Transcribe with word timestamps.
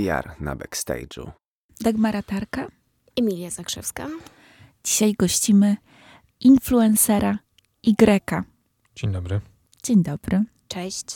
PR 0.00 0.34
na 0.40 0.56
backstage'u. 0.56 1.30
Dagmara 1.80 2.22
Tarka. 2.22 2.68
Emilia 3.16 3.50
Zakrzewska. 3.50 4.06
Dzisiaj 4.84 5.14
gościmy 5.18 5.76
influencera 6.40 7.38
Y. 7.82 8.44
Dzień 8.96 9.12
dobry. 9.12 9.40
Dzień 9.82 10.02
dobry. 10.02 10.44
Cześć. 10.68 11.06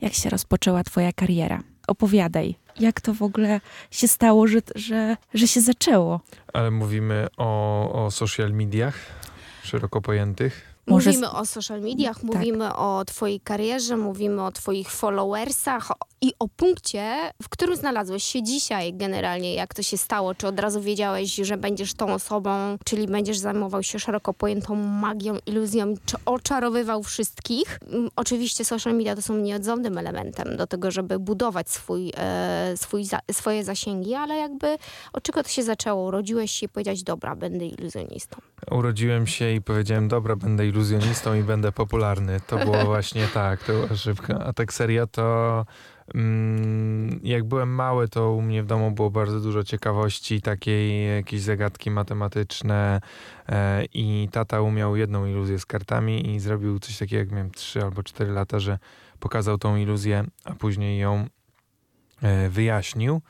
Jak 0.00 0.12
się 0.12 0.30
rozpoczęła 0.30 0.84
twoja 0.84 1.12
kariera? 1.12 1.62
Opowiadaj. 1.86 2.54
Jak 2.80 3.00
to 3.00 3.14
w 3.14 3.22
ogóle 3.22 3.60
się 3.90 4.08
stało, 4.08 4.46
że, 4.46 4.58
że, 4.74 5.16
że 5.34 5.48
się 5.48 5.60
zaczęło? 5.60 6.20
Ale 6.52 6.70
mówimy 6.70 7.26
o, 7.36 8.04
o 8.04 8.10
social 8.10 8.52
mediach 8.52 8.96
szeroko 9.62 10.00
pojętych. 10.00 10.73
Może 10.86 11.10
Mówimy 11.10 11.30
o 11.30 11.46
social 11.46 11.80
mediach, 11.80 12.22
mówimy 12.22 12.74
o 12.76 13.04
twojej 13.04 13.40
karierze, 13.40 13.96
mówimy 13.96 14.42
o 14.42 14.52
twoich 14.52 14.90
followersach 14.90 15.88
i 16.20 16.32
o 16.38 16.48
punkcie, 16.48 17.30
w 17.42 17.48
którym 17.48 17.76
znalazłeś 17.76 18.24
się 18.24 18.42
dzisiaj 18.42 18.94
generalnie. 18.94 19.54
Jak 19.54 19.74
to 19.74 19.82
się 19.82 19.98
stało? 19.98 20.34
Czy 20.34 20.46
od 20.46 20.60
razu 20.60 20.80
wiedziałeś, 20.80 21.34
że 21.34 21.56
będziesz 21.56 21.94
tą 21.94 22.14
osobą, 22.14 22.50
czyli 22.84 23.06
będziesz 23.06 23.38
zajmował 23.38 23.82
się 23.82 23.98
szeroko 23.98 24.34
pojętą 24.34 24.74
magią, 24.74 25.36
iluzją, 25.46 25.94
czy 26.06 26.16
oczarowywał 26.26 27.02
wszystkich? 27.02 27.78
Mm, 27.92 28.08
Oczywiście 28.16 28.64
social 28.64 28.94
media 28.94 29.16
to 29.16 29.22
są 29.22 29.36
nieodzownym 29.36 29.98
elementem 29.98 30.56
do 30.56 30.66
tego, 30.66 30.90
żeby 30.90 31.18
budować 31.18 31.70
swój, 31.70 32.12
e, 32.16 32.72
swój 32.76 33.04
za, 33.04 33.18
swoje 33.32 33.64
zasięgi, 33.64 34.14
ale 34.14 34.36
jakby 34.36 34.76
od 35.12 35.22
czego 35.22 35.42
to 35.42 35.48
się 35.48 35.62
zaczęło? 35.62 36.06
Urodziłeś 36.08 36.50
się 36.50 36.66
i 36.66 36.68
powiedziałeś, 36.68 37.02
dobra, 37.02 37.36
będę 37.36 37.66
iluzjonistą. 37.66 38.36
Urodziłem 38.70 39.26
się 39.26 39.52
i 39.52 39.60
powiedziałem, 39.62 40.08
dobra, 40.08 40.36
będę 40.36 40.64
iluzjonistą 40.64 40.73
i 41.38 41.42
będę 41.42 41.72
popularny. 41.72 42.40
To 42.46 42.58
było 42.58 42.84
właśnie 42.94 43.28
tak, 43.28 43.64
to 43.64 43.72
była 43.72 43.96
szybka. 43.96 44.38
A 44.38 44.52
tak 44.52 44.72
serio 44.72 45.06
to 45.06 45.66
mm, 46.14 47.20
jak 47.22 47.44
byłem 47.44 47.74
mały, 47.74 48.08
to 48.08 48.32
u 48.32 48.42
mnie 48.42 48.62
w 48.62 48.66
domu 48.66 48.90
było 48.90 49.10
bardzo 49.10 49.40
dużo 49.40 49.64
ciekawości, 49.64 50.40
takiej 50.40 51.16
jakieś 51.16 51.40
zagadki 51.40 51.90
matematyczne 51.90 53.00
e, 53.48 53.84
i 53.84 54.28
tata 54.32 54.60
umiał 54.60 54.96
jedną 54.96 55.26
iluzję 55.26 55.58
z 55.58 55.66
kartami 55.66 56.34
i 56.34 56.40
zrobił 56.40 56.78
coś 56.78 56.98
takiego, 56.98 57.20
jak 57.20 57.30
miałem 57.30 57.50
3 57.50 57.82
albo 57.82 58.02
4 58.02 58.32
lata, 58.32 58.58
że 58.58 58.78
pokazał 59.20 59.58
tą 59.58 59.76
iluzję, 59.76 60.24
a 60.44 60.54
później 60.54 60.98
ją 60.98 61.26
e, 62.22 62.48
wyjaśnił 62.48 63.20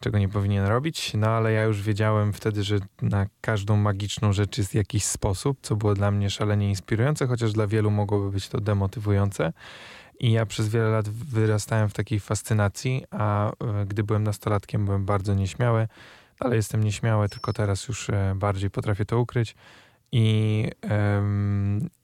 czego 0.00 0.18
nie 0.18 0.28
powinien 0.28 0.66
robić, 0.66 1.12
no 1.14 1.26
ale 1.26 1.52
ja 1.52 1.62
już 1.62 1.82
wiedziałem 1.82 2.32
wtedy, 2.32 2.62
że 2.62 2.78
na 3.02 3.26
każdą 3.40 3.76
magiczną 3.76 4.32
rzecz 4.32 4.58
jest 4.58 4.74
jakiś 4.74 5.04
sposób, 5.04 5.58
co 5.62 5.76
było 5.76 5.94
dla 5.94 6.10
mnie 6.10 6.30
szalenie 6.30 6.68
inspirujące, 6.68 7.26
chociaż 7.26 7.52
dla 7.52 7.66
wielu 7.66 7.90
mogłoby 7.90 8.30
być 8.30 8.48
to 8.48 8.60
demotywujące. 8.60 9.52
I 10.20 10.32
ja 10.32 10.46
przez 10.46 10.68
wiele 10.68 10.88
lat 10.88 11.08
wyrastałem 11.08 11.88
w 11.88 11.94
takiej 11.94 12.20
fascynacji, 12.20 13.04
a 13.10 13.50
e, 13.50 13.86
gdy 13.86 14.02
byłem 14.02 14.24
nastolatkiem, 14.24 14.84
byłem 14.84 15.04
bardzo 15.04 15.34
nieśmiały, 15.34 15.88
ale 16.40 16.56
jestem 16.56 16.84
nieśmiały, 16.84 17.28
tylko 17.28 17.52
teraz 17.52 17.88
już 17.88 18.10
e, 18.10 18.34
bardziej 18.36 18.70
potrafię 18.70 19.04
to 19.04 19.18
ukryć. 19.18 19.54
I, 20.12 20.64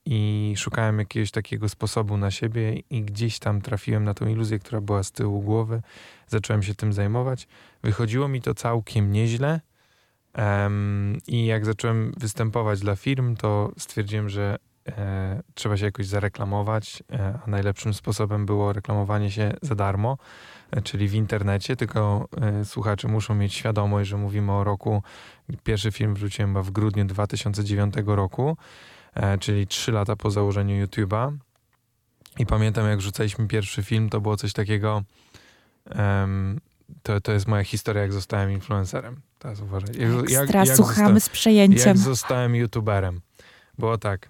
I 0.05 0.55
szukałem 0.57 0.99
jakiegoś 0.99 1.31
takiego 1.31 1.69
sposobu 1.69 2.17
na 2.17 2.31
siebie, 2.31 2.83
i 2.91 3.03
gdzieś 3.03 3.39
tam 3.39 3.61
trafiłem 3.61 4.05
na 4.05 4.15
tą 4.15 4.27
iluzję, 4.27 4.59
która 4.59 4.81
była 4.81 5.03
z 5.03 5.13
tyłu 5.13 5.43
głowy. 5.43 5.83
Zacząłem 6.27 6.63
się 6.63 6.75
tym 6.75 6.93
zajmować. 6.93 7.49
Wychodziło 7.85 8.29
mi 8.29 8.43
to 8.43 8.55
całkiem 8.55 9.13
nieźle. 9.13 9.61
Em, 10.33 11.19
I 11.27 11.47
jak 11.47 11.65
zacząłem 11.65 12.13
występować 12.17 12.81
dla 12.81 12.97
firm, 12.97 13.37
to 13.37 13.73
stwierdziłem, 13.79 14.29
że 14.29 14.57
e, 14.89 15.43
trzeba 15.55 15.77
się 15.77 15.85
jakoś 15.85 16.07
zareklamować, 16.07 17.03
e, 17.13 17.39
a 17.47 17.51
najlepszym 17.51 17.95
sposobem 17.95 18.47
było 18.47 18.73
reklamowanie 18.73 19.31
się 19.31 19.53
za 19.63 19.75
darmo, 19.75 20.19
e, 20.71 20.83
czyli 20.83 21.09
w 21.09 21.15
internecie. 21.15 21.77
Tylko 21.77 22.29
e, 22.41 22.65
słuchacze 22.65 23.09
muszą 23.09 23.35
mieć 23.35 23.55
świadomość, 23.55 24.11
że 24.11 24.17
mówimy 24.17 24.53
o 24.53 24.65
roku. 24.65 25.03
Pierwszy 25.65 25.93
film 25.93 26.15
wrzuciłem 26.15 26.51
chyba 26.51 26.63
w 26.63 26.71
grudniu 26.71 27.05
2009 27.05 27.95
roku, 28.07 28.57
e, 29.15 29.39
czyli 29.39 29.67
trzy 29.67 29.93
lata 29.93 30.17
po 30.17 30.31
założeniu 30.31 30.87
YouTube'a. 30.87 31.37
I 32.39 32.47
pamiętam, 32.47 32.87
jak 32.87 33.01
rzucaliśmy 33.01 33.49
pierwszy 33.49 33.83
film, 33.83 34.11
to 34.11 34.21
było 34.21 34.37
coś 34.37 34.53
takiego. 34.53 35.03
em, 35.91 36.61
to, 37.03 37.21
to 37.21 37.33
jest 37.33 37.47
moja 37.47 37.65
historia, 37.65 38.03
jak 38.03 38.13
zostałem 38.13 38.51
influencerem. 38.53 39.21
Teraz 39.39 39.61
uważaj. 39.61 39.91
Jak, 39.99 40.43
Ekstra, 40.43 40.65
jak 40.65 40.77
słuchamy 40.77 41.21
z 41.21 41.29
przejęciem. 41.29 41.89
jak 41.89 41.99
zostałem 41.99 42.55
youtuberem. 42.55 43.21
Było 43.79 43.99
tak. 43.99 44.29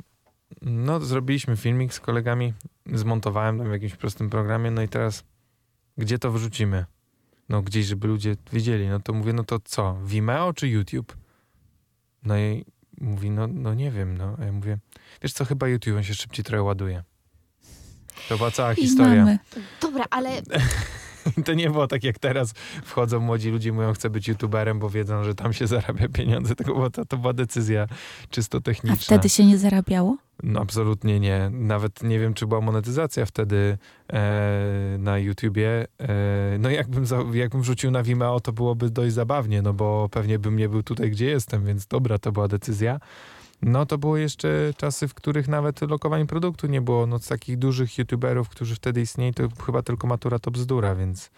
No, 0.63 1.01
zrobiliśmy 1.01 1.57
filmik 1.57 1.95
z 1.95 2.01
kolegami, 2.01 2.55
zmontowałem 2.93 3.59
tam 3.59 3.69
w 3.69 3.73
jakimś 3.73 3.97
prostym 3.97 4.31
programie, 4.31 4.71
no 4.71 4.83
i 4.83 4.89
teraz 4.89 5.25
gdzie 5.99 6.19
to 6.19 6.31
wrzucimy? 6.31 6.85
No 7.49 7.63
gdzieś, 7.63 7.87
żeby 7.87 8.09
ludzie 8.09 8.37
wiedzieli. 8.53 8.89
No 8.89 9.01
to 9.01 9.13
mówię, 9.13 9.33
no 9.33 9.45
to 9.45 9.59
co? 9.65 9.99
Vimeo 10.05 10.53
czy 10.53 10.69
YouTube? 10.69 11.17
No 12.23 12.39
i 12.39 12.65
mówi, 13.01 13.31
no, 13.31 13.47
no 13.47 13.75
nie 13.75 13.91
wiem, 13.91 14.19
no. 14.19 14.37
A 14.41 14.45
ja 14.45 14.53
mówię, 14.53 14.79
wiesz 15.23 15.33
co, 15.33 15.45
chyba 15.45 15.69
YouTube, 15.69 15.97
on 15.97 16.03
się 16.03 16.15
szybciej 16.15 16.45
trochę 16.45 16.63
ładuje. 16.63 17.03
To 18.29 18.37
była 18.37 18.51
cała 18.51 18.73
I 18.73 18.77
historia. 18.77 19.25
mamy. 19.25 19.39
Dobra, 19.81 20.05
ale 20.11 20.31
To 21.45 21.55
nie 21.55 21.71
było 21.71 21.87
tak 21.87 22.05
jak 22.05 22.19
teraz 22.19 22.53
wchodzą 22.85 23.21
młodzi 23.21 23.51
ludzie 23.51 23.69
i 23.69 23.73
mówią, 23.73 23.93
chcę 23.93 24.11
być 24.11 24.29
youtuberem, 24.29 24.79
bo 24.79 24.91
wiedzą, 24.91 25.25
że 25.25 25.35
tam 25.35 25.53
się 25.53 25.67
zarabia 25.75 26.09
pieniądze. 26.09 26.55
Tylko 26.55 26.75
była, 26.75 26.91
to, 26.91 27.05
to 27.05 27.17
była 27.17 27.33
decyzja 27.33 27.87
czysto 28.31 28.59
A 28.59 28.61
techniczna. 28.61 28.97
wtedy 28.97 29.29
się 29.29 29.45
nie 29.45 29.59
zarabiało? 29.59 30.17
No 30.43 30.61
absolutnie 30.61 31.21
nie. 31.21 31.51
Nawet 31.53 32.03
nie 32.03 32.19
wiem, 32.19 32.35
czy 32.35 32.47
była 32.47 32.61
monetyzacja 32.61 33.27
wtedy 33.27 33.79
e, 34.13 34.97
na 34.99 35.19
YouTubie. 35.19 35.87
E, 36.01 36.59
no 36.59 36.71
jakbym, 36.71 37.07
za, 37.07 37.19
jakbym 37.33 37.63
wrzucił 37.63 37.91
na 37.91 38.03
Vimeo, 38.03 38.41
to 38.41 38.53
byłoby 38.53 38.91
dość 38.91 39.13
zabawnie, 39.15 39.63
no 39.63 39.73
bo 39.73 40.09
pewnie 40.09 40.39
bym 40.39 40.57
nie 40.57 40.69
był 40.69 40.83
tutaj, 40.83 41.11
gdzie 41.11 41.27
jestem, 41.27 41.65
więc 41.67 41.87
dobra, 41.87 42.19
to 42.19 42.33
była 42.33 42.49
decyzja. 42.49 43.01
No 43.65 43.87
to 43.87 43.99
były 43.99 44.21
jeszcze 44.21 44.49
czasy, 44.77 45.09
w 45.09 45.15
których 45.15 45.49
nawet 45.49 45.81
lokowanie 45.81 46.27
produktu 46.27 46.67
nie 46.67 46.81
było. 46.81 47.07
No 47.07 47.19
z 47.19 47.27
takich 47.29 47.59
dużych 47.59 47.99
YouTuberów, 47.99 48.49
którzy 48.49 48.75
wtedy 48.75 49.01
istnieli, 49.01 49.35
to 49.35 49.49
chyba 49.67 49.83
tylko 49.83 50.07
Matura 50.07 50.39
to 50.39 50.51
bzdura, 50.51 50.95
więc, 50.95 51.31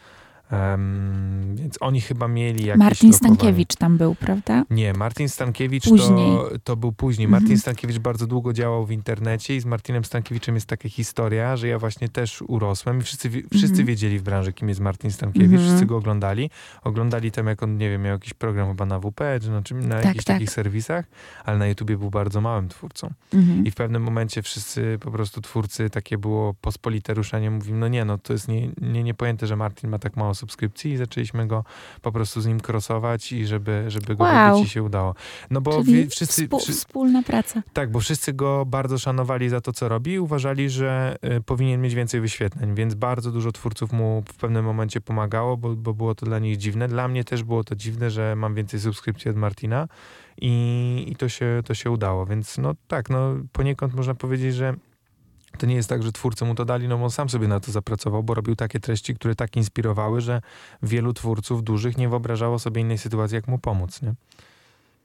em, 0.50 1.56
więc 1.56 1.76
oni 1.80 2.00
chyba 2.00 2.28
mieli 2.28 2.64
jakieś 2.66 2.78
Martin 2.78 3.10
lokowanie. 3.10 3.36
Stankiewicz 3.36 3.76
tam 3.76 3.98
był, 3.98 4.14
prawda? 4.14 4.64
Nie, 4.70 4.92
Martin 4.92 5.28
Stankiewicz 5.28 5.84
Później. 5.84 6.36
To, 6.36 6.50
to 6.64 6.76
był 6.76 6.92
później. 6.92 7.24
Mhm. 7.24 7.42
Martin 7.42 7.58
Stankiewicz 7.58 7.98
bardzo 7.98 8.26
długo 8.26 8.52
działał 8.52 8.86
w 8.86 8.90
internecie 8.90 9.56
i 9.56 9.60
z 9.60 9.64
Martinem 9.64 10.04
Stankiewiczem 10.04 10.54
jest 10.54 10.66
taka 10.66 10.88
historia, 10.88 11.56
że 11.56 11.68
ja 11.68 11.78
właśnie 11.78 12.08
też 12.08 12.42
urosłem 12.42 12.98
i 12.98 13.02
wszyscy, 13.02 13.30
wszyscy 13.30 13.66
Mhm. 13.66 13.86
wiedzieli 13.86 14.18
w 14.18 14.22
branży, 14.22 14.52
kim 14.52 14.68
jest 14.68 14.80
Martin 14.80 15.10
Stankiewicz, 15.10 15.50
Mhm. 15.50 15.68
wszyscy 15.68 15.86
go 15.86 15.96
oglądali. 15.96 16.50
Oglądali 16.84 17.30
tam, 17.32 17.46
jak 17.46 17.62
on, 17.62 17.76
nie 17.78 17.90
wiem, 17.90 18.02
miał 18.02 18.12
jakiś 18.12 18.34
program 18.34 18.68
chyba 18.68 18.86
na 18.86 18.98
WP, 19.00 19.20
czy 19.42 19.50
na, 19.50 19.62
czym, 19.62 19.88
na 19.88 19.96
Tak, 19.96 20.04
jakichś 20.04 20.24
tak. 20.24 20.36
takich 20.36 20.50
serwisach, 20.50 21.04
ale 21.44 21.58
na 21.58 21.66
YouTubie 21.66 21.96
był 21.98 22.10
bardzo 22.10 22.40
małym 22.40 22.68
twórcą. 22.68 23.10
Mhm. 23.34 23.66
I 23.66 23.70
w 23.70 23.74
pewnym 23.74 24.02
momencie 24.02 24.42
wszyscy 24.42 24.98
po 25.00 25.10
prostu 25.10 25.40
twórcy, 25.40 25.90
takie 25.90 26.18
było 26.18 26.54
pospolite 26.54 27.14
ruszenie, 27.14 27.50
mówimy, 27.50 27.78
no 27.78 27.88
nie, 27.88 28.04
no 28.04 28.18
to 28.18 28.32
jest 28.32 28.48
nie, 28.48 28.68
nie, 28.80 29.02
niepojęte, 29.02 29.46
że 29.46 29.56
Martin 29.56 29.90
ma 29.90 29.98
tak 29.98 30.16
mało 30.16 30.34
subskrypcji 30.36 30.92
i 30.92 30.96
zaczęliśmy 30.96 31.46
go 31.46 31.64
po 32.02 32.12
prostu 32.12 32.40
z 32.40 32.46
nim 32.46 32.60
crossować 32.68 33.32
i 33.32 33.46
żeby, 33.46 33.84
żeby 33.88 34.16
go 34.16 34.24
Wow. 34.24 34.54
wybić 34.54 34.66
i 34.70 34.74
się 34.74 34.82
udało. 34.82 35.14
No 35.50 35.60
bo 35.60 35.84
Czyli 35.84 36.06
wszyscy, 36.10 36.42
współ, 36.44 36.60
wspólna 36.60 37.22
praca. 37.22 37.62
tak, 37.72 37.90
bo 37.90 38.00
wszyscy 38.00 38.32
go 38.32 38.64
bardzo 38.66 38.98
szanowali 38.98 39.48
za 39.48 39.60
to, 39.60 39.72
co 39.72 39.88
robi 39.88 40.12
i 40.12 40.18
uważali, 40.18 40.70
że 40.70 41.16
y, 41.38 41.40
powinien 41.40 41.80
mieć 41.82 41.94
więcej 41.94 42.20
wyświetleń, 42.20 42.74
więc 42.74 42.94
bardzo 42.94 43.30
dużo 43.32 43.52
twórców 43.52 43.92
mu 43.92 44.22
w 44.28 44.34
pewnym 44.36 44.64
momencie 44.64 45.00
pomagało, 45.00 45.56
bo, 45.56 45.76
bo 45.76 45.94
było 45.94 46.14
to 46.14 46.26
dla 46.26 46.38
nich 46.38 46.56
dziwne. 46.56 46.88
Dla 46.88 47.08
mnie 47.08 47.24
też 47.24 47.42
było 47.42 47.64
to 47.64 47.74
dziwne, 47.76 48.10
że 48.10 48.36
mam 48.36 48.54
więcej 48.54 48.80
subskrypcji 48.80 49.30
od 49.30 49.36
Martina 49.36 49.88
i, 50.40 51.04
i 51.08 51.16
to, 51.16 51.28
się, 51.28 51.62
to 51.64 51.74
się 51.74 51.90
udało, 51.90 52.26
więc 52.26 52.58
no 52.58 52.74
tak, 52.88 53.10
no 53.10 53.34
poniekąd 53.52 53.94
można 53.94 54.14
powiedzieć, 54.14 54.54
że 54.54 54.74
to 55.56 55.66
nie 55.66 55.74
jest 55.74 55.88
tak, 55.88 56.02
że 56.02 56.12
twórcy 56.12 56.44
mu 56.44 56.54
to 56.54 56.64
dali, 56.64 56.88
no 56.88 56.98
bo 56.98 57.04
on 57.04 57.10
sam 57.10 57.28
sobie 57.28 57.48
na 57.48 57.60
to 57.60 57.72
zapracował, 57.72 58.22
bo 58.22 58.34
robił 58.34 58.56
takie 58.56 58.80
treści, 58.80 59.14
które 59.14 59.34
tak 59.34 59.56
inspirowały, 59.56 60.20
że 60.20 60.40
wielu 60.82 61.12
twórców 61.12 61.64
dużych 61.64 61.98
nie 61.98 62.08
wyobrażało 62.08 62.58
sobie 62.58 62.80
innej 62.80 62.98
sytuacji, 62.98 63.34
jak 63.34 63.48
mu 63.48 63.58
pomóc, 63.58 64.02
nie? 64.02 64.14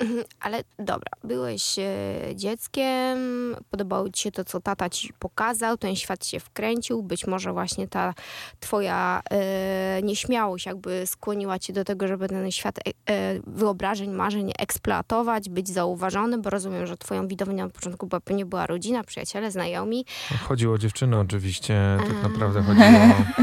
Ale 0.46 0.64
dobra, 0.80 1.12
byłeś 1.24 1.80
e, 1.80 1.86
dzieckiem, 2.36 3.20
podobało 3.72 4.10
ci 4.10 4.24
się 4.24 4.32
to, 4.32 4.44
co 4.44 4.60
tata 4.60 4.90
ci 4.90 5.14
pokazał, 5.20 5.78
ten 5.78 5.96
świat 5.96 6.26
się 6.26 6.40
wkręcił, 6.40 7.04
być 7.04 7.28
może 7.28 7.54
właśnie 7.54 7.88
ta 7.88 8.14
twoja 8.60 9.22
e, 9.32 10.02
nieśmiałość 10.04 10.66
jakby 10.66 11.08
skłoniła 11.08 11.60
cię 11.60 11.74
do 11.74 11.84
tego, 11.84 12.08
żeby 12.08 12.28
ten 12.28 12.52
świat 12.52 12.80
e, 12.80 12.82
e, 13.14 13.40
wyobrażeń, 13.48 14.12
marzeń 14.12 14.52
eksploatować, 14.60 15.50
być 15.50 15.70
zauważony, 15.70 16.38
bo 16.38 16.50
rozumiem, 16.50 16.88
że 16.88 16.98
twoją 16.98 17.28
widownią 17.28 17.56
na 17.66 17.70
początku 17.70 18.08
była, 18.08 18.20
pewnie 18.20 18.46
była 18.46 18.68
rodzina, 18.68 19.04
przyjaciele, 19.04 19.52
znajomi. 19.52 20.06
Chodziło 20.48 20.76
o 20.76 20.78
dziewczyny 20.78 21.20
oczywiście, 21.20 21.98
tak 22.00 22.16
A. 22.20 22.28
naprawdę 22.28 22.62
chodziło 22.62 22.88
o... 22.88 23.42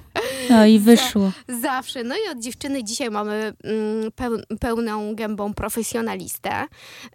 No 0.50 0.66
i 0.66 0.78
wyszło. 0.78 1.32
Zawsze. 1.62 2.04
No 2.04 2.14
i 2.16 2.30
od 2.32 2.38
dziewczyny 2.38 2.84
dzisiaj 2.84 3.10
mamy 3.10 3.52
mm, 3.64 4.12
peł, 4.12 4.32
pełną 4.60 5.14
gębą 5.14 5.54
profesjonalną 5.54 5.77
profesjonalistę, 5.78 6.64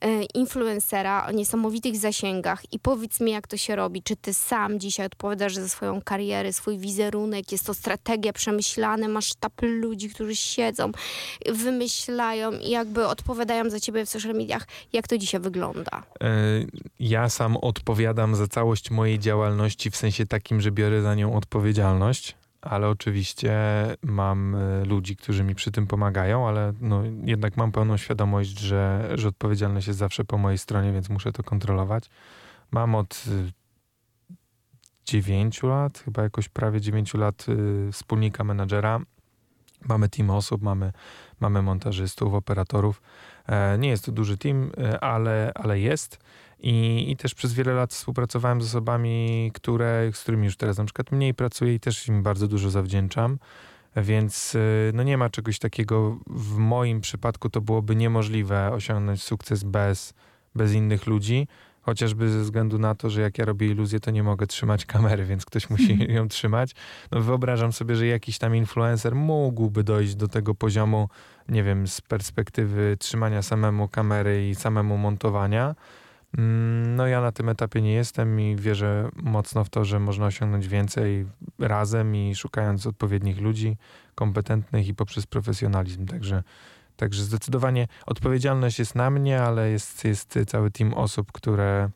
y, 0.06 0.24
influencera 0.34 1.28
o 1.28 1.32
niesamowitych 1.32 1.98
zasięgach 1.98 2.74
i 2.74 2.80
powiedz 2.80 3.20
mi, 3.20 3.32
jak 3.32 3.48
to 3.48 3.58
się 3.58 3.76
robi. 3.76 4.04
Czy 4.04 4.16
ty 4.16 4.34
sam 4.34 4.80
dzisiaj 4.80 5.06
odpowiadasz 5.06 5.56
za 5.56 5.70
swoją 5.70 6.02
karierę, 6.02 6.54
swój 6.54 6.78
wizerunek? 6.78 7.52
Jest 7.52 7.66
to 7.66 7.74
strategia 7.74 8.34
przemyślana? 8.34 9.08
Masz 9.08 9.26
sztab 9.26 9.54
ludzi, 9.62 10.10
którzy 10.10 10.36
siedzą, 10.36 10.92
wymyślają 11.46 12.52
i 12.52 12.70
jakby 12.70 13.08
odpowiadają 13.08 13.70
za 13.70 13.80
ciebie 13.80 14.06
w 14.06 14.10
social 14.10 14.34
mediach. 14.34 14.68
Jak 14.94 15.08
to 15.08 15.18
dzisiaj 15.18 15.42
wygląda? 15.42 16.04
E, 16.22 16.34
ja 17.00 17.30
sam 17.30 17.58
odpowiadam 17.58 18.36
za 18.36 18.48
całość 18.48 18.92
mojej 18.92 19.20
działalności 19.20 19.92
w 19.92 19.96
sensie 19.96 20.26
takim, 20.26 20.62
że 20.62 20.72
biorę 20.72 21.02
za 21.02 21.16
nią 21.16 21.36
odpowiedzialność 21.36 22.36
ale 22.64 22.90
oczywiście 22.90 23.54
mam 24.02 24.56
e, 24.56 24.86
ludzi, 24.86 25.16
którzy 25.16 25.44
mi 25.44 25.56
przy 25.56 25.72
tym 25.72 25.88
pomagają, 25.88 26.48
ale 26.48 26.74
no, 26.82 27.04
jednak 27.26 27.58
mam 27.58 27.72
pełną 27.72 27.98
świadomość, 27.98 28.60
że, 28.60 29.10
że 29.16 29.28
odpowiedzialność 29.28 29.88
jest 29.88 30.00
zawsze 30.00 30.26
po 30.26 30.38
mojej 30.38 30.58
stronie, 30.58 30.92
więc 30.92 31.10
muszę 31.10 31.32
to 31.32 31.44
kontrolować. 31.44 32.10
Mam 32.72 32.96
od 32.96 33.24
e, 33.28 33.52
dziewięciu 35.06 35.68
lat, 35.68 36.00
chyba 36.00 36.24
jakoś 36.24 36.50
prawie 36.50 36.82
dziewięciu 36.82 37.18
lat 37.18 37.46
e, 37.50 37.92
wspólnika 37.92 38.44
menadżera. 38.44 39.00
Mamy 39.86 40.10
team 40.10 40.30
osób, 40.30 40.62
mamy, 40.62 40.92
mamy 41.40 41.62
montażystów, 41.62 42.34
operatorów. 42.34 43.02
Nie 43.80 43.90
jest 43.90 44.06
to 44.06 44.12
duży 44.12 44.38
team, 44.38 44.72
ale, 45.02 45.52
ale 45.56 45.80
jest. 45.80 46.23
I, 46.64 47.06
I 47.12 47.18
też 47.18 47.36
przez 47.36 47.54
wiele 47.54 47.74
lat 47.74 47.94
współpracowałem 47.94 48.62
z 48.62 48.66
osobami, 48.66 49.52
które, 49.54 50.10
z 50.14 50.22
którymi 50.22 50.46
już 50.46 50.58
teraz 50.58 50.78
na 50.78 50.86
przykład 50.86 51.12
mniej 51.12 51.34
pracuję 51.34 51.74
i 51.74 51.80
też 51.80 52.08
im 52.08 52.24
bardzo 52.24 52.48
dużo 52.48 52.70
zawdzięczam. 52.70 53.38
Więc 53.96 54.56
y, 54.56 54.92
no 54.94 55.04
nie 55.04 55.18
ma 55.18 55.30
czegoś 55.30 55.60
takiego, 55.60 56.20
w 56.28 56.58
moim 56.58 57.02
przypadku 57.02 57.50
to 57.50 57.62
byłoby 57.62 57.96
niemożliwe 57.96 58.72
osiągnąć 58.72 59.24
sukces 59.24 59.64
bez, 59.64 60.14
bez 60.56 60.74
innych 60.74 61.08
ludzi, 61.08 61.48
chociażby 61.82 62.30
ze 62.30 62.40
względu 62.40 62.80
na 62.80 62.96
to, 62.96 63.10
że 63.10 63.22
jak 63.22 63.38
ja 63.38 63.46
robię 63.46 63.68
iluzję, 63.68 64.00
to 64.00 64.12
nie 64.12 64.24
mogę 64.24 64.48
trzymać 64.48 64.86
kamery, 64.94 65.26
więc 65.26 65.46
ktoś 65.46 65.70
musi 65.70 65.98
ją 66.14 66.28
trzymać. 66.28 66.72
No 67.12 67.22
wyobrażam 67.22 67.74
sobie, 67.74 67.96
że 67.96 68.08
jakiś 68.08 68.38
tam 68.38 68.56
influencer 68.56 69.16
mógłby 69.16 69.84
dojść 69.84 70.16
do 70.16 70.28
tego 70.28 70.56
poziomu, 70.56 71.10
nie 71.50 71.64
wiem, 71.64 71.88
z 71.88 72.02
perspektywy 72.02 72.98
trzymania 73.00 73.42
samemu 73.42 73.88
kamery 73.88 74.50
i 74.50 74.56
samemu 74.56 74.98
montowania, 74.98 75.76
no 76.38 77.08
ja 77.08 77.22
na 77.22 77.32
tym 77.32 77.50
etapie 77.50 77.82
nie 77.82 77.94
jestem 77.94 78.40
i 78.40 78.56
wierzę 78.56 79.10
mocno 79.24 79.64
w 79.64 79.70
to, 79.70 79.86
że 79.86 80.00
można 80.00 80.26
osiągnąć 80.26 80.68
więcej 80.68 81.26
razem 81.60 82.16
i 82.16 82.36
szukając 82.36 82.88
odpowiednich 82.88 83.42
ludzi, 83.42 83.78
kompetentnych 84.16 84.88
i 84.88 84.94
poprzez 84.94 85.26
profesjonalizm. 85.26 86.06
Także, 86.06 86.44
także 86.96 87.24
zdecydowanie 87.24 87.88
odpowiedzialność 88.06 88.80
jest 88.80 88.96
na 88.96 89.10
mnie, 89.10 89.42
ale 89.42 89.70
jest, 89.70 90.06
jest 90.06 90.40
cały 90.48 90.72
team 90.72 90.94
osób, 90.94 91.32
które, 91.32 91.90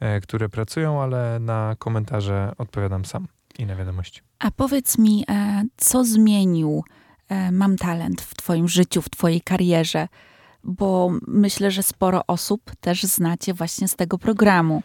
e, 0.00 0.20
które 0.20 0.48
pracują, 0.48 1.02
ale 1.02 1.38
na 1.40 1.76
komentarze 1.78 2.52
odpowiadam 2.58 3.04
sam 3.04 3.28
i 3.58 3.66
na 3.66 3.76
wiadomości. 3.76 4.20
A 4.38 4.50
powiedz 4.50 4.98
mi, 4.98 5.24
e, 5.28 5.64
co 5.76 6.04
zmienił 6.04 6.84
e, 7.28 7.52
Mam 7.52 7.76
Talent 7.76 8.20
w 8.20 8.34
Twoim 8.34 8.68
życiu, 8.68 9.02
w 9.02 9.10
Twojej 9.10 9.40
karierze? 9.40 10.08
Bo 10.64 11.10
myślę, 11.26 11.70
że 11.70 11.82
sporo 11.82 12.26
osób 12.26 12.70
też 12.80 13.02
znacie 13.02 13.54
właśnie 13.54 13.88
z 13.88 13.96
tego 13.96 14.18
programu. 14.18 14.82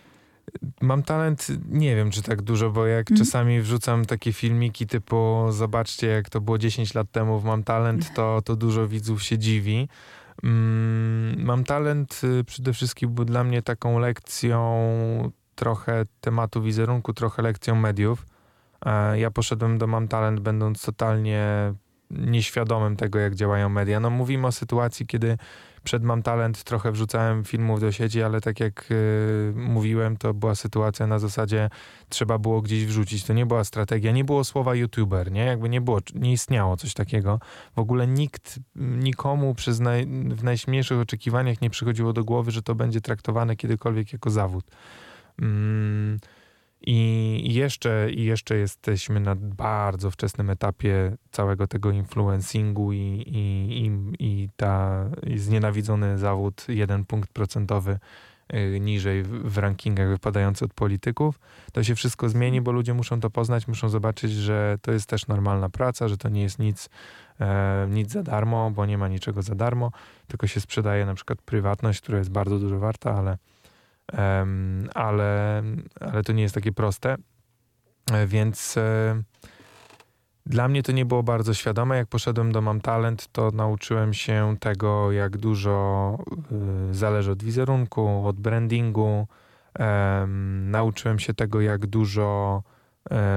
Mam 0.82 1.04
talent, 1.04 1.48
nie 1.70 1.96
wiem 1.96 2.12
czy 2.12 2.22
tak 2.22 2.42
dużo, 2.42 2.72
bo 2.72 2.86
jak 2.86 3.12
mm. 3.12 3.20
czasami 3.20 3.62
wrzucam 3.62 4.06
takie 4.06 4.34
filmiki 4.34 4.88
typu 4.88 5.46
zobaczcie 5.50 6.08
jak 6.08 6.30
to 6.30 6.42
było 6.42 6.58
10 6.58 6.94
lat 6.94 7.12
temu 7.12 7.40
w 7.40 7.46
Mam 7.46 7.64
Talent, 7.64 8.14
to, 8.14 8.42
to 8.46 8.56
dużo 8.56 8.88
widzów 8.88 9.24
się 9.24 9.38
dziwi. 9.38 9.88
Mm, 10.44 11.44
mam 11.46 11.64
talent 11.64 12.22
y, 12.24 12.44
przede 12.44 12.74
wszystkim 12.74 13.14
był 13.14 13.26
dla 13.26 13.44
mnie 13.44 13.62
taką 13.62 14.00
lekcją 14.00 15.32
trochę 15.56 16.06
tematu 16.22 16.62
wizerunku, 16.62 17.14
trochę 17.14 17.42
lekcją 17.42 17.76
mediów. 17.76 18.26
E, 18.86 19.20
ja 19.20 19.32
poszedłem 19.32 19.78
do 19.78 19.88
Mam 19.88 20.08
Talent 20.08 20.40
będąc 20.40 20.82
totalnie 20.82 21.74
nieświadomym 22.12 22.96
tego, 22.96 23.20
jak 23.20 23.36
działają 23.36 23.70
media. 23.70 24.00
No 24.00 24.10
mówimy 24.10 24.48
o 24.48 24.52
sytuacji, 24.52 25.08
kiedy 25.08 25.38
przed 25.86 26.04
Mam 26.04 26.24
Talent 26.24 26.64
trochę 26.64 26.92
wrzucałem 26.92 27.44
filmów 27.44 27.80
do 27.80 27.92
sieci, 27.92 28.24
ale 28.24 28.42
tak 28.42 28.60
jak 28.60 28.92
y, 28.92 29.54
mówiłem, 29.56 30.18
to 30.18 30.34
była 30.34 30.56
sytuacja 30.56 31.08
na 31.08 31.20
zasadzie 31.20 31.70
trzeba 32.10 32.38
było 32.38 32.62
gdzieś 32.62 32.86
wrzucić. 32.86 33.24
To 33.24 33.34
nie 33.34 33.46
była 33.46 33.64
strategia, 33.64 34.12
nie 34.12 34.24
było 34.24 34.44
słowa 34.44 34.76
youtuber, 34.76 35.32
nie? 35.32 35.46
Jakby 35.46 35.70
nie 35.70 35.82
było, 35.82 36.00
nie 36.16 36.32
istniało 36.32 36.78
coś 36.78 36.94
takiego. 36.94 37.40
W 37.76 37.80
ogóle 37.80 38.08
nikt, 38.08 38.60
nikomu 38.76 39.56
przez 39.56 39.80
naj, 39.80 40.06
w 40.30 40.44
najśmielszych 40.44 41.00
oczekiwaniach 41.00 41.62
nie 41.62 41.70
przychodziło 41.70 42.14
do 42.14 42.24
głowy, 42.24 42.52
że 42.52 42.62
to 42.62 42.76
będzie 42.76 43.02
traktowane 43.02 43.56
kiedykolwiek 43.56 44.14
jako 44.14 44.30
zawód. 44.30 44.66
Mm, 45.42 46.20
i 46.82 47.54
jeszcze, 47.54 48.12
I 48.12 48.24
jeszcze 48.24 48.56
jesteśmy 48.56 49.20
na 49.20 49.36
bardzo 49.36 50.12
wczesnym 50.12 50.50
etapie 50.50 51.18
całego 51.32 51.68
tego 51.68 51.92
influencingu 51.92 52.94
i, 52.94 52.98
i, 53.28 53.86
i, 53.86 53.92
i 54.20 54.50
ta 54.56 55.06
znienawidzony 55.36 56.18
zawód, 56.18 56.66
jeden 56.70 57.06
punkt 57.06 57.34
procentowy 57.34 58.00
y, 58.54 58.80
niżej 58.80 59.24
w 59.24 59.58
rankingach 59.58 60.08
wypadający 60.08 60.66
od 60.66 60.74
polityków. 60.74 61.40
To 61.74 61.84
się 61.84 61.96
wszystko 61.96 62.30
zmieni, 62.30 62.62
bo 62.62 62.72
ludzie 62.72 62.94
muszą 62.94 63.20
to 63.20 63.30
poznać, 63.30 63.68
muszą 63.68 63.90
zobaczyć, 63.90 64.32
że 64.32 64.78
to 64.82 64.92
jest 64.92 65.10
też 65.10 65.28
normalna 65.28 65.70
praca, 65.70 66.08
że 66.08 66.18
to 66.18 66.30
nie 66.30 66.42
jest 66.42 66.60
nic, 66.60 66.90
e, 67.40 67.88
nic 67.90 68.12
za 68.12 68.24
darmo, 68.24 68.72
bo 68.72 68.86
nie 68.86 68.98
ma 68.98 69.08
niczego 69.08 69.42
za 69.42 69.56
darmo, 69.56 69.92
tylko 70.28 70.48
się 70.48 70.60
sprzedaje 70.62 71.06
na 71.06 71.14
przykład 71.14 71.42
prywatność, 71.42 72.02
która 72.02 72.18
jest 72.18 72.32
bardzo 72.32 72.60
dużo 72.60 72.80
warta, 72.80 73.16
ale 73.16 73.38
ale, 74.94 75.64
ale 76.00 76.24
to 76.24 76.34
nie 76.34 76.44
jest 76.44 76.56
takie 76.56 76.72
proste. 76.72 77.18
E, 78.12 78.28
więc 78.28 78.78
e, 78.78 79.22
dla 80.46 80.68
mnie 80.68 80.84
to 80.84 80.92
nie 80.92 81.06
było 81.06 81.24
bardzo 81.24 81.54
świadome. 81.54 81.98
Jak 81.98 82.08
poszedłem 82.08 82.52
do 82.52 82.62
Mam 82.62 82.82
Talent, 82.82 83.28
to 83.32 83.52
nauczyłem 83.52 84.14
się 84.14 84.56
tego, 84.60 85.12
jak 85.12 85.38
dużo 85.38 86.18
e, 86.92 86.94
zależy 86.94 87.32
od 87.32 87.44
wizerunku, 87.44 88.28
od 88.28 88.40
brandingu. 88.40 89.28
Nauczyłem 90.62 91.20
się 91.20 91.34
tego, 91.34 91.62
jak 91.62 91.88
dużo 91.88 92.64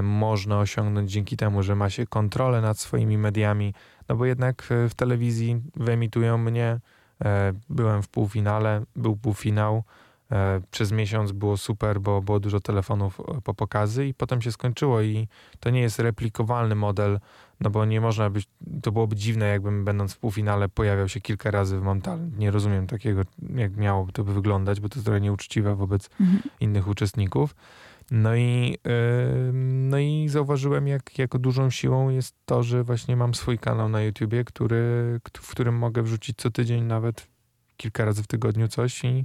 można 0.02 0.58
osiągnąć 0.58 1.10
dzięki 1.12 1.36
temu, 1.36 1.62
że 1.62 1.74
ma 1.74 1.90
się 1.90 2.06
kontrolę 2.06 2.60
nad 2.60 2.78
swoimi 2.78 3.18
mediami. 3.18 3.74
No 4.08 4.16
bo 4.16 4.26
jednak 4.26 4.68
w 4.88 4.94
telewizji 4.94 5.62
wyemitują 5.76 6.38
mnie. 6.38 6.80
Byłem 7.68 8.02
w 8.02 8.08
półfinale, 8.08 8.82
był 8.96 9.16
półfinał. 9.16 9.84
E, 10.32 10.60
przez 10.70 10.92
miesiąc 10.92 11.32
było 11.32 11.56
super, 11.56 12.00
bo 12.00 12.22
było 12.22 12.40
dużo 12.40 12.60
telefonów 12.60 13.20
e, 13.20 13.40
po 13.40 13.54
pokazy 13.54 14.06
i 14.06 14.14
potem 14.14 14.42
się 14.42 14.52
skończyło 14.52 15.02
i 15.02 15.28
to 15.60 15.70
nie 15.70 15.80
jest 15.80 15.98
replikowalny 15.98 16.74
model, 16.74 17.20
no 17.60 17.70
bo 17.70 17.84
nie 17.84 18.00
można 18.00 18.30
być, 18.30 18.48
to 18.82 18.92
byłoby 18.92 19.16
dziwne 19.16 19.46
jakbym 19.46 19.84
będąc 19.84 20.14
w 20.14 20.18
półfinale 20.18 20.68
pojawiał 20.68 21.08
się 21.08 21.20
kilka 21.20 21.50
razy 21.50 21.78
w 21.78 21.82
Montal. 21.82 22.18
Nie 22.38 22.50
rozumiem 22.50 22.86
takiego, 22.86 23.22
jak 23.54 23.76
miałoby 23.76 24.12
to 24.12 24.24
wyglądać, 24.24 24.80
bo 24.80 24.88
to 24.88 24.94
jest 24.96 25.04
trochę 25.04 25.20
nieuczciwe 25.20 25.74
wobec 25.74 26.10
mhm. 26.20 26.42
innych 26.60 26.88
uczestników. 26.88 27.54
No 28.10 28.36
i, 28.36 28.78
yy, 28.84 29.52
no 29.62 29.98
i 29.98 30.28
zauważyłem, 30.28 30.88
jak, 30.88 31.18
jako 31.18 31.38
dużą 31.38 31.70
siłą 31.70 32.10
jest 32.10 32.34
to, 32.46 32.62
że 32.62 32.84
właśnie 32.84 33.16
mam 33.16 33.34
swój 33.34 33.58
kanał 33.58 33.88
na 33.88 34.02
YouTubie, 34.02 34.44
który, 34.44 34.76
w 35.40 35.50
którym 35.50 35.78
mogę 35.78 36.02
wrzucić 36.02 36.38
co 36.38 36.50
tydzień 36.50 36.84
nawet 36.84 37.26
kilka 37.76 38.04
razy 38.04 38.22
w 38.22 38.26
tygodniu 38.26 38.68
coś 38.68 39.04
i 39.04 39.24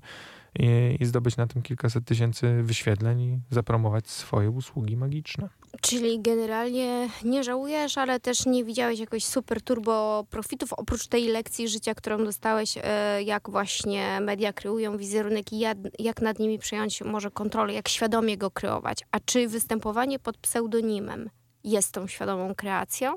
i, 0.60 0.98
i 1.00 1.06
zdobyć 1.06 1.38
na 1.38 1.48
tym 1.48 1.62
kilkaset 1.62 2.06
tysięcy 2.06 2.64
wyświetleń 2.64 3.22
i 3.22 3.40
zapromować 3.50 4.10
swoje 4.10 4.50
usługi 4.50 4.98
magiczne. 4.98 5.50
Czyli 5.82 6.22
generalnie 6.22 7.10
nie 7.24 7.44
żałujesz, 7.44 7.98
ale 7.98 8.20
też 8.20 8.46
nie 8.46 8.64
widziałeś 8.64 9.00
jakoś 9.00 9.26
super 9.26 9.62
turbo 9.62 10.26
profitów, 10.30 10.74
oprócz 10.74 11.08
tej 11.08 11.28
lekcji 11.28 11.70
życia, 11.70 11.96
którą 11.96 12.26
dostałeś, 12.26 12.78
e, 12.84 13.24
jak 13.24 13.50
właśnie 13.50 14.20
media 14.22 14.54
kreują 14.54 14.98
wizerunek 14.98 15.54
i 15.54 15.60
jak 16.00 16.22
nad 16.22 16.40
nimi 16.40 16.60
przejąć 16.60 17.02
może 17.02 17.32
kontrolę, 17.32 17.74
jak 17.74 17.90
świadomie 17.90 18.38
go 18.38 18.52
kreować. 18.52 19.00
A 19.12 19.20
czy 19.20 19.48
występowanie 19.48 20.20
pod 20.20 20.38
pseudonimem 20.38 21.30
jest 21.64 21.92
tą 21.92 22.08
świadomą 22.08 22.56
kreacją? 22.56 23.14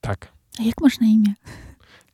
Tak. 0.00 0.32
A 0.60 0.62
jak 0.62 0.80
masz 0.80 1.00
na 1.00 1.06
imię? 1.06 1.34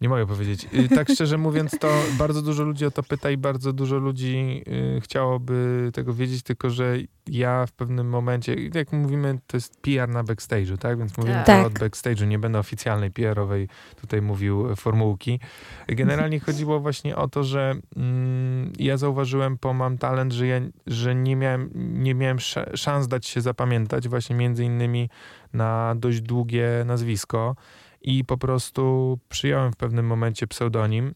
Nie 0.03 0.09
mogę 0.09 0.27
powiedzieć. 0.27 0.69
Y, 0.75 0.89
tak 0.89 1.09
szczerze 1.09 1.39
mówiąc, 1.39 1.79
to 1.79 1.89
bardzo 2.19 2.43
dużo 2.43 2.63
ludzi 2.65 2.87
o 2.87 2.91
to 2.91 3.03
pyta 3.03 3.31
i 3.31 3.37
bardzo 3.37 3.73
dużo 3.73 3.99
ludzi 3.99 4.65
y, 4.97 5.01
chciałoby 5.01 5.91
tego 5.95 6.15
wiedzieć, 6.15 6.43
tylko 6.43 6.71
że 6.71 6.97
ja 7.27 7.67
w 7.67 7.73
pewnym 7.73 8.09
momencie, 8.09 8.57
jak 8.75 8.93
mówimy, 8.93 9.39
to 9.47 9.57
jest 9.57 9.81
PR 9.81 10.09
na 10.09 10.25
backstage'u, 10.25 10.79
tak? 10.79 10.99
Więc 10.99 11.19
mówimy 11.19 11.43
tak. 11.47 11.61
to 11.61 11.67
od 11.67 11.73
backstage'u, 11.73 12.27
nie 12.27 12.39
będę 12.39 12.59
oficjalnej 12.59 13.11
PR-owej 13.11 13.69
tutaj 14.01 14.23
mówił 14.23 14.77
formułki. 14.77 15.41
Generalnie 15.89 16.41
chodziło 16.47 16.81
właśnie 16.81 17.17
o 17.17 17.29
to, 17.29 17.45
że 17.45 17.75
mm, 17.97 18.73
ja 18.79 18.97
zauważyłem 18.97 19.59
po 19.59 19.75
Mam 19.75 19.99
Talent, 19.99 20.33
że 20.33 20.47
ja 20.47 20.61
że 20.87 21.15
nie 21.15 21.37
miałem, 21.37 21.71
nie 21.75 22.15
miałem 22.15 22.39
szans 22.75 23.09
dać 23.09 23.27
się 23.27 23.41
zapamiętać 23.41 24.09
właśnie 24.09 24.37
między 24.37 24.65
innymi 24.65 25.09
na 25.53 25.95
dość 25.97 26.21
długie 26.21 26.69
nazwisko 26.87 27.57
i 28.03 28.25
po 28.25 28.39
prostu 28.39 29.19
przyjąłem 29.29 29.73
w 29.73 29.77
pewnym 29.77 30.07
momencie 30.07 30.47
pseudonim. 30.47 31.15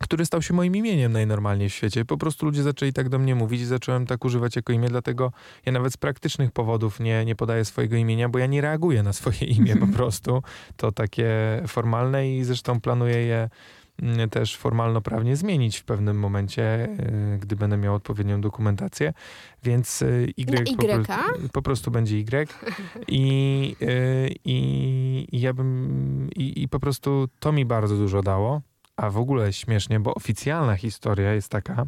który 0.00 0.26
stał 0.26 0.42
się 0.42 0.54
moim 0.54 0.76
imieniem 0.76 1.12
najnormalniej 1.12 1.68
w 1.70 1.74
świecie. 1.74 2.04
Po 2.04 2.16
prostu 2.16 2.46
ludzie 2.46 2.62
zaczęli 2.62 2.92
tak 2.92 3.08
do 3.08 3.18
mnie 3.18 3.34
mówić 3.34 3.60
i 3.60 3.64
zacząłem 3.64 4.06
tak 4.06 4.24
używać 4.24 4.56
jako 4.56 4.72
imię, 4.72 4.88
dlatego 4.88 5.32
ja 5.66 5.72
nawet 5.72 5.92
z 5.92 5.96
praktycznych 5.96 6.52
powodów 6.52 7.00
nie, 7.00 7.24
nie 7.24 7.36
podaję 7.36 7.64
swojego 7.64 7.96
imienia, 7.96 8.28
bo 8.28 8.38
ja 8.38 8.46
nie 8.46 8.60
reaguję 8.60 9.02
na 9.02 9.12
swoje 9.12 9.38
imię 9.58 9.76
po 9.76 9.86
prostu. 9.96 10.42
To 10.76 10.92
takie 10.92 11.28
formalne 11.66 12.30
i 12.30 12.44
zresztą 12.44 12.80
planuję 12.80 13.16
je 13.16 13.48
też 14.30 14.56
formalno-prawnie 14.56 15.36
zmienić 15.36 15.78
w 15.78 15.84
pewnym 15.84 16.18
momencie, 16.18 16.88
y, 17.34 17.38
gdy 17.38 17.56
będę 17.56 17.76
miał 17.76 17.94
odpowiednią 17.94 18.40
dokumentację. 18.40 19.12
Więc 19.62 20.02
y, 20.02 20.32
Y, 20.38 20.76
po, 20.76 20.82
prostu, 20.86 21.48
po, 21.52 21.62
prostu 21.62 21.90
będzie 21.90 22.16
Y. 22.16 22.48
I, 23.08 23.76
y, 23.82 24.34
i, 24.44 25.28
i 25.32 25.40
ja 25.40 25.52
bym. 25.52 26.28
I, 26.36 26.62
I 26.62 26.68
po 26.68 26.80
prostu 26.80 27.28
to 27.40 27.52
mi 27.52 27.64
bardzo 27.64 27.96
dużo 27.96 28.22
dało. 28.22 28.62
A 28.96 29.10
w 29.10 29.16
ogóle 29.16 29.52
śmiesznie, 29.52 30.00
bo 30.00 30.14
oficjalna 30.14 30.76
historia 30.76 31.34
jest 31.34 31.48
taka, 31.48 31.86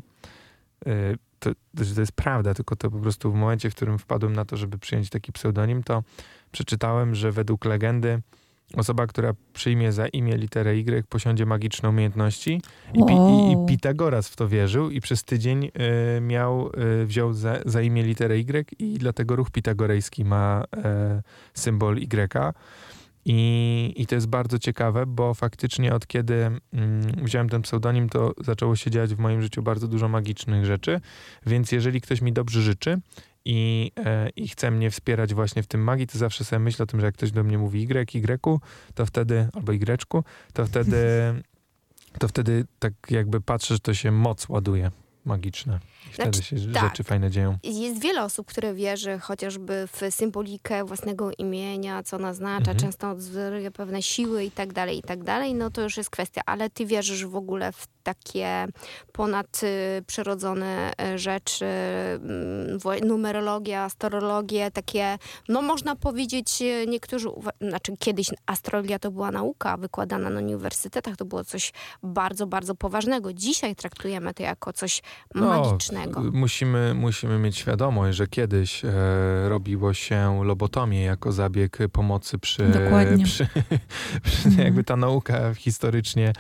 to, 1.38 1.50
to 1.94 2.00
jest 2.00 2.12
prawda, 2.12 2.54
tylko 2.54 2.76
to 2.76 2.90
po 2.90 2.98
prostu 2.98 3.32
w 3.32 3.34
momencie, 3.34 3.70
w 3.70 3.74
którym 3.74 3.98
wpadłem 3.98 4.32
na 4.32 4.44
to, 4.44 4.56
żeby 4.56 4.78
przyjąć 4.78 5.10
taki 5.10 5.32
pseudonim, 5.32 5.82
to 5.82 6.02
przeczytałem, 6.52 7.14
że 7.14 7.32
według 7.32 7.64
legendy 7.64 8.22
osoba, 8.76 9.06
która 9.06 9.32
przyjmie 9.52 9.92
za 9.92 10.08
imię 10.08 10.36
literę 10.36 10.74
Y, 10.74 11.04
posiądzie 11.08 11.46
magiczne 11.46 11.88
umiejętności. 11.88 12.62
I, 12.94 12.98
i, 12.98 13.52
i 13.52 13.66
Pitagoras 13.68 14.28
w 14.28 14.36
to 14.36 14.48
wierzył 14.48 14.90
i 14.90 15.00
przez 15.00 15.24
tydzień 15.24 15.64
y, 15.64 16.20
miał, 16.20 16.70
y, 17.02 17.06
wziął 17.06 17.32
za, 17.32 17.58
za, 17.66 17.82
imię 17.82 18.02
literę 18.02 18.36
Y 18.38 18.66
i 18.78 18.98
dlatego 18.98 19.36
ruch 19.36 19.50
pitagorejski 19.50 20.24
ma 20.24 20.64
y, 20.76 20.80
symbol 21.54 21.98
Y. 21.98 22.08
I, 23.24 23.92
I 23.96 24.06
to 24.06 24.14
jest 24.14 24.26
bardzo 24.26 24.58
ciekawe, 24.58 25.06
bo 25.06 25.34
faktycznie 25.34 25.94
od 25.94 26.06
kiedy 26.06 26.34
mm, 26.34 26.60
wziąłem 27.24 27.48
ten 27.48 27.62
pseudonim, 27.62 28.08
to 28.08 28.34
zaczęło 28.44 28.76
się 28.76 28.90
dziać 28.90 29.14
w 29.14 29.18
moim 29.18 29.42
życiu 29.42 29.62
bardzo 29.62 29.88
dużo 29.88 30.08
magicznych 30.08 30.64
rzeczy. 30.64 31.00
Więc 31.46 31.72
jeżeli 31.72 32.00
ktoś 32.00 32.20
mi 32.20 32.32
dobrze 32.32 32.62
życzy 32.62 33.00
i, 33.44 33.92
e, 33.96 34.28
i 34.36 34.48
chce 34.48 34.70
mnie 34.70 34.90
wspierać 34.90 35.34
właśnie 35.34 35.62
w 35.62 35.66
tym 35.66 35.80
magii, 35.84 36.06
to 36.06 36.18
zawsze 36.18 36.44
sobie 36.44 36.60
myślę 36.60 36.82
o 36.82 36.86
tym, 36.86 37.00
że 37.00 37.06
jak 37.06 37.14
ktoś 37.14 37.30
do 37.30 37.44
mnie 37.44 37.58
mówi 37.58 37.82
Y, 37.82 38.14
Y, 38.14 38.60
to 38.94 39.06
wtedy, 39.06 39.48
albo 39.52 39.72
Y, 39.72 40.24
to 40.52 40.66
wtedy, 40.66 41.34
to 42.20 42.28
wtedy 42.28 42.64
tak 42.78 42.92
jakby 43.10 43.40
patrzę, 43.40 43.74
że 43.74 43.80
to 43.80 43.94
się 43.94 44.10
moc 44.10 44.48
ładuje 44.48 44.90
magiczne. 45.24 45.80
I 46.10 46.12
wtedy 46.12 46.38
znaczy, 46.38 46.60
się 46.60 46.72
tak. 46.72 46.82
rzeczy 46.82 47.04
fajne 47.04 47.30
dzieją. 47.30 47.58
Jest 47.62 48.00
wiele 48.00 48.24
osób, 48.24 48.46
które 48.46 48.74
wierzy 48.74 49.18
chociażby 49.18 49.88
w 49.92 50.14
symbolikę 50.14 50.84
własnego 50.84 51.30
imienia, 51.38 52.02
co 52.02 52.16
ona 52.16 52.28
oznacza, 52.28 52.70
mhm. 52.70 52.78
często 52.78 53.10
odzoruje 53.10 53.70
pewne 53.70 54.02
siły 54.02 54.44
i 54.44 54.50
tak 54.50 54.72
dalej, 54.72 54.98
i 54.98 55.02
tak 55.02 55.24
dalej. 55.24 55.54
No 55.54 55.70
to 55.70 55.82
już 55.82 55.96
jest 55.96 56.10
kwestia. 56.10 56.42
Ale 56.46 56.70
ty 56.70 56.86
wierzysz 56.86 57.26
w 57.26 57.36
ogóle 57.36 57.72
w 57.72 57.86
takie 58.02 58.66
ponadprzyrodzone 59.12 60.92
e, 61.00 61.18
rzeczy, 61.18 61.66
mm, 61.66 62.78
numerologia, 63.04 63.82
astrologię, 63.82 64.70
takie, 64.70 65.18
no 65.48 65.62
można 65.62 65.96
powiedzieć, 65.96 66.62
e, 66.62 66.86
niektórzy, 66.86 67.28
znaczy 67.60 67.96
kiedyś 67.98 68.30
astrologia 68.46 68.98
to 68.98 69.10
była 69.10 69.30
nauka 69.30 69.76
wykładana 69.76 70.30
na 70.30 70.40
uniwersytetach, 70.40 71.16
to 71.16 71.24
było 71.24 71.44
coś 71.44 71.72
bardzo, 72.02 72.46
bardzo 72.46 72.74
poważnego. 72.74 73.32
Dzisiaj 73.32 73.76
traktujemy 73.76 74.34
to 74.34 74.42
jako 74.42 74.72
coś 74.72 75.02
no, 75.34 75.78
magicznego. 76.06 76.38
Musimy, 76.38 76.94
musimy 76.94 77.38
mieć 77.38 77.56
świadomość, 77.56 78.16
że 78.16 78.26
kiedyś 78.26 78.84
e, 78.84 78.90
robiło 79.48 79.94
się 79.94 80.44
lobotomię 80.44 81.02
jako 81.02 81.32
zabieg 81.32 81.78
pomocy 81.92 82.38
przy... 82.38 82.68
Dokładnie. 82.68 83.24
Przy, 83.24 83.46
przy, 84.22 84.48
mhm. 84.48 84.64
jakby 84.64 84.84
ta 84.84 84.96
nauka 84.96 85.54
historycznie, 85.54 86.32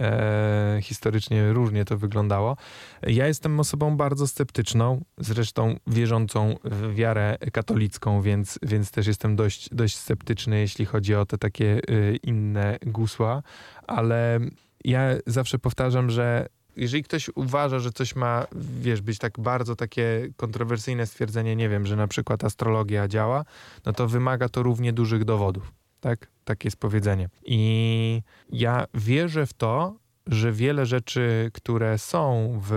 e, 0.00 0.78
historycznie 0.82 1.52
różnie 1.52 1.84
to 1.84 1.98
wyglądało. 1.98 2.56
Ja 3.02 3.26
jestem 3.26 3.60
osobą 3.60 3.96
bardzo 3.96 4.26
sceptyczną, 4.26 5.04
zresztą 5.18 5.76
wierzącą 5.86 6.56
w 6.64 6.94
wiarę 6.94 7.38
katolicką, 7.52 8.22
więc, 8.22 8.58
więc 8.62 8.90
też 8.90 9.06
jestem 9.06 9.36
dość, 9.36 9.68
dość 9.72 9.96
sceptyczny, 9.96 10.60
jeśli 10.60 10.84
chodzi 10.86 11.14
o 11.14 11.26
te 11.26 11.38
takie 11.38 11.80
y, 11.90 12.18
inne 12.22 12.78
gusła, 12.86 13.42
ale 13.86 14.40
ja 14.84 15.00
zawsze 15.26 15.58
powtarzam, 15.58 16.10
że 16.10 16.48
jeżeli 16.76 17.02
ktoś 17.02 17.30
uważa, 17.34 17.78
że 17.78 17.92
coś 17.92 18.16
ma, 18.16 18.46
wiesz, 18.80 19.00
być 19.00 19.18
tak 19.18 19.40
bardzo 19.40 19.76
takie 19.76 20.28
kontrowersyjne 20.36 21.06
stwierdzenie, 21.06 21.56
nie 21.56 21.68
wiem, 21.68 21.86
że 21.86 21.96
na 21.96 22.08
przykład 22.08 22.44
astrologia 22.44 23.08
działa, 23.08 23.44
no 23.86 23.92
to 23.92 24.08
wymaga 24.08 24.48
to 24.48 24.62
równie 24.62 24.92
dużych 24.92 25.24
dowodów. 25.24 25.72
Tak? 26.00 26.26
Takie 26.44 26.66
jest 26.66 26.76
powiedzenie. 26.76 27.28
I 27.44 28.22
ja 28.52 28.84
wierzę 28.94 29.46
w 29.46 29.52
to, 29.52 29.96
że 30.26 30.52
wiele 30.52 30.86
rzeczy, 30.86 31.50
które 31.54 31.98
są 31.98 32.52
w, 32.62 32.70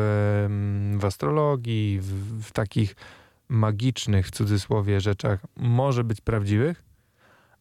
w 0.99 1.05
astrologii, 1.05 1.99
w, 1.99 2.43
w 2.43 2.51
takich 2.51 2.95
magicznych, 3.49 4.27
w 4.27 4.31
cudzysłowie, 4.31 5.01
rzeczach, 5.01 5.39
może 5.55 6.03
być 6.03 6.21
prawdziwych, 6.21 6.83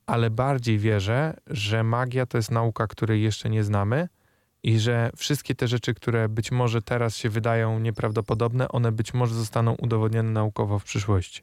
ale 0.07 0.31
bardziej 0.31 0.79
wierzę, 0.79 1.37
że 1.47 1.83
magia 1.83 2.27
to 2.27 2.39
jest 2.39 2.51
nauka, 2.51 2.87
której 2.87 3.23
jeszcze 3.23 3.51
nie 3.51 3.65
znamy 3.65 4.09
i 4.67 4.79
że 4.79 5.11
wszystkie 5.17 5.55
te 5.55 5.69
rzeczy, 5.69 5.95
które 5.95 6.29
być 6.29 6.53
może 6.53 6.83
teraz 6.83 7.17
się 7.17 7.31
wydają 7.31 7.79
nieprawdopodobne, 7.79 8.69
one 8.69 8.93
być 8.93 9.15
może 9.15 9.35
zostaną 9.35 9.75
udowodnione 9.75 10.31
naukowo 10.31 10.79
w 10.79 10.85
przyszłości. 10.85 11.43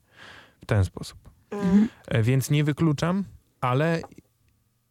W 0.62 0.65
ten 0.65 0.86
sposób. 0.86 1.18
Mhm. 1.51 1.89
E, 2.08 2.24
więc 2.24 2.50
nie 2.50 2.63
wykluczam, 2.63 3.24
ale 3.62 4.01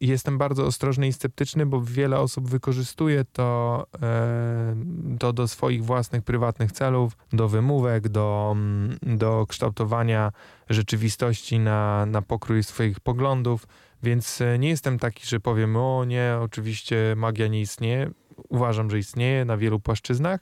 jestem 0.01 0.37
bardzo 0.37 0.65
ostrożny 0.65 1.07
i 1.07 1.13
sceptyczny, 1.13 1.65
bo 1.65 1.81
wiele 1.81 2.19
osób 2.19 2.49
wykorzystuje 2.49 3.25
to, 3.33 3.85
e, 4.01 4.75
to 5.19 5.33
do 5.33 5.47
swoich 5.47 5.85
własnych, 5.85 6.23
prywatnych 6.23 6.71
celów, 6.71 7.17
do 7.33 7.47
wymówek, 7.47 8.09
do, 8.09 8.49
mm, 8.55 8.97
do 9.01 9.45
kształtowania 9.49 10.31
rzeczywistości 10.69 11.59
na, 11.59 12.05
na 12.05 12.21
pokrój 12.21 12.63
swoich 12.63 12.99
poglądów. 12.99 13.67
Więc 14.03 14.41
e, 14.41 14.59
nie 14.59 14.69
jestem 14.69 14.99
taki, 14.99 15.27
że 15.27 15.39
powiem, 15.39 15.75
o 15.75 16.05
nie, 16.05 16.37
oczywiście 16.41 17.13
magia 17.17 17.47
nie 17.47 17.61
istnieje. 17.61 18.11
Uważam, 18.49 18.89
że 18.89 18.99
istnieje 18.99 19.45
na 19.45 19.57
wielu 19.57 19.79
płaszczyznach, 19.79 20.39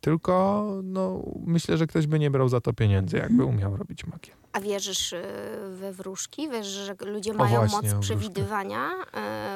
tylko 0.00 0.64
no, 0.82 1.22
myślę, 1.46 1.76
że 1.76 1.86
ktoś 1.86 2.06
by 2.06 2.18
nie 2.18 2.30
brał 2.30 2.48
za 2.48 2.60
to 2.60 2.72
pieniędzy, 2.72 3.16
jakby 3.16 3.44
umiał 3.44 3.76
robić 3.76 4.06
magię. 4.06 4.40
A 4.52 4.60
wierzysz 4.60 5.12
y, 5.12 5.22
we 5.70 5.92
wróżki? 5.92 6.48
Wierzysz, 6.50 6.72
że 6.72 6.94
ludzie 7.06 7.34
mają 7.34 7.66
właśnie, 7.66 7.94
moc 7.94 8.04
przewidywania? 8.04 8.90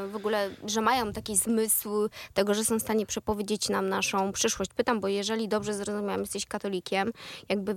Y, 0.04 0.08
w 0.08 0.16
ogóle, 0.16 0.50
że 0.66 0.80
mają 0.80 1.12
taki 1.12 1.36
zmysł 1.36 2.08
tego, 2.34 2.54
że 2.54 2.64
są 2.64 2.78
w 2.78 2.82
stanie 2.82 3.06
przepowiedzieć 3.06 3.68
nam 3.68 3.88
naszą 3.88 4.32
przyszłość? 4.32 4.70
Pytam, 4.74 5.00
bo 5.00 5.08
jeżeli 5.08 5.48
dobrze 5.48 5.74
zrozumiałam, 5.74 6.20
jesteś 6.20 6.46
katolikiem, 6.46 7.12
jakby 7.48 7.74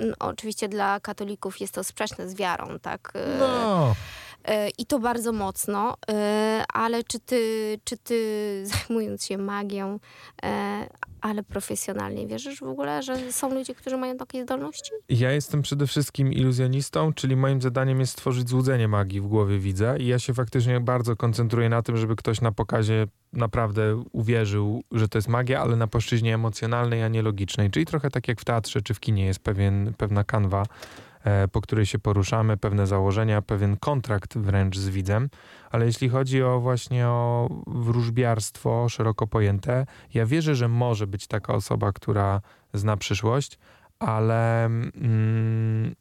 no, 0.00 0.14
oczywiście 0.18 0.68
dla 0.68 1.00
katolików 1.00 1.60
jest 1.60 1.74
to 1.74 1.84
sprzeczne 1.84 2.28
z 2.28 2.34
wiarą, 2.34 2.78
tak? 2.78 3.12
Y, 3.16 3.38
no. 3.38 3.94
I 4.78 4.86
to 4.86 4.98
bardzo 4.98 5.32
mocno, 5.32 5.96
ale 6.74 7.04
czy 7.04 7.20
ty, 7.20 7.40
czy 7.84 7.96
ty 7.96 8.18
zajmując 8.72 9.24
się 9.24 9.38
magią, 9.38 9.98
ale 11.20 11.42
profesjonalnie, 11.42 12.26
wierzysz 12.26 12.60
w 12.60 12.68
ogóle, 12.68 13.02
że 13.02 13.32
są 13.32 13.54
ludzie, 13.54 13.74
którzy 13.74 13.96
mają 13.96 14.16
takie 14.16 14.42
zdolności? 14.42 14.90
Ja 15.08 15.32
jestem 15.32 15.62
przede 15.62 15.86
wszystkim 15.86 16.32
iluzjonistą, 16.32 17.12
czyli 17.12 17.36
moim 17.36 17.62
zadaniem 17.62 18.00
jest 18.00 18.12
stworzyć 18.12 18.48
złudzenie 18.48 18.88
magii 18.88 19.20
w 19.20 19.26
głowie 19.26 19.58
widza 19.58 19.96
i 19.96 20.06
ja 20.06 20.18
się 20.18 20.34
faktycznie 20.34 20.80
bardzo 20.80 21.16
koncentruję 21.16 21.68
na 21.68 21.82
tym, 21.82 21.96
żeby 21.96 22.16
ktoś 22.16 22.40
na 22.40 22.52
pokazie 22.52 23.06
naprawdę 23.32 24.04
uwierzył, 24.12 24.82
że 24.92 25.08
to 25.08 25.18
jest 25.18 25.28
magia, 25.28 25.60
ale 25.60 25.76
na 25.76 25.86
płaszczyźnie 25.86 26.34
emocjonalnej, 26.34 27.02
a 27.02 27.08
nie 27.08 27.22
logicznej. 27.22 27.70
Czyli 27.70 27.86
trochę 27.86 28.10
tak 28.10 28.28
jak 28.28 28.40
w 28.40 28.44
teatrze 28.44 28.82
czy 28.82 28.94
w 28.94 29.00
kinie 29.00 29.24
jest 29.24 29.40
pewien, 29.40 29.94
pewna 29.98 30.24
kanwa, 30.24 30.62
e, 30.62 30.66
po 31.52 31.60
której 31.60 31.86
się 31.86 31.98
poruszamy, 31.98 32.56
pewne 32.56 32.86
założenia, 32.86 33.42
pewien 33.42 33.76
kontrakt 33.76 34.38
wręcz 34.38 34.78
z 34.78 34.88
widzem. 34.88 35.28
Ale 35.70 35.86
jeśli 35.86 36.08
chodzi 36.08 36.42
o 36.42 36.60
właśnie 36.60 37.06
o 37.06 37.48
wróżbiarstwo 37.66 38.88
szeroko 38.88 39.26
pojęte, 39.26 39.86
ja 40.14 40.26
wierzę, 40.26 40.54
że 40.54 40.68
może 40.68 41.06
być 41.06 41.26
taka 41.26 41.54
osoba, 41.54 41.92
która 41.92 42.40
zna 42.74 42.96
przyszłość, 42.96 43.58
ale 43.98 44.64
mm, 44.64 45.94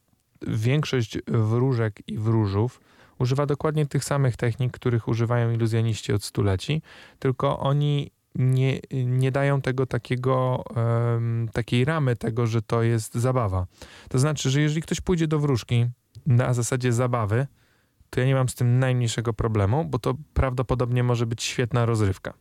większość 0.47 1.17
wróżek 1.27 2.01
i 2.07 2.17
wróżów 2.17 2.81
używa 3.19 3.45
dokładnie 3.45 3.85
tych 3.85 4.03
samych 4.03 4.35
technik, 4.35 4.71
których 4.71 5.07
używają 5.07 5.51
iluzjoniści 5.51 6.13
od 6.13 6.23
stuleci, 6.23 6.81
tylko 7.19 7.59
oni 7.59 8.11
nie, 8.37 8.79
nie 8.91 9.31
dają 9.31 9.61
tego 9.61 9.85
takiego, 9.85 10.63
takiej 11.53 11.85
ramy 11.85 12.15
tego, 12.15 12.47
że 12.47 12.61
to 12.61 12.83
jest 12.83 13.15
zabawa. 13.15 13.67
To 14.09 14.19
znaczy, 14.19 14.49
że 14.49 14.61
jeżeli 14.61 14.81
ktoś 14.81 15.01
pójdzie 15.01 15.27
do 15.27 15.39
wróżki 15.39 15.85
na 16.25 16.53
zasadzie 16.53 16.93
zabawy, 16.93 17.47
to 18.09 18.19
ja 18.19 18.25
nie 18.25 18.35
mam 18.35 18.49
z 18.49 18.55
tym 18.55 18.79
najmniejszego 18.79 19.33
problemu, 19.33 19.85
bo 19.85 19.99
to 19.99 20.13
prawdopodobnie 20.33 21.03
może 21.03 21.25
być 21.25 21.43
świetna 21.43 21.85
rozrywka. 21.85 22.33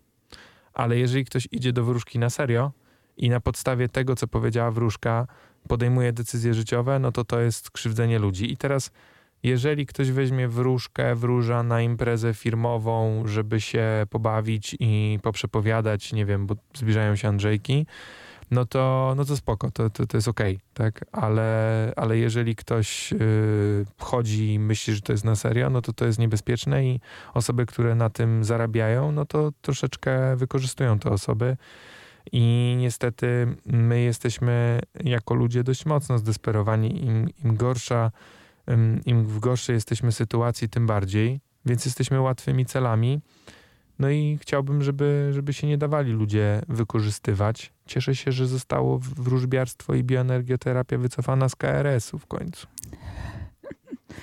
Ale 0.72 0.98
jeżeli 0.98 1.24
ktoś 1.24 1.48
idzie 1.52 1.72
do 1.72 1.84
wróżki 1.84 2.18
na 2.18 2.30
serio 2.30 2.72
i 3.16 3.30
na 3.30 3.40
podstawie 3.40 3.88
tego, 3.88 4.16
co 4.16 4.28
powiedziała 4.28 4.70
wróżka, 4.70 5.26
podejmuje 5.68 6.12
decyzje 6.12 6.54
życiowe, 6.54 6.98
no 6.98 7.12
to 7.12 7.24
to 7.24 7.40
jest 7.40 7.70
krzywdzenie 7.70 8.18
ludzi. 8.18 8.52
I 8.52 8.56
teraz 8.56 8.90
jeżeli 9.42 9.86
ktoś 9.86 10.10
weźmie 10.10 10.48
wróżkę, 10.48 11.14
wróża 11.14 11.62
na 11.62 11.80
imprezę 11.82 12.34
firmową, 12.34 13.22
żeby 13.26 13.60
się 13.60 14.06
pobawić 14.10 14.76
i 14.80 15.18
poprzepowiadać, 15.22 16.12
nie 16.12 16.26
wiem, 16.26 16.46
bo 16.46 16.54
zbliżają 16.74 17.16
się 17.16 17.28
Andrzejki, 17.28 17.86
no 18.50 18.64
to, 18.64 19.14
no 19.16 19.24
to 19.24 19.36
spoko, 19.36 19.70
to, 19.70 19.90
to, 19.90 20.06
to 20.06 20.16
jest 20.16 20.28
okej, 20.28 20.54
okay, 20.54 20.66
tak? 20.74 21.04
Ale, 21.12 21.92
ale 21.96 22.18
jeżeli 22.18 22.56
ktoś 22.56 23.12
yy, 23.12 23.86
chodzi 23.98 24.52
i 24.52 24.58
myśli, 24.58 24.94
że 24.94 25.00
to 25.00 25.12
jest 25.12 25.24
na 25.24 25.36
serio, 25.36 25.70
no 25.70 25.82
to 25.82 25.92
to 25.92 26.06
jest 26.06 26.18
niebezpieczne 26.18 26.84
i 26.84 27.00
osoby, 27.34 27.66
które 27.66 27.94
na 27.94 28.10
tym 28.10 28.44
zarabiają, 28.44 29.12
no 29.12 29.24
to 29.24 29.52
troszeczkę 29.62 30.36
wykorzystują 30.36 30.98
te 30.98 31.10
osoby. 31.10 31.56
I 32.32 32.74
niestety 32.78 33.56
my 33.66 34.00
jesteśmy 34.00 34.80
jako 35.04 35.34
ludzie 35.34 35.64
dość 35.64 35.86
mocno 35.86 36.18
zdesperowani. 36.18 37.04
Im, 37.04 37.28
im 37.44 37.56
gorsza, 37.56 38.10
im 39.06 39.24
w 39.24 39.38
gorszej 39.38 39.74
jesteśmy 39.74 40.12
sytuacji, 40.12 40.68
tym 40.68 40.86
bardziej, 40.86 41.40
więc 41.66 41.84
jesteśmy 41.84 42.20
łatwymi 42.20 42.66
celami. 42.66 43.20
No 43.98 44.10
i 44.10 44.38
chciałbym, 44.42 44.82
żeby, 44.82 45.30
żeby 45.32 45.52
się 45.52 45.66
nie 45.66 45.78
dawali 45.78 46.12
ludzie 46.12 46.62
wykorzystywać. 46.68 47.72
Cieszę 47.86 48.14
się, 48.14 48.32
że 48.32 48.46
zostało 48.46 48.98
wróżbiarstwo 48.98 49.94
i 49.94 50.04
bioenergioterapia 50.04 50.98
wycofana 50.98 51.48
z 51.48 51.56
KRS-u 51.56 52.18
w 52.18 52.26
końcu. 52.26 52.66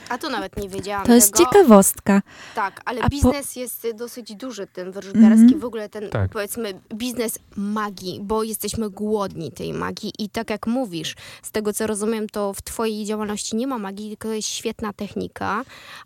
A 0.10 0.18
to 0.18 0.30
nawet 0.30 0.58
nie 0.58 0.70
wiedziałam. 0.70 1.06
To 1.06 1.14
jest 1.14 1.34
tego. 1.34 1.46
ciekawostka. 1.46 2.22
Tak, 2.56 2.82
ale 2.86 3.02
A 3.02 3.10
biznes 3.10 3.54
po... 3.54 3.60
jest 3.60 3.88
dosyć 3.96 4.36
duży, 4.36 4.68
ten 4.68 4.92
wróżbiarski, 4.92 5.42
mm 5.42 5.50
-hmm. 5.50 5.60
w 5.60 5.66
ogóle 5.66 5.90
ten, 5.90 6.10
tak. 6.10 6.32
powiedzmy, 6.32 6.80
biznes 6.94 7.40
magii, 7.56 8.20
bo 8.24 8.44
jesteśmy 8.44 8.90
głodni 8.90 9.52
tej 9.52 9.74
magii 9.74 10.12
i 10.20 10.30
tak 10.30 10.50
jak 10.50 10.68
mówisz, 10.68 11.16
z 11.44 11.52
tego 11.52 11.74
co 11.74 11.88
rozumiem, 11.88 12.30
to 12.30 12.54
w 12.54 12.62
twojej 12.62 13.06
działalności 13.06 13.56
nie 13.56 13.68
ma 13.68 13.78
magii, 13.78 14.10
tylko 14.10 14.28
jest 14.28 14.48
świetna 14.48 14.94
technika, 14.94 15.64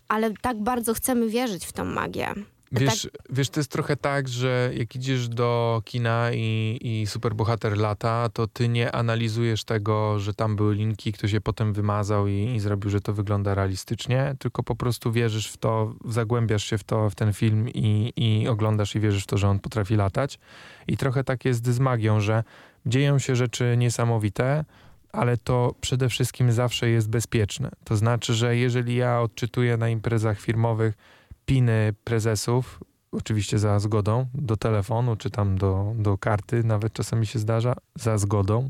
ale 0.07 0.31
tak 0.41 0.57
bardzo 0.57 0.93
chcemy 0.93 1.29
wierzyć 1.29 1.65
w 1.65 1.74
tą 1.74 1.86
magię. 1.86 2.34
Wiesz, 2.71 3.01
tak... 3.01 3.21
wiesz, 3.29 3.50
to 3.50 3.59
jest 3.59 3.71
trochę 3.71 3.95
tak, 3.95 4.27
że 4.27 4.71
jak 4.74 4.95
idziesz 4.95 5.29
do 5.29 5.81
kina 5.86 6.31
i, 6.33 6.79
i 6.81 7.07
superbohater 7.07 7.77
lata, 7.77 8.29
to 8.33 8.47
ty 8.47 8.69
nie 8.69 8.91
analizujesz 8.91 9.63
tego, 9.63 10.19
że 10.19 10.33
tam 10.33 10.55
były 10.55 10.75
linki, 10.75 11.13
ktoś 11.13 11.31
je 11.31 11.41
potem 11.41 11.74
wymazał 11.74 12.27
i, 12.27 12.53
i, 12.55 12.59
zrobił, 12.59 12.89
że 12.89 13.01
to 13.01 13.13
wygląda 13.13 13.55
realistycznie, 13.55 14.36
tylko 14.39 14.63
po 14.63 14.75
prostu 14.75 15.12
wierzysz 15.12 15.47
w 15.47 15.57
to, 15.57 15.93
zagłębiasz 16.05 16.63
się 16.63 16.77
w 16.77 16.83
to, 16.83 17.09
w 17.09 17.15
ten 17.15 17.33
film 17.33 17.69
i, 17.69 18.13
i 18.15 18.47
oglądasz 18.47 18.95
i 18.95 19.00
wierzysz 19.00 19.24
w 19.24 19.27
to, 19.27 19.38
że 19.38 19.50
on 19.50 19.59
potrafi 19.59 19.95
latać. 19.95 20.39
I 20.88 20.97
trochę 20.97 21.24
tak 21.24 21.45
jest 21.45 21.67
z 21.67 21.79
magią, 21.79 22.19
że 22.19 22.43
dzieją 22.86 23.19
się 23.19 23.36
rzeczy 23.36 23.75
niesamowite, 23.77 24.65
ale 25.12 25.38
to 25.38 25.75
przede 25.81 26.09
wszystkim 26.09 26.51
zawsze 26.51 26.89
jest 26.89 27.09
bezpieczne. 27.09 27.71
To 27.83 27.97
znaczy, 27.97 28.33
że 28.33 28.57
jeżeli 28.57 28.95
ja 28.95 29.21
odczytuję 29.21 29.77
na 29.77 29.89
imprezach 29.89 30.39
firmowych, 30.39 30.93
piny 31.47 31.93
prezesów, 32.03 32.83
oczywiście 33.11 33.59
za 33.59 33.79
zgodą, 33.79 34.25
do 34.33 34.57
telefonu 34.57 35.15
czy 35.15 35.29
tam 35.29 35.57
do, 35.57 35.93
do 35.97 36.17
karty, 36.17 36.63
nawet 36.63 36.93
czasami 36.93 37.25
się 37.25 37.39
zdarza, 37.39 37.73
za 37.95 38.17
zgodą, 38.17 38.69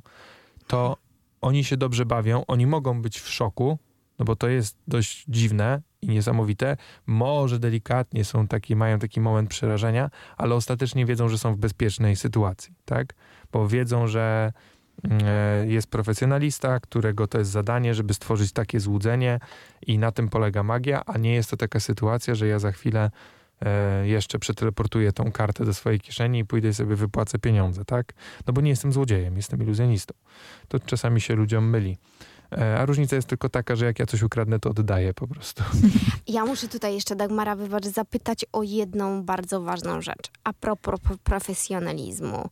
to 0.67 0.97
oni 1.41 1.63
się 1.63 1.77
dobrze 1.77 2.05
bawią, 2.05 2.45
oni 2.47 2.67
mogą 2.67 3.01
być 3.01 3.19
w 3.19 3.29
szoku, 3.29 3.77
no 4.19 4.25
bo 4.25 4.35
to 4.35 4.47
jest 4.47 4.77
dość 4.87 5.25
dziwne 5.27 5.81
i 6.01 6.07
niesamowite. 6.07 6.77
Może 7.07 7.59
delikatnie 7.59 8.25
są 8.25 8.47
taki, 8.47 8.75
mają 8.75 8.99
taki 8.99 9.21
moment 9.21 9.49
przerażenia, 9.49 10.09
ale 10.37 10.55
ostatecznie 10.55 11.05
wiedzą, 11.05 11.29
że 11.29 11.37
są 11.37 11.53
w 11.53 11.57
bezpiecznej 11.57 12.15
sytuacji, 12.15 12.73
tak? 12.85 13.13
Bo 13.51 13.67
wiedzą, 13.67 14.07
że 14.07 14.53
jest 15.67 15.87
profesjonalista, 15.87 16.79
którego 16.79 17.27
to 17.27 17.37
jest 17.39 17.51
zadanie, 17.51 17.93
żeby 17.93 18.13
stworzyć 18.13 18.51
takie 18.51 18.79
złudzenie 18.79 19.39
i 19.87 19.97
na 19.97 20.11
tym 20.11 20.29
polega 20.29 20.63
magia, 20.63 21.05
a 21.05 21.17
nie 21.17 21.33
jest 21.33 21.49
to 21.49 21.57
taka 21.57 21.79
sytuacja, 21.79 22.35
że 22.35 22.47
ja 22.47 22.59
za 22.59 22.71
chwilę 22.71 23.11
e, 23.61 24.07
jeszcze 24.07 24.39
przeteleportuję 24.39 25.11
tą 25.11 25.31
kartę 25.31 25.65
do 25.65 25.73
swojej 25.73 25.99
kieszeni 25.99 26.39
i 26.39 26.45
pójdę 26.45 26.73
sobie 26.73 26.95
wypłacę 26.95 27.39
pieniądze, 27.39 27.85
tak? 27.85 28.13
No 28.47 28.53
bo 28.53 28.61
nie 28.61 28.69
jestem 28.69 28.93
złodziejem, 28.93 29.35
jestem 29.35 29.63
iluzjonistą. 29.63 30.13
To 30.67 30.79
czasami 30.79 31.21
się 31.21 31.35
ludziom 31.35 31.69
myli. 31.69 31.97
E, 32.51 32.79
a 32.79 32.85
różnica 32.85 33.15
jest 33.15 33.27
tylko 33.27 33.49
taka, 33.49 33.75
że 33.75 33.85
jak 33.85 33.99
ja 33.99 34.05
coś 34.05 34.23
ukradnę, 34.23 34.59
to 34.59 34.69
oddaję 34.69 35.13
po 35.13 35.27
prostu. 35.27 35.63
Ja 36.27 36.45
muszę 36.45 36.67
tutaj 36.67 36.93
jeszcze, 36.93 37.15
Dagmara, 37.15 37.55
wybacz, 37.55 37.85
zapytać 37.85 38.45
o 38.53 38.63
jedną 38.63 39.23
bardzo 39.23 39.61
ważną 39.61 40.01
rzecz. 40.01 40.31
A 40.43 40.53
propos 40.53 40.99
profesjonalizmu. 41.23 42.49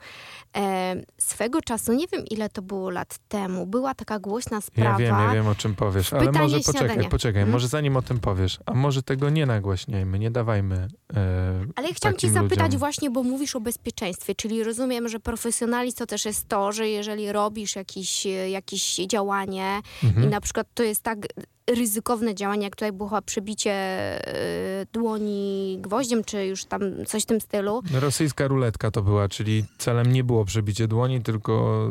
E, 0.58 0.96
swego 1.18 1.62
czasu, 1.62 1.94
nie 1.94 2.08
wiem 2.08 2.26
ile 2.32 2.50
to 2.50 2.62
było 2.62 2.90
lat 2.90 3.18
temu, 3.28 3.66
była 3.66 3.94
taka 3.94 4.20
głośna 4.20 4.62
sprawa. 4.62 4.90
Ja 4.92 4.98
wiem, 4.98 5.16
ja 5.16 5.34
wiem 5.34 5.48
o 5.48 5.56
czym 5.56 5.76
powiesz, 5.76 6.14
ale 6.14 6.32
może 6.32 6.60
poczekaj, 6.60 7.10
poczekaj, 7.10 7.34
hmm? 7.34 7.52
może 7.52 7.68
zanim 7.68 7.98
o 7.98 8.02
tym 8.02 8.20
powiesz, 8.20 8.60
a 8.66 8.74
może 8.74 9.04
tego 9.04 9.30
nie 9.30 9.46
nagłaśniajmy, 9.46 10.20
nie 10.20 10.32
dawajmy 10.32 10.88
e, 11.16 11.66
Ale 11.76 11.88
ja 11.88 11.94
chciałam 11.94 12.18
cię 12.18 12.30
zapytać 12.30 12.66
ludziom. 12.66 12.80
właśnie, 12.80 13.10
bo 13.10 13.24
mówisz 13.24 13.56
o 13.56 13.62
bezpieczeństwie, 13.62 14.36
czyli 14.36 14.64
rozumiem, 14.64 15.10
że 15.10 15.20
profesjonalizm 15.20 15.98
to 15.98 16.06
też 16.06 16.26
jest 16.26 16.48
to, 16.48 16.72
że 16.72 16.90
jeżeli 16.90 17.32
robisz 17.32 17.76
jakieś, 17.76 18.26
jakieś 18.50 18.96
działanie 18.96 19.82
mhm. 20.04 20.26
i 20.26 20.28
na 20.28 20.42
przykład 20.42 20.68
to 20.74 20.84
jest 20.84 21.04
tak 21.04 21.28
ryzykowne 21.70 22.36
działanie, 22.36 22.64
jak 22.64 22.76
tutaj 22.76 22.92
było 22.92 23.22
przebicie 23.22 23.74
y, 24.82 24.88
dłoni 24.94 25.78
gwoździem, 25.82 26.24
czy 26.24 26.46
już 26.46 26.66
tam 26.66 26.82
coś 27.06 27.24
w 27.24 27.26
tym 27.26 27.42
stylu. 27.42 27.82
Rosyjska 27.94 28.48
ruletka 28.48 28.92
to 28.92 29.02
była, 29.02 29.30
czyli 29.30 29.66
celem 29.78 30.12
nie 30.12 30.24
było 30.24 30.46
przebicie 30.46 30.88
dłoni, 30.88 31.22
tylko 31.22 31.88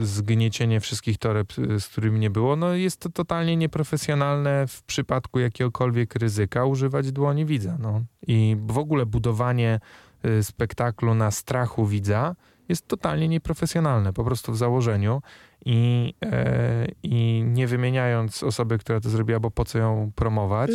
zgniecienie 0.00 0.80
wszystkich 0.80 1.18
toreb, 1.18 1.52
z 1.78 1.86
którymi 1.86 2.20
nie 2.20 2.30
było. 2.30 2.56
No 2.56 2.74
jest 2.74 3.00
to 3.00 3.08
totalnie 3.08 3.56
nieprofesjonalne 3.56 4.66
w 4.66 4.82
przypadku 4.82 5.38
jakiegokolwiek 5.38 6.14
ryzyka 6.14 6.64
używać 6.64 7.12
dłoni 7.12 7.46
widza. 7.46 7.76
No. 7.78 8.02
I 8.26 8.56
w 8.66 8.78
ogóle 8.78 9.06
budowanie 9.06 9.80
y, 10.24 10.44
spektaklu 10.44 11.14
na 11.14 11.30
strachu 11.30 11.86
widza 11.86 12.34
jest 12.68 12.88
totalnie 12.88 13.28
nieprofesjonalne, 13.28 14.12
po 14.12 14.24
prostu 14.24 14.52
w 14.52 14.56
założeniu 14.56 15.22
i, 15.64 16.14
e, 16.24 16.86
i 17.02 17.44
nie 17.46 17.66
wymieniając 17.66 18.42
osoby, 18.42 18.78
która 18.78 19.00
to 19.00 19.10
zrobiła, 19.10 19.40
bo 19.40 19.50
po 19.50 19.64
co 19.64 19.78
ją 19.78 20.12
promować. 20.14 20.70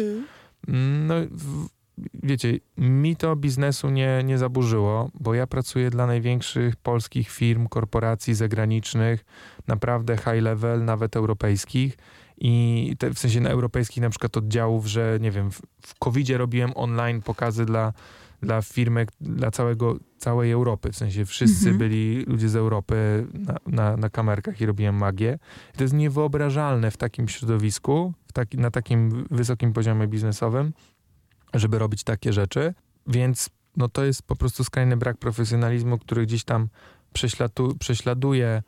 Mm. 0.68 1.08
No, 1.08 1.16
w, 1.32 1.68
wiecie, 2.24 2.60
mi 2.78 3.16
to 3.16 3.36
biznesu 3.36 3.90
nie, 3.90 4.22
nie 4.26 4.38
zaburzyło, 4.38 5.10
bo 5.14 5.34
ja 5.34 5.48
pracuję 5.48 5.90
dla 5.90 6.08
największych 6.08 6.76
polskich 6.76 7.30
firm, 7.30 7.68
korporacji 7.68 8.36
zagranicznych, 8.36 9.26
naprawdę 9.68 10.18
high 10.18 10.42
level, 10.42 10.86
nawet 10.86 11.16
europejskich. 11.16 11.98
I 12.38 12.96
te, 13.00 13.14
w 13.14 13.20
sensie 13.20 13.42
na 13.42 13.50
europejskich 13.50 14.04
na 14.04 14.10
przykład 14.10 14.38
oddziałów, 14.38 14.86
że 14.88 15.18
nie 15.22 15.32
wiem, 15.32 15.52
w, 15.52 15.62
w 15.82 16.38
robiłem 16.38 16.72
online 16.76 17.22
pokazy 17.22 17.66
dla 17.66 17.94
dla 18.46 18.62
firmy, 18.62 19.06
dla 19.22 19.52
całego, 19.52 19.98
całej 20.18 20.52
Europy. 20.52 20.92
W 20.92 20.98
sensie 20.98 21.26
wszyscy 21.26 21.70
mhm. 21.70 21.78
byli 21.78 22.24
ludzie 22.28 22.50
z 22.50 22.56
Europy 22.56 23.28
na, 23.34 23.58
na, 23.68 23.98
na, 23.98 24.10
kamerkach 24.10 24.62
i 24.62 24.66
robiłem 24.66 24.96
magię. 24.96 25.40
I 25.74 25.78
to 25.78 25.84
jest 25.84 25.94
niewyobrażalne 25.94 26.92
w 26.92 26.98
takim 26.98 27.28
środowisku, 27.28 28.14
w 28.28 28.34
taki, 28.34 28.58
na 28.58 28.72
takim 28.72 29.26
wysokim 29.32 29.74
poziomie 29.74 30.08
biznesowym, 30.08 30.74
żeby 31.54 31.80
robić 31.80 32.04
takie 32.04 32.34
rzeczy. 32.34 32.74
Więc 33.08 33.50
no 33.78 33.90
to 33.90 34.06
jest 34.06 34.24
po 34.24 34.36
prostu 34.36 34.64
skrajny 34.64 34.98
brak 34.98 35.18
profesjonalizmu, 35.18 35.98
który 35.98 36.26
gdzieś 36.26 36.44
tam 36.44 36.68
prześladu, 37.14 37.76
prześladuje 37.80 38.64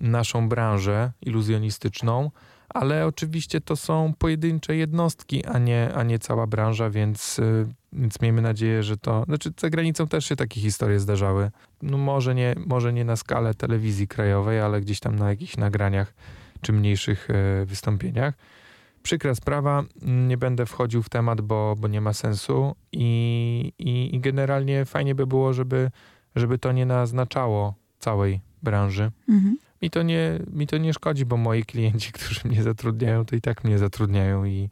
naszą 0.00 0.48
branżę 0.48 1.12
iluzjonistyczną, 1.20 2.30
ale 2.68 3.06
oczywiście 3.06 3.60
to 3.60 3.76
są 3.76 4.14
pojedyncze 4.18 4.76
jednostki, 4.76 5.44
a 5.44 5.58
nie, 5.58 5.94
a 5.94 6.02
nie 6.02 6.18
cała 6.18 6.46
branża, 6.46 6.90
więc, 6.90 7.38
y, 7.38 7.66
więc 7.92 8.20
miejmy 8.20 8.42
nadzieję, 8.42 8.82
że 8.82 8.96
to. 8.96 9.24
Znaczy, 9.24 9.52
za 9.60 9.70
granicą 9.70 10.06
też 10.06 10.24
się 10.24 10.36
takie 10.36 10.60
historie 10.60 11.00
zdarzały. 11.00 11.50
No 11.82 11.98
może 11.98 12.34
nie, 12.34 12.54
może 12.66 12.92
nie 12.92 13.04
na 13.04 13.16
skalę 13.16 13.54
telewizji 13.54 14.08
krajowej, 14.08 14.60
ale 14.60 14.80
gdzieś 14.80 15.00
tam 15.00 15.16
na 15.16 15.28
jakichś 15.28 15.56
nagraniach 15.56 16.14
czy 16.60 16.72
mniejszych 16.72 17.28
y, 17.30 17.66
wystąpieniach. 17.66 18.34
Przykra 19.02 19.34
sprawa, 19.34 19.84
nie 20.02 20.36
będę 20.36 20.66
wchodził 20.66 21.02
w 21.02 21.08
temat, 21.08 21.40
bo, 21.40 21.76
bo 21.78 21.88
nie 21.88 22.00
ma 22.00 22.12
sensu 22.12 22.74
i, 22.92 23.72
i, 23.78 24.14
i 24.14 24.20
generalnie 24.20 24.84
fajnie 24.84 25.14
by 25.14 25.26
było, 25.26 25.52
żeby, 25.52 25.90
żeby 26.36 26.58
to 26.58 26.72
nie 26.72 26.86
naznaczało 26.86 27.74
całej 27.98 28.40
branży. 28.62 29.10
Mhm. 29.28 29.56
Mi 29.82 29.90
to, 29.90 30.02
nie, 30.02 30.38
mi 30.52 30.66
to 30.66 30.78
nie 30.78 30.92
szkodzi, 30.92 31.26
bo 31.26 31.36
moi 31.36 31.64
klienci, 31.64 32.12
którzy 32.16 32.40
mnie 32.44 32.62
zatrudniają, 32.62 33.24
to 33.24 33.36
i 33.36 33.40
tak 33.40 33.64
mnie 33.64 33.78
zatrudniają 33.78 34.44
i, 34.44 34.58
e, 34.62 34.68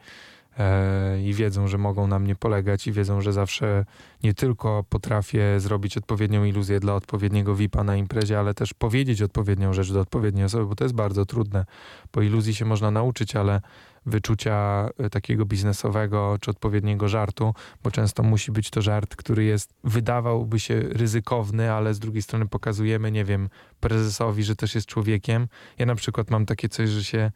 i 1.24 1.34
wiedzą, 1.34 1.68
że 1.68 1.78
mogą 1.78 2.06
na 2.06 2.18
mnie 2.18 2.36
polegać 2.36 2.86
i 2.86 2.92
wiedzą, 2.92 3.20
że 3.20 3.32
zawsze 3.32 3.84
nie 4.22 4.34
tylko 4.34 4.84
potrafię 4.88 5.60
zrobić 5.60 5.96
odpowiednią 5.96 6.44
iluzję 6.44 6.80
dla 6.80 6.94
odpowiedniego 6.94 7.54
VIP-a 7.54 7.84
na 7.84 7.96
imprezie, 7.96 8.38
ale 8.38 8.54
też 8.54 8.74
powiedzieć 8.74 9.22
odpowiednią 9.22 9.72
rzecz 9.72 9.92
do 9.92 10.00
odpowiedniej 10.00 10.44
osoby, 10.44 10.66
bo 10.66 10.74
to 10.74 10.84
jest 10.84 10.94
bardzo 10.94 11.26
trudne. 11.26 11.64
Po 12.10 12.22
iluzji 12.22 12.54
się 12.54 12.64
można 12.64 12.90
nauczyć, 12.90 13.36
ale 13.36 13.60
wyczucia 14.06 14.88
e, 14.98 15.10
takiego 15.10 15.44
biznesowego 15.44 16.36
czy 16.40 16.50
odpowiedniego 16.50 17.08
żartu, 17.08 17.54
bo 17.82 17.90
często 17.90 18.22
musi 18.22 18.52
być 18.52 18.70
to 18.70 18.82
żart, 18.82 19.16
który 19.16 19.44
jest, 19.44 19.74
wydawałby 19.84 20.60
się 20.60 20.80
ryzykowny, 20.80 21.72
ale 21.72 21.94
z 21.94 21.98
drugiej 21.98 22.22
strony 22.22 22.46
pokazujemy, 22.46 23.10
nie 23.10 23.24
wiem, 23.24 23.48
prezesowi, 23.80 24.44
że 24.44 24.56
też 24.56 24.74
jest 24.74 24.86
człowiekiem. 24.86 25.48
Ja 25.78 25.86
na 25.86 25.94
przykład 25.94 26.30
mam 26.30 26.46
takie 26.46 26.68
coś, 26.68 26.88
że 26.88 27.04
się 27.04 27.30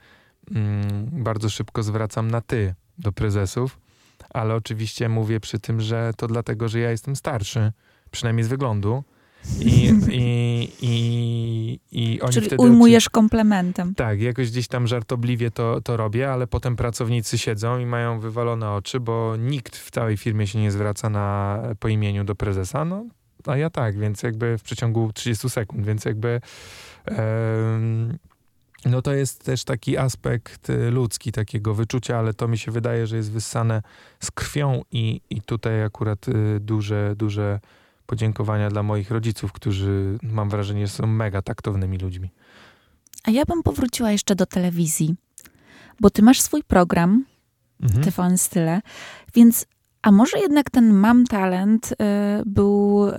mm, 0.55 0.83
bardzo 1.13 1.51
szybko 1.51 1.83
zwracam 1.83 2.31
na 2.31 2.41
ty 2.41 2.75
do 2.99 3.13
prezesów, 3.13 3.79
ale 4.31 4.55
oczywiście 4.55 5.09
mówię 5.09 5.41
przy 5.41 5.59
tym, 5.59 5.81
że 5.81 6.13
to 6.17 6.27
dlatego, 6.27 6.69
że 6.69 6.79
ja 6.81 6.91
jestem 6.91 7.17
starszy, 7.17 7.73
przynajmniej 8.11 8.45
z 8.45 8.49
wyglądu. 8.49 9.05
I, 9.61 9.93
i, 10.11 10.69
i, 10.83 11.81
i 11.93 12.21
oni 12.21 12.33
Czyli 12.33 12.47
wtedy 12.47 12.63
ujmujesz 12.63 13.09
komplementem. 13.09 13.95
tak, 13.95 14.21
jakoś 14.21 14.51
gdzieś 14.51 14.69
tam 14.69 14.87
żartobliwie 14.87 15.51
to, 15.51 15.81
to 15.81 15.97
robię, 15.97 16.33
ale 16.33 16.47
potem 16.47 16.77
pracownicy 16.77 17.39
siedzą 17.39 17.79
i 17.79 17.87
mają 17.87 18.21
wywalone 18.21 18.71
oczy, 18.71 19.01
bo 19.01 19.37
nikt 19.37 19.77
w 19.77 19.91
całej 19.91 20.17
firmie 20.17 20.47
się 20.47 20.59
nie 20.59 20.71
zwraca 20.71 21.11
na, 21.11 21.59
po 21.81 21.89
imieniu 21.89 22.25
do 22.25 22.35
prezesa, 22.35 22.85
no 22.85 23.05
a 23.47 23.57
ja 23.57 23.71
tak, 23.71 23.99
więc 23.99 24.23
jakby 24.23 24.59
w 24.59 24.63
przeciągu 24.63 25.13
30 25.13 25.51
sekund, 25.51 25.87
więc 25.87 26.05
jakby 26.05 26.41
no 28.85 29.03
to 29.03 29.15
jest 29.15 29.45
też 29.45 29.65
taki 29.65 29.99
aspekt 29.99 30.71
y, 30.71 30.91
ludzki 30.91 31.33
takiego 31.33 31.75
wyczucia, 31.75 32.19
ale 32.19 32.35
to 32.35 32.49
mi 32.49 32.59
się 32.59 32.73
wydaje, 32.73 33.07
że 33.07 33.17
jest 33.17 33.33
wyssane 33.33 33.83
z 34.21 34.31
krwią 34.31 34.83
i, 34.93 35.21
i 35.31 35.43
tutaj 35.43 35.83
akurat 35.83 36.29
y, 36.29 36.61
duże, 36.61 37.15
duże 37.17 37.61
podziękowania 38.07 38.69
dla 38.69 38.83
moich 38.83 39.11
rodziców, 39.11 39.53
którzy 39.53 40.19
mam 40.23 40.51
wrażenie 40.51 40.89
są 40.89 41.07
mega 41.07 41.43
taktownymi 41.43 41.99
ludźmi. 41.99 42.31
A 43.25 43.31
ja 43.31 43.45
bym 43.45 43.63
powróciła 43.63 44.11
jeszcze 44.11 44.35
do 44.35 44.47
telewizji, 44.47 45.15
bo 46.01 46.11
ty 46.11 46.23
masz 46.23 46.41
swój 46.41 46.63
program 46.63 47.25
Mhm. 47.83 48.05
TVN 48.05 48.39
Style, 48.39 48.81
więc 49.35 49.67
a 50.03 50.13
może 50.13 50.39
jednak 50.39 50.71
ten 50.71 50.93
Mam 50.93 51.27
Talent 51.27 51.93
y, 51.93 51.97
był 52.47 53.09
y, 53.09 53.13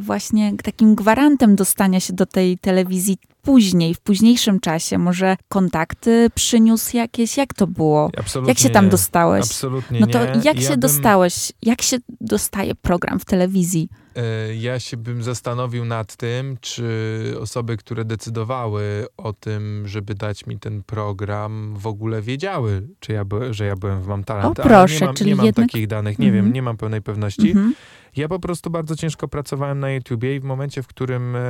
właśnie 0.00 0.56
takim 0.56 0.94
gwarantem 0.94 1.56
dostania 1.56 2.00
się 2.00 2.12
do 2.12 2.26
tej 2.26 2.58
telewizji 2.58 3.18
później, 3.44 3.94
w 3.94 4.00
późniejszym 4.00 4.60
czasie? 4.60 4.98
Może 4.98 5.36
kontakty 5.48 6.30
przyniósł 6.34 6.96
jakieś? 6.96 7.36
Jak 7.36 7.54
to 7.54 7.66
było? 7.66 8.10
Absolutnie 8.18 8.50
Jak 8.50 8.58
się 8.58 8.70
tam 8.70 8.84
nie. 8.84 8.90
dostałeś? 8.90 9.44
Absolutnie 9.44 10.00
No 10.00 10.06
to 10.06 10.18
nie. 10.26 10.26
jak 10.44 10.56
ja 10.56 10.62
się 10.62 10.68
bym, 10.70 10.80
dostałeś? 10.80 11.52
Jak 11.62 11.82
się 11.82 11.96
dostaje 12.20 12.74
program 12.74 13.20
w 13.20 13.24
telewizji? 13.24 13.88
e, 14.16 14.54
Ja 14.54 14.80
się 14.80 14.96
bym 14.96 15.22
zastanowił 15.22 15.84
nad 15.84 16.16
tym, 16.16 16.56
czy 16.60 16.84
osoby, 17.40 17.76
które 17.76 18.04
decydowały 18.04 19.06
o 19.16 19.32
tym, 19.32 19.88
żeby 19.88 20.14
dać 20.14 20.46
mi 20.46 20.58
ten 20.58 20.82
program, 20.82 21.74
w 21.76 21.86
ogóle 21.86 22.22
wiedziały, 22.22 22.88
czy 23.00 23.12
ja 23.12 23.24
by, 23.24 23.54
że 23.54 23.64
ja 23.66 23.76
byłem 23.76 24.02
w 24.02 24.06
Mam 24.06 24.24
Talent. 24.24 24.60
O, 24.60 24.62
proszę, 24.62 25.00
nie 25.00 25.06
mam, 25.06 25.14
czyli 25.14 25.30
nie 25.30 25.36
mam 25.36 25.46
jednak- 25.46 25.66
takich 25.70 25.86
danych, 25.86 26.18
nie 26.18 26.26
Mhm. 26.26 26.44
wiem, 26.44 26.52
nie 26.52 26.62
mam 26.62 26.76
pełnej 26.76 27.02
pewności. 27.02 27.48
Mhm. 27.50 27.74
Ja 28.16 28.28
po 28.28 28.38
prostu 28.38 28.70
bardzo 28.70 28.96
ciężko 28.96 29.28
pracowałem 29.28 29.80
na 29.80 29.90
YouTubie 29.90 30.36
i 30.36 30.40
w 30.40 30.44
momencie, 30.44 30.82
w 30.82 30.86
którym 30.86 31.36
e, 31.36 31.40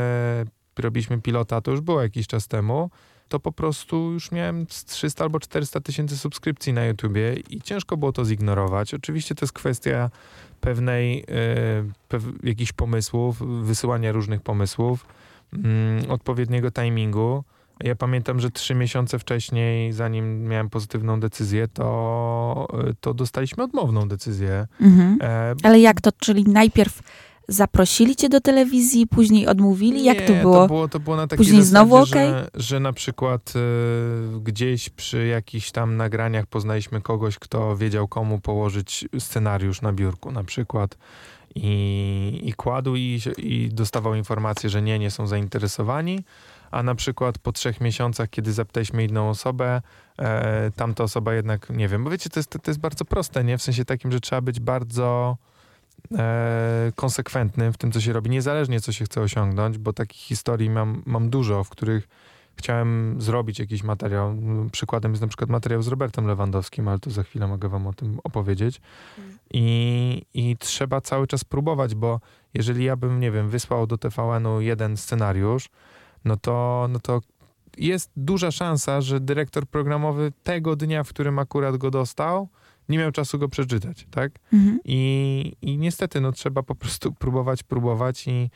robiliśmy 0.79 1.21
pilota, 1.21 1.61
to 1.61 1.71
już 1.71 1.81
było 1.81 2.03
jakiś 2.03 2.27
czas 2.27 2.49
temu, 2.49 2.91
to 3.29 3.41
po 3.41 3.53
prostu 3.53 4.13
już 4.13 4.33
miałem 4.33 4.67
z 4.71 4.85
300 4.85 5.25
albo 5.25 5.41
400 5.41 5.81
tysięcy 5.81 6.19
subskrypcji 6.19 6.73
na 6.73 6.85
YouTubie 6.85 7.35
i 7.51 7.61
ciężko 7.61 7.97
było 7.97 8.13
to 8.13 8.25
zignorować. 8.25 8.95
Oczywiście 8.95 9.35
to 9.35 9.45
jest 9.45 9.53
kwestia 9.53 10.11
pewnej, 10.61 11.21
e, 11.21 11.25
pew, 12.09 12.23
jakichś 12.43 12.73
pomysłów, 12.73 13.43
wysyłania 13.67 14.13
różnych 14.13 14.41
pomysłów, 14.41 15.07
mm, 15.53 16.11
odpowiedniego 16.11 16.71
timingu. 16.71 17.45
Ja 17.81 17.97
pamiętam, 17.97 18.41
że 18.41 18.51
trzy 18.51 18.75
miesiące 18.75 19.19
wcześniej, 19.19 19.93
zanim 19.93 20.45
miałem 20.45 20.71
pozytywną 20.71 21.21
decyzję, 21.21 21.69
to, 21.69 22.69
to 23.01 23.15
dostaliśmy 23.15 23.65
odmowną 23.65 24.09
decyzję. 24.09 24.67
Mhm. 24.81 25.19
E, 25.23 25.55
Ale 25.63 25.81
jak 25.81 26.01
to? 26.01 26.11
Czyli 26.13 26.45
najpierw 26.45 27.03
zaprosili 27.49 28.17
cię 28.17 28.29
do 28.29 28.41
telewizji, 28.41 29.07
później 29.07 29.47
odmówili? 29.47 30.05
Jak 30.05 30.27
to 30.27 30.33
Nie, 30.33 30.41
było? 30.41 30.55
To 30.55 30.67
było, 30.67 30.89
to 30.89 31.01
było 31.01 31.17
na 31.17 31.27
takiej 31.27 31.37
Później 31.39 31.63
zasadzie, 31.63 31.89
znowu 31.89 32.07
że, 32.07 32.51
że 32.55 32.81
na 32.81 32.93
przykład 32.93 33.53
e, 33.57 34.41
gdzieś 34.41 34.91
przy 34.91 35.27
jakichś 35.27 35.71
tam 35.71 35.97
nagraniach 35.97 36.47
poznaliśmy 36.47 37.01
kogoś, 37.01 37.39
kto 37.39 37.77
wiedział 37.77 38.09
komu 38.09 38.41
położyć 38.41 39.09
scenariusz 39.19 39.83
na 39.83 39.93
biurku 39.93 40.33
na 40.33 40.45
przykład 40.45 40.97
i, 41.55 42.41
i 42.45 42.53
kładł 42.53 42.97
i, 42.97 43.21
i 43.39 43.69
dostawał 43.73 44.15
informację, 44.15 44.71
że 44.71 44.83
nie, 44.83 44.99
nie 44.99 45.11
są 45.11 45.27
zainteresowani, 45.27 46.25
a 46.71 46.83
na 46.83 46.95
przykład 46.95 47.39
po 47.39 47.53
trzech 47.53 47.81
miesiącach, 47.81 48.31
kiedy 48.31 48.53
zapytaliśmy 48.53 49.05
inną 49.05 49.31
osobę, 49.31 49.83
e, 50.19 50.71
tamta 50.77 51.05
osoba 51.05 51.35
jednak, 51.35 51.71
nie 51.71 51.89
wiem, 51.89 52.05
bo 52.05 52.11
wiecie, 52.11 52.31
to 52.31 52.41
jest, 52.41 52.51
to 52.51 52.71
jest 52.71 52.81
bardzo 52.81 53.05
proste, 53.05 53.45
nie? 53.45 53.59
W 53.59 53.63
sensie 53.63 53.85
takim, 53.85 54.13
że 54.13 54.21
trzeba 54.21 54.41
być 54.41 54.61
bardzo 54.61 55.37
e, 56.13 56.93
konsekwentnym 56.95 57.73
w 57.73 57.79
tym, 57.79 57.93
co 57.93 58.01
się 58.01 58.13
robi, 58.13 58.31
niezależnie 58.31 58.81
co 58.81 58.93
się 58.93 59.05
chce 59.05 59.21
osiągnąć, 59.21 59.79
bo 59.79 59.93
takich 59.93 60.21
historii 60.21 60.71
mam, 60.71 61.03
mam 61.07 61.31
dużo, 61.31 61.65
w 61.65 61.69
których 61.69 62.09
chciałem 62.57 63.17
zrobić 63.23 63.59
jakiś 63.59 63.83
materiał. 63.83 64.37
Przykładem 64.73 65.13
jest 65.13 65.23
na 65.23 65.29
przykład 65.29 65.51
materiał 65.51 65.83
z 65.83 65.89
Robertem 65.89 66.27
Lewandowskim, 66.27 66.89
ale 66.89 66.99
to 66.99 67.11
za 67.11 67.23
chwilę 67.23 67.47
mogę 67.47 67.69
wam 67.69 67.87
o 67.87 67.93
tym 67.93 68.19
opowiedzieć. 68.25 68.81
I, 69.51 70.23
I 70.35 70.57
trzeba 70.57 71.01
cały 71.01 71.27
czas 71.27 71.45
próbować, 71.45 71.95
bo 71.95 72.21
jeżeli 72.55 72.85
ja 72.85 72.97
bym, 72.97 73.21
nie 73.21 73.31
wiem, 73.31 73.49
wysłał 73.49 73.87
do 73.87 73.99
TVN-u 73.99 74.61
jeden 74.61 74.97
scenariusz, 74.97 75.69
no 76.25 76.37
to, 76.37 76.87
no 76.91 76.99
to 76.99 77.21
jest 77.79 78.11
duża 78.17 78.51
szansa, 78.51 79.01
że 79.01 79.21
dyrektor 79.21 79.67
programowy 79.67 80.33
tego 80.43 80.77
dnia, 80.77 81.05
w 81.05 81.09
którym 81.09 81.39
akurat 81.39 81.77
go 81.77 81.91
dostał, 81.91 82.49
nie 82.89 82.99
miał 82.99 83.13
czasu 83.13 83.39
go 83.39 83.49
przeczytać, 83.49 84.07
tak? 84.11 84.33
Mhm. 84.53 84.81
I, 84.85 85.53
I 85.63 85.79
niestety, 85.79 86.21
no 86.21 86.33
trzeba 86.33 86.63
po 86.63 86.75
prostu 86.75 87.13
próbować, 87.23 87.63
próbować 87.63 88.27
i 88.27 88.51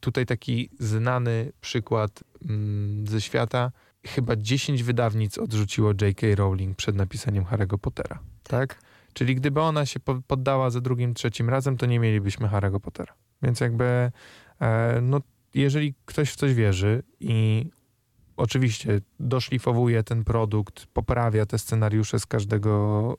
tutaj 0.00 0.26
taki 0.26 0.70
znany 0.78 1.52
przykład 1.60 2.24
mm, 2.48 3.06
ze 3.06 3.20
świata. 3.20 3.72
Chyba 4.06 4.36
10 4.36 4.82
wydawnic 4.82 5.38
odrzuciło 5.38 5.92
J.K. 6.00 6.26
Rowling 6.34 6.76
przed 6.76 6.96
napisaniem 6.96 7.44
Harry'ego 7.44 7.78
Pottera, 7.78 8.18
tak? 8.42 8.82
Czyli 9.12 9.34
gdyby 9.34 9.60
ona 9.60 9.86
się 9.86 10.00
po- 10.00 10.22
poddała 10.26 10.70
za 10.70 10.80
drugim, 10.80 11.14
trzecim 11.14 11.48
razem, 11.48 11.76
to 11.76 11.86
nie 11.86 12.00
mielibyśmy 12.00 12.48
Harry'ego 12.48 12.80
Pottera. 12.80 13.14
Więc 13.42 13.60
jakby, 13.60 14.12
e, 14.60 15.00
no 15.02 15.20
jeżeli 15.54 15.94
ktoś 16.04 16.30
w 16.30 16.36
coś 16.36 16.54
wierzy 16.54 17.02
i 17.20 17.66
oczywiście 18.40 19.00
doszlifowuje 19.20 20.02
ten 20.02 20.24
produkt, 20.24 20.86
poprawia 20.86 21.46
te 21.46 21.58
scenariusze 21.58 22.18
z 22.18 22.26
każdego, 22.26 23.16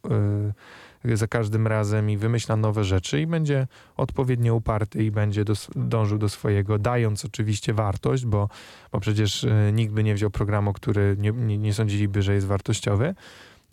y, 1.05 1.17
za 1.17 1.27
każdym 1.27 1.67
razem 1.67 2.09
i 2.09 2.17
wymyśla 2.17 2.55
nowe 2.55 2.83
rzeczy 2.83 3.21
i 3.21 3.27
będzie 3.27 3.67
odpowiednio 3.97 4.55
uparty 4.55 5.03
i 5.03 5.11
będzie 5.11 5.43
dos- 5.45 5.69
dążył 5.75 6.17
do 6.17 6.29
swojego, 6.29 6.77
dając 6.77 7.25
oczywiście 7.25 7.73
wartość, 7.73 8.25
bo, 8.25 8.49
bo 8.91 8.99
przecież 8.99 9.43
y, 9.43 9.71
nikt 9.73 9.93
by 9.93 10.03
nie 10.03 10.15
wziął 10.15 10.29
programu, 10.29 10.73
który 10.73 11.15
nie, 11.19 11.31
nie, 11.31 11.57
nie 11.57 11.73
sądziliby, 11.73 12.21
że 12.21 12.33
jest 12.33 12.47
wartościowy, 12.47 13.15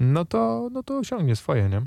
no 0.01 0.25
to, 0.25 0.69
no 0.73 0.83
to 0.83 0.99
osiągnie 0.99 1.37
swoje, 1.37 1.69
nie? 1.69 1.83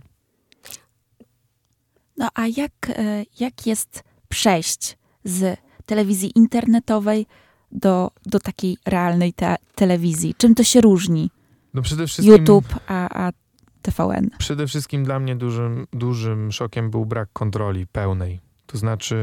No 2.17 2.29
a 2.33 2.47
jak, 2.47 2.71
e, 2.89 3.23
jak 3.39 3.67
jest 3.67 4.03
przejść 4.29 4.97
z 5.23 5.59
telewizji 5.85 6.31
internetowej 6.35 7.25
do, 7.71 8.11
do 8.25 8.39
takiej 8.39 8.77
realnej 8.85 9.33
te 9.33 9.55
telewizji? 9.75 10.35
Czym 10.37 10.55
to 10.55 10.63
się 10.63 10.81
różni? 10.81 11.29
No 11.73 11.81
przede 11.81 12.07
wszystkim... 12.07 12.31
YouTube, 12.31 12.75
a, 12.87 13.27
a 13.27 13.31
TVN. 13.81 14.29
Przede 14.37 14.67
wszystkim 14.67 15.03
dla 15.03 15.19
mnie 15.19 15.35
dużym, 15.35 15.87
dużym 15.93 16.51
szokiem 16.51 16.89
był 16.89 17.05
brak 17.05 17.29
kontroli 17.33 17.87
pełnej. 17.87 18.39
To 18.71 18.77
znaczy, 18.77 19.17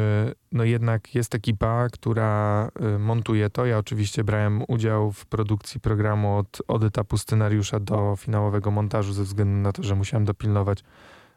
no 0.53 0.65
jednak 0.65 1.15
jest 1.15 1.35
ekipa, 1.35 1.89
która 1.93 2.71
y, 2.97 2.99
montuje 2.99 3.51
to. 3.51 3.67
Ja 3.67 3.79
oczywiście 3.79 4.25
brałem 4.25 4.63
udział 4.69 5.13
w 5.13 5.27
produkcji 5.27 5.81
programu 5.81 6.37
od, 6.37 6.63
od 6.69 6.85
etapu 6.85 7.19
scenariusza 7.19 7.81
do 7.81 8.17
finałowego 8.17 8.71
montażu, 8.71 9.13
ze 9.13 9.25
względu 9.25 9.57
na 9.57 9.73
to, 9.73 9.83
że 9.83 9.95
musiałem 9.95 10.25
dopilnować, 10.25 10.85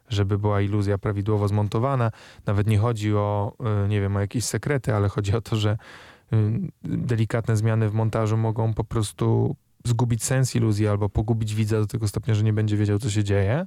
żeby 0.08 0.38
była 0.38 0.60
iluzja 0.60 0.98
prawidłowo 0.98 1.48
zmontowana. 1.48 2.10
Nawet 2.46 2.66
nie 2.66 2.78
chodzi 2.78 3.14
o, 3.14 3.52
y, 3.84 3.88
nie 3.88 4.00
wiem, 4.00 4.16
o 4.16 4.20
jakieś 4.20 4.44
sekrety, 4.44 4.94
ale 4.94 5.08
chodzi 5.08 5.36
o 5.36 5.40
to, 5.40 5.56
że 5.56 5.76
delikatne 6.84 7.56
zmiany 7.56 7.88
w 7.88 7.94
montażu 7.94 8.36
mogą 8.36 8.74
po 8.74 8.84
prostu 8.84 9.56
zgubić 9.84 10.24
sens 10.24 10.54
iluzji 10.54 10.88
albo 10.88 11.08
pogubić 11.08 11.54
widza 11.54 11.80
do 11.80 11.86
tego 11.86 12.08
stopnia, 12.08 12.34
że 12.34 12.42
nie 12.42 12.52
będzie 12.52 12.76
wiedział, 12.76 12.98
co 12.98 13.10
się 13.10 13.24
dzieje. 13.24 13.66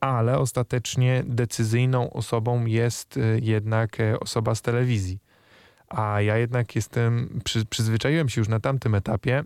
Ale 0.00 0.38
ostatecznie 0.38 1.24
decyzyjną 1.26 2.10
osobą 2.10 2.66
jest 2.66 3.16
y, 3.16 3.40
jednak 3.42 4.00
e, 4.00 4.20
osoba 4.20 4.54
z 4.54 4.62
telewizji. 4.62 5.18
A 5.88 6.20
ja 6.20 6.38
jednak 6.38 6.76
jestem, 6.76 7.40
przy, 7.44 7.64
przyzwyczaiłem 7.64 8.28
się 8.28 8.40
już 8.40 8.48
na 8.48 8.60
tamtym 8.60 8.94
etapie 8.94 9.44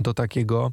do 0.00 0.14
takiego 0.14 0.72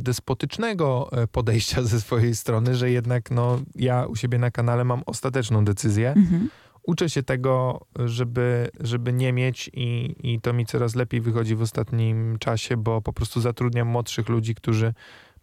despotycznego 0.00 1.10
podejścia 1.32 1.82
ze 1.92 2.00
swojej 2.00 2.36
strony, 2.36 2.74
że 2.74 2.90
jednak 2.90 3.30
no, 3.30 3.60
ja 3.74 4.06
u 4.06 4.16
siebie 4.16 4.38
na 4.38 4.50
kanale 4.50 4.84
mam 4.84 5.02
ostateczną 5.06 5.64
decyzję. 5.64 6.12
Mhm. 6.12 6.48
Uczę 6.82 7.10
się 7.10 7.22
tego, 7.22 7.80
żeby, 8.04 8.70
żeby 8.80 9.12
nie 9.12 9.32
mieć 9.32 9.70
i, 9.74 10.16
i 10.22 10.40
to 10.40 10.52
mi 10.52 10.66
coraz 10.66 10.94
lepiej 10.94 11.20
wychodzi 11.20 11.56
w 11.56 11.62
ostatnim 11.62 12.38
czasie, 12.38 12.76
bo 12.76 13.02
po 13.02 13.12
prostu 13.12 13.40
zatrudniam 13.40 13.88
młodszych 13.88 14.28
ludzi, 14.28 14.54
którzy 14.54 14.94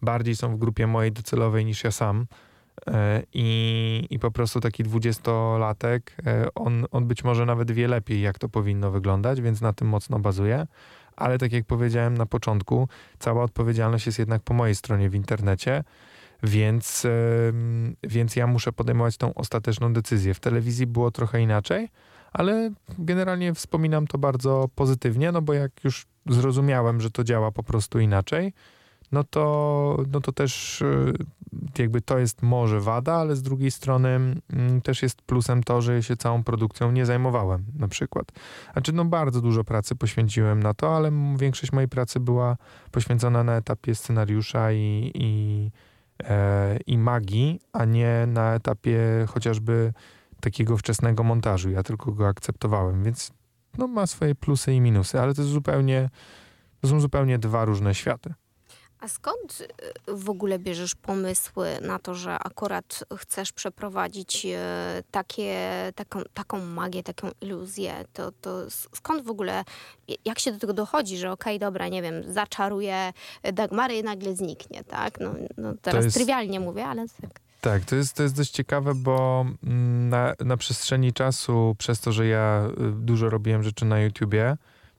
bardziej 0.02 0.36
są 0.36 0.56
w 0.56 0.58
grupie 0.58 0.86
mojej 0.86 1.12
docelowej 1.12 1.64
niż 1.64 1.84
ja 1.84 1.90
sam. 1.90 2.26
E, 2.86 3.22
I, 3.34 4.06
I 4.10 4.18
po 4.18 4.30
prostu 4.30 4.60
taki 4.60 4.82
dwudziestolatek, 4.82 6.16
e, 6.26 6.54
on, 6.54 6.86
on 6.90 7.06
być 7.06 7.24
może 7.24 7.46
nawet 7.46 7.70
wie 7.70 7.88
lepiej, 7.88 8.20
jak 8.20 8.38
to 8.38 8.48
powinno 8.48 8.90
wyglądać, 8.90 9.40
więc 9.40 9.60
na 9.60 9.72
tym 9.72 9.88
mocno 9.88 10.18
bazuję. 10.18 10.66
Ale 11.16 11.38
tak 11.38 11.52
jak 11.52 11.64
powiedziałem 11.64 12.18
na 12.18 12.26
początku, 12.26 12.88
cała 13.18 13.44
odpowiedzialność 13.44 14.06
jest 14.06 14.18
jednak 14.18 14.42
po 14.42 14.54
mojej 14.54 14.74
stronie 14.74 15.10
w 15.10 15.14
internecie. 15.14 15.84
Więc, 16.42 17.06
więc 18.02 18.36
ja 18.36 18.46
muszę 18.46 18.72
podejmować 18.72 19.16
tą 19.16 19.34
ostateczną 19.34 19.92
decyzję. 19.92 20.34
W 20.34 20.40
telewizji 20.40 20.86
było 20.86 21.10
trochę 21.10 21.42
inaczej, 21.42 21.88
ale 22.32 22.70
generalnie 22.98 23.54
wspominam 23.54 24.06
to 24.06 24.18
bardzo 24.18 24.68
pozytywnie, 24.74 25.32
no 25.32 25.42
bo 25.42 25.52
jak 25.52 25.84
już 25.84 26.06
zrozumiałem, 26.26 27.00
że 27.00 27.10
to 27.10 27.24
działa 27.24 27.52
po 27.52 27.62
prostu 27.62 28.00
inaczej, 28.00 28.52
no 29.12 29.24
to, 29.24 30.04
no 30.12 30.20
to 30.20 30.32
też 30.32 30.82
y, 30.82 31.12
jakby 31.78 32.00
to 32.00 32.18
jest 32.18 32.42
może 32.42 32.80
wada, 32.80 33.14
ale 33.14 33.36
z 33.36 33.42
drugiej 33.42 33.70
strony 33.70 34.08
mm, 34.08 34.80
też 34.82 35.02
jest 35.02 35.22
plusem 35.22 35.62
to, 35.62 35.82
że 35.82 36.02
się 36.02 36.16
całą 36.16 36.44
produkcją 36.44 36.92
nie 36.92 37.06
zajmowałem 37.06 37.64
na 37.74 37.88
przykład. 37.88 38.32
Znaczy 38.72 38.92
no 38.92 39.04
bardzo 39.04 39.40
dużo 39.40 39.64
pracy 39.64 39.96
poświęciłem 39.96 40.62
na 40.62 40.74
to, 40.74 40.96
ale 40.96 41.12
większość 41.36 41.72
mojej 41.72 41.88
pracy 41.88 42.20
była 42.20 42.56
poświęcona 42.90 43.44
na 43.44 43.56
etapie 43.56 43.94
scenariusza 43.94 44.72
i, 44.72 45.10
i, 45.14 45.70
i 46.86 46.98
magii, 46.98 47.60
a 47.72 47.84
nie 47.84 48.24
na 48.26 48.54
etapie 48.54 49.00
chociażby 49.28 49.92
takiego 50.40 50.76
wczesnego 50.76 51.24
montażu. 51.24 51.70
Ja 51.70 51.82
tylko 51.82 52.12
go 52.12 52.28
akceptowałem, 52.28 53.04
więc 53.04 53.32
no, 53.78 53.86
ma 53.86 54.06
swoje 54.06 54.34
plusy 54.34 54.72
i 54.72 54.80
minusy, 54.80 55.20
ale 55.20 55.34
to 55.34 55.44
zupełnie, 55.44 56.10
to 56.80 56.88
są 56.88 57.00
zupełnie 57.00 57.38
dwa 57.38 57.64
różne 57.64 57.94
światy. 57.94 58.34
A 59.00 59.08
skąd 59.08 59.60
y, 60.08 60.14
w 60.14 60.30
ogóle 60.30 60.58
bierzesz 60.58 60.94
pomysły 60.94 61.68
na 61.82 61.98
to, 61.98 62.14
że 62.14 62.34
akurat 62.34 63.04
chcesz 63.16 63.52
przeprowadzić 63.52 64.46
y, 64.46 64.58
takie, 65.10 65.56
taką, 65.94 66.22
taką 66.34 66.64
magię, 66.64 67.02
taką 67.02 67.30
iluzję? 67.40 68.04
To, 68.12 68.32
to 68.40 68.70
skąd 68.70 69.24
w 69.24 69.30
ogóle, 69.30 69.64
jak 70.24 70.38
się 70.38 70.52
do 70.52 70.58
tego 70.58 70.72
dochodzi, 70.72 71.18
że 71.18 71.32
okej, 71.32 71.56
okay, 71.56 71.66
dobra, 71.66 71.88
nie 71.88 72.02
wiem, 72.02 72.32
zaczaruję 72.32 73.12
Dagmary 73.52 73.96
i 73.96 74.02
nagle 74.02 74.36
zniknie, 74.36 74.84
tak? 74.84 75.20
No, 75.20 75.34
no 75.56 75.74
teraz 75.82 76.04
jest... 76.04 76.16
trywialnie 76.16 76.60
mówię, 76.60 76.86
ale 76.86 77.06
tak. 77.20 77.40
Tak, 77.60 77.84
to 77.84 77.96
jest, 77.96 78.14
to 78.14 78.22
jest 78.22 78.36
dość 78.36 78.50
ciekawe, 78.50 78.94
bo 78.94 79.46
mm, 79.64 80.08
na, 80.08 80.34
na 80.44 80.56
przestrzeni 80.56 81.12
czasu, 81.12 81.74
przez 81.78 82.00
to, 82.00 82.12
że 82.12 82.26
ja 82.26 82.70
y, 82.80 82.92
dużo 82.92 83.30
robiłem 83.30 83.62
rzeczy 83.62 83.84
na 83.84 84.00
YouTubie, 84.00 84.56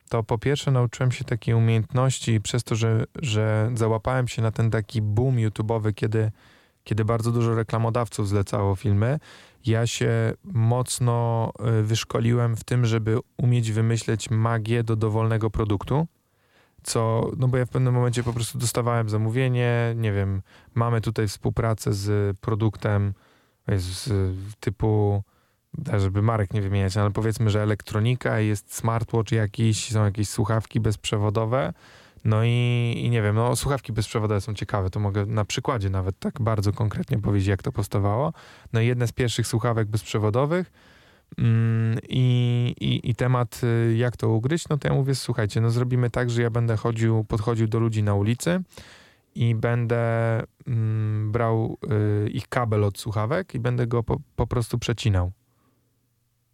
to 0.10 0.24
po 0.24 0.38
pierwsze 0.38 0.72
nauczyłem 0.72 1.12
się 1.12 1.24
takiej 1.24 1.54
umiejętności 1.54 2.42
przez 2.42 2.64
to, 2.64 2.76
że, 2.76 3.04
że 3.22 3.72
załapałem 3.74 4.28
się 4.28 4.42
na 4.42 4.52
ten 4.52 4.72
taki 4.72 5.02
boom 5.02 5.36
YouTube'owy, 5.36 5.94
kiedy, 5.94 6.32
kiedy 6.84 7.06
bardzo 7.06 7.32
dużo 7.32 7.56
reklamodawców 7.56 8.30
zlecało 8.30 8.76
filmy. 8.76 9.20
Ja 9.66 9.88
się 9.88 10.34
mocno 10.44 11.52
y, 11.80 11.84
wyszkoliłem 11.84 12.56
w 12.56 12.64
tym, 12.64 12.86
żeby 12.86 13.20
umieć 13.38 13.72
wymyśleć 13.72 14.30
magię 14.30 14.84
do 14.84 14.96
dowolnego 14.96 15.50
produktu. 15.50 16.08
Co, 16.84 17.32
no 17.38 17.48
bo 17.48 17.58
ja 17.58 17.66
w 17.66 17.70
pewnym 17.70 17.94
momencie 17.94 18.24
po 18.24 18.34
prostu 18.34 18.58
dostawałem 18.58 19.10
zamówienie, 19.10 19.94
nie 19.96 20.12
wiem, 20.12 20.42
mamy 20.76 21.02
tutaj 21.02 21.28
współpracę 21.28 21.94
z 21.94 22.38
produktem 22.38 23.14
z 23.78 24.10
typu 24.60 25.24
żeby 25.98 26.22
marek 26.22 26.54
nie 26.54 26.62
wymieniać, 26.62 26.98
ale 26.98 27.12
powiedzmy, 27.12 27.50
że 27.50 27.64
elektronika, 27.64 28.40
jest 28.40 28.76
smartwatch 28.76 29.32
jakiś, 29.32 29.92
są 29.92 30.06
jakieś 30.06 30.30
słuchawki 30.30 30.80
bezprzewodowe, 30.80 31.74
no 32.26 32.44
i, 32.44 32.94
i, 32.98 33.10
nie 33.10 33.22
wiem, 33.22 33.36
no 33.36 33.56
słuchawki 33.56 33.94
bezprzewodowe 33.94 34.42
są 34.42 34.54
ciekawe, 34.54 34.90
to 34.90 35.00
mogę 35.00 35.26
na 35.26 35.46
przykładzie 35.46 35.90
nawet 35.90 36.20
tak 36.20 36.42
bardzo 36.42 36.74
konkretnie 36.74 37.18
powiedzieć, 37.18 37.48
jak 37.48 37.64
to 37.64 37.72
powstawało. 37.72 38.34
No 38.74 38.82
i 38.82 38.88
jedne 38.88 39.08
z 39.08 39.12
pierwszych 39.12 39.48
słuchawek 39.48 39.88
bezprzewodowych 39.88 40.72
mm, 41.38 42.00
i, 42.10 42.76
i, 42.80 43.10
i 43.10 43.16
temat, 43.16 43.62
y, 43.64 43.96
jak 43.98 44.18
to 44.18 44.30
ugryźć, 44.30 44.70
no 44.70 44.78
to 44.78 44.88
ja 44.88 44.94
mówię, 44.94 45.16
słuchajcie, 45.16 45.62
no 45.62 45.70
zrobimy 45.70 46.10
tak, 46.10 46.30
że 46.30 46.42
ja 46.42 46.50
będę 46.50 46.78
chodził, 46.78 47.24
podchodził 47.24 47.68
do 47.68 47.80
ludzi 47.80 48.04
na 48.04 48.16
ulicy 48.16 48.62
i 49.36 49.56
będę 49.56 50.44
mm, 50.68 51.32
brał 51.32 51.78
y, 52.26 52.30
ich 52.30 52.48
kabel 52.48 52.84
od 52.84 52.98
słuchawek 52.98 53.56
i 53.56 53.60
będę 53.60 53.88
go 53.88 54.04
po, 54.04 54.18
po 54.36 54.48
prostu 54.48 54.80
przecinał. 54.80 55.32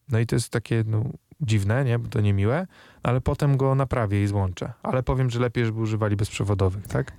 No 0.09 0.19
i 0.19 0.25
to 0.25 0.35
jest 0.35 0.49
takie 0.49 0.83
no, 0.87 1.03
dziwne, 1.41 1.85
nie? 1.85 1.99
bo 1.99 2.09
to 2.09 2.21
niemiłe, 2.21 2.67
ale 3.03 3.21
potem 3.21 3.57
go 3.57 3.75
naprawię 3.75 4.23
i 4.23 4.27
złączę. 4.27 4.73
Ale 4.83 5.03
powiem, 5.03 5.29
że 5.29 5.39
lepiej, 5.39 5.65
żeby 5.65 5.79
używali 5.79 6.15
bezprzewodowych, 6.15 6.87
tak? 6.87 7.11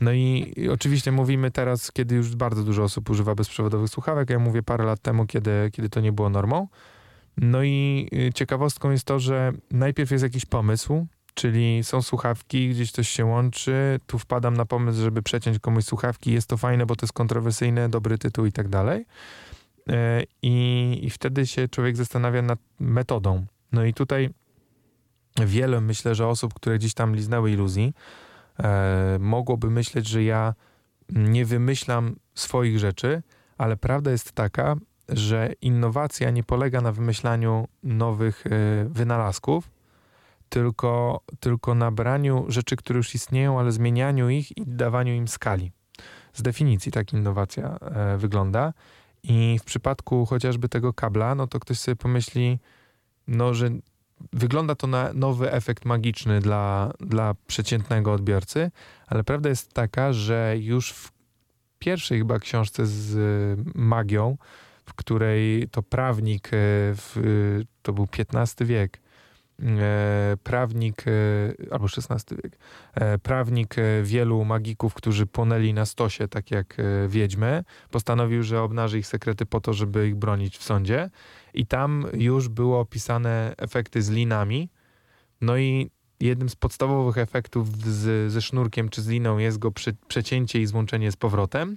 No 0.00 0.12
i, 0.12 0.52
i 0.56 0.68
oczywiście 0.68 1.12
mówimy 1.12 1.50
teraz, 1.50 1.92
kiedy 1.92 2.14
już 2.14 2.36
bardzo 2.36 2.64
dużo 2.64 2.82
osób 2.82 3.10
używa 3.10 3.34
bezprzewodowych 3.34 3.90
słuchawek. 3.90 4.30
Ja 4.30 4.38
mówię 4.38 4.62
parę 4.62 4.84
lat 4.84 5.00
temu, 5.00 5.26
kiedy, 5.26 5.70
kiedy 5.72 5.88
to 5.88 6.00
nie 6.00 6.12
było 6.12 6.30
normą. 6.30 6.68
No 7.36 7.62
i 7.62 8.08
y, 8.12 8.32
ciekawostką 8.32 8.90
jest 8.90 9.04
to, 9.04 9.18
że 9.18 9.52
najpierw 9.70 10.10
jest 10.10 10.24
jakiś 10.24 10.44
pomysł, 10.44 11.06
czyli 11.34 11.84
są 11.84 12.02
słuchawki, 12.02 12.70
gdzieś 12.70 12.90
coś 12.90 13.08
się 13.08 13.24
łączy, 13.24 14.00
tu 14.06 14.18
wpadam 14.18 14.56
na 14.56 14.64
pomysł, 14.64 15.00
żeby 15.00 15.22
przeciąć 15.22 15.58
komuś 15.58 15.84
słuchawki, 15.84 16.32
jest 16.32 16.48
to 16.48 16.56
fajne, 16.56 16.86
bo 16.86 16.96
to 16.96 17.06
jest 17.06 17.12
kontrowersyjne, 17.12 17.88
dobry 17.88 18.18
tytuł 18.18 18.46
i 18.46 18.52
tak 18.52 18.68
dalej. 18.68 19.04
E, 19.88 20.22
I, 20.42 20.98
I 21.02 21.10
wtedy 21.10 21.46
się 21.46 21.68
człowiek 21.68 21.96
zastanawia 21.96 22.42
nad 22.42 22.58
metodą. 22.80 23.46
No 23.72 23.84
i 23.84 23.94
tutaj 23.94 24.30
wiele, 25.46 25.80
myślę, 25.80 26.14
że 26.14 26.26
osób, 26.26 26.54
które 26.54 26.78
gdzieś 26.78 26.94
tam 26.94 27.16
liznęły 27.16 27.50
iluzji, 27.50 27.94
e, 28.58 29.16
mogłoby 29.20 29.70
myśleć, 29.70 30.06
że 30.08 30.24
ja 30.24 30.54
nie 31.08 31.44
wymyślam 31.44 32.16
swoich 32.34 32.78
rzeczy, 32.78 33.22
ale 33.58 33.76
prawda 33.76 34.10
jest 34.10 34.32
taka, 34.32 34.76
że 35.08 35.52
innowacja 35.60 36.30
nie 36.30 36.44
polega 36.44 36.80
na 36.80 36.92
wymyślaniu 36.92 37.68
nowych 37.82 38.44
e, 38.46 38.50
wynalazków, 38.88 39.70
tylko, 40.48 41.20
tylko 41.40 41.74
na 41.74 41.90
braniu 41.90 42.44
rzeczy, 42.48 42.76
które 42.76 42.96
już 42.96 43.14
istnieją, 43.14 43.60
ale 43.60 43.72
zmienianiu 43.72 44.28
ich 44.28 44.56
i 44.56 44.62
dawaniu 44.66 45.14
im 45.14 45.28
skali. 45.28 45.72
Z 46.32 46.42
definicji 46.42 46.92
tak 46.92 47.12
innowacja 47.12 47.78
wygląda. 48.18 48.72
I 49.22 49.58
w 49.58 49.64
przypadku 49.64 50.26
chociażby 50.26 50.68
tego 50.68 50.92
kabla, 50.92 51.34
no 51.34 51.46
to 51.46 51.60
ktoś 51.60 51.78
sobie 51.78 51.96
pomyśli, 51.96 52.58
no, 53.28 53.54
że 53.54 53.70
wygląda 54.32 54.74
to 54.74 54.86
na 54.86 55.12
nowy 55.12 55.52
efekt 55.52 55.84
magiczny 55.84 56.40
dla, 56.40 56.92
dla 57.00 57.34
przeciętnego 57.46 58.12
odbiorcy, 58.12 58.70
ale 59.06 59.24
prawda 59.24 59.48
jest 59.48 59.72
taka, 59.72 60.12
że 60.12 60.54
już 60.58 60.92
w 60.92 61.12
pierwszej 61.78 62.18
chyba 62.18 62.38
książce 62.38 62.86
z 62.86 63.60
magią, 63.74 64.36
w 64.86 64.94
której 64.94 65.68
to 65.68 65.82
prawnik, 65.82 66.48
e, 66.48 66.50
w, 66.94 67.16
to 67.82 67.92
był 67.92 68.08
XV 68.18 68.66
wiek, 68.66 69.00
prawnik, 70.42 71.04
e, 71.08 71.12
albo 71.70 71.86
XVI 71.86 72.36
wiek, 72.44 72.58
e, 72.94 73.18
prawnik 73.18 73.76
wielu 74.02 74.44
magików, 74.44 74.94
którzy 74.94 75.26
płonęli 75.26 75.74
na 75.74 75.86
stosie, 75.86 76.28
tak 76.28 76.50
jak 76.50 76.76
wiedźmy, 77.08 77.64
postanowił, 77.90 78.42
że 78.42 78.62
obnaży 78.62 78.98
ich 78.98 79.06
sekrety 79.06 79.46
po 79.46 79.60
to, 79.60 79.72
żeby 79.72 80.08
ich 80.08 80.16
bronić 80.16 80.58
w 80.58 80.62
sądzie. 80.62 81.10
I 81.54 81.66
tam 81.66 82.06
już 82.12 82.48
było 82.48 82.80
opisane 82.80 83.54
efekty 83.56 84.02
z 84.02 84.10
linami. 84.10 84.68
No 85.40 85.56
i 85.56 85.90
jednym 86.20 86.48
z 86.48 86.56
podstawowych 86.56 87.18
efektów 87.18 87.78
z, 87.78 88.32
ze 88.32 88.42
sznurkiem 88.42 88.88
czy 88.88 89.02
z 89.02 89.08
liną 89.08 89.38
jest 89.38 89.58
go 89.58 89.72
przecięcie 90.08 90.60
i 90.60 90.66
złączenie 90.66 91.12
z 91.12 91.16
powrotem. 91.16 91.76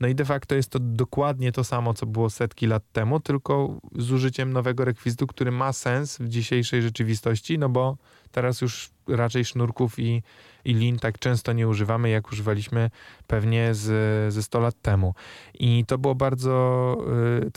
No 0.00 0.08
i 0.08 0.14
de 0.14 0.24
facto 0.24 0.54
jest 0.54 0.70
to 0.70 0.78
dokładnie 0.80 1.52
to 1.52 1.64
samo, 1.64 1.94
co 1.94 2.06
było 2.06 2.30
setki 2.30 2.66
lat 2.66 2.82
temu, 2.92 3.20
tylko 3.20 3.80
z 3.98 4.12
użyciem 4.12 4.52
nowego 4.52 4.84
rekwizytu, 4.84 5.26
który 5.26 5.50
ma 5.50 5.72
sens 5.72 6.18
w 6.18 6.28
dzisiejszej 6.28 6.82
rzeczywistości, 6.82 7.58
no 7.58 7.68
bo 7.68 7.96
teraz 8.32 8.60
już 8.60 8.90
raczej 9.08 9.44
sznurków 9.44 9.98
i, 9.98 10.22
i 10.64 10.74
lin 10.74 10.98
tak 10.98 11.18
często 11.18 11.52
nie 11.52 11.68
używamy, 11.68 12.10
jak 12.10 12.32
używaliśmy 12.32 12.90
pewnie 13.26 13.74
z, 13.74 14.34
ze 14.34 14.42
100 14.42 14.60
lat 14.60 14.74
temu. 14.82 15.14
I 15.54 15.84
to 15.86 15.98
było 15.98 16.14
bardzo, 16.14 16.96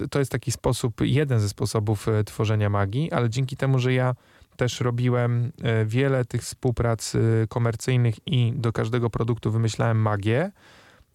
y, 0.02 0.08
to 0.08 0.20
jest 0.20 0.32
taki 0.32 0.52
sposób, 0.52 1.02
jeden 1.02 1.40
ze 1.40 1.50
sposobów 1.50 2.08
y, 2.08 2.24
tworzenia 2.24 2.70
magii, 2.70 3.12
ale 3.12 3.30
dzięki 3.30 3.58
temu, 3.58 3.80
że 3.80 3.94
ja 3.94 4.16
też 4.58 4.82
robiłem 4.82 5.46
y, 5.46 5.86
wiele 5.86 6.26
tych 6.26 6.42
współprac 6.42 7.14
komercyjnych 7.50 8.16
i 8.26 8.54
do 8.56 8.74
każdego 8.74 9.10
produktu 9.10 9.52
wymyślałem 9.52 9.98
magię, 10.02 10.52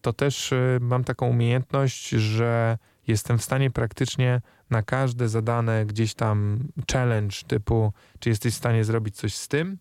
to 0.05 0.13
też 0.13 0.51
y, 0.51 0.77
mam 0.81 1.03
taką 1.03 1.27
umiejętność, 1.27 2.09
że 2.09 2.77
jestem 3.07 3.37
w 3.37 3.43
stanie 3.43 3.71
praktycznie 3.71 4.41
na 4.69 4.83
każde 4.83 5.29
zadane 5.29 5.85
gdzieś 5.85 6.13
tam 6.13 6.59
challenge 6.91 7.35
typu, 7.47 7.93
czy 8.19 8.29
jesteś 8.29 8.53
w 8.53 8.57
stanie 8.57 8.83
zrobić 8.83 9.15
coś 9.15 9.35
z 9.35 9.47
tym, 9.47 9.77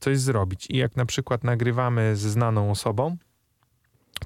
coś 0.00 0.18
zrobić. 0.18 0.66
I 0.70 0.76
jak 0.76 0.96
na 0.96 1.06
przykład 1.06 1.44
nagrywamy 1.44 2.16
ze 2.16 2.30
znaną 2.30 2.70
osobą, 2.70 3.16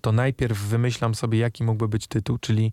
to 0.00 0.12
najpierw 0.12 0.58
wymyślam 0.58 1.14
sobie, 1.14 1.38
jaki 1.38 1.64
mógłby 1.64 1.88
być 1.88 2.06
tytuł, 2.06 2.38
czyli 2.38 2.72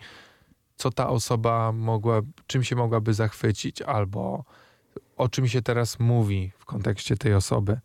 co 0.75 0.91
ta 0.91 1.09
osoba 1.09 1.71
mogła, 1.71 2.21
czym 2.47 2.63
się 2.63 2.75
mogłaby 2.75 3.13
zachwycić, 3.13 3.81
albo 3.81 4.45
o 5.17 5.29
czym 5.29 5.47
się 5.47 5.61
teraz 5.61 5.99
mówi 5.99 6.51
w 6.57 6.65
kontekście 6.65 7.17
tej 7.17 7.33
osoby. 7.33 7.79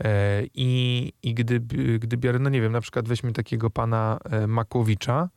E, 0.00 0.42
I, 0.54 1.12
i 1.22 1.34
gdy, 1.34 1.60
gdy 1.98 2.16
biorę, 2.16 2.38
no 2.38 2.50
nie 2.50 2.60
wiem, 2.60 2.72
na 2.72 2.80
przykład 2.80 3.08
weźmy 3.08 3.32
takiego 3.32 3.70
pana 3.70 4.18
e, 4.24 4.46
Makłowicza, 4.46 5.28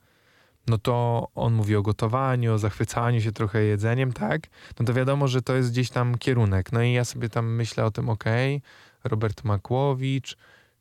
no 0.68 0.78
to 0.78 1.28
on 1.36 1.54
mówi 1.54 1.76
o 1.76 1.82
gotowaniu, 1.82 2.54
o 2.54 2.58
zachwycaniu 2.58 3.22
się 3.22 3.32
trochę 3.32 3.64
jedzeniem, 3.64 4.14
tak? 4.14 4.42
No 4.80 4.86
to 4.86 4.94
wiadomo, 4.94 5.28
że 5.28 5.42
to 5.42 5.56
jest 5.56 5.72
gdzieś 5.72 5.90
tam 5.90 6.18
kierunek. 6.18 6.72
No 6.72 6.82
i 6.82 6.94
ja 6.94 7.06
sobie 7.06 7.30
tam 7.30 7.56
myślę 7.56 7.86
o 7.86 7.92
tym, 7.92 8.10
okej, 8.10 8.56
okay, 8.56 9.10
Robert 9.10 9.44
Makłowicz, 9.44 10.38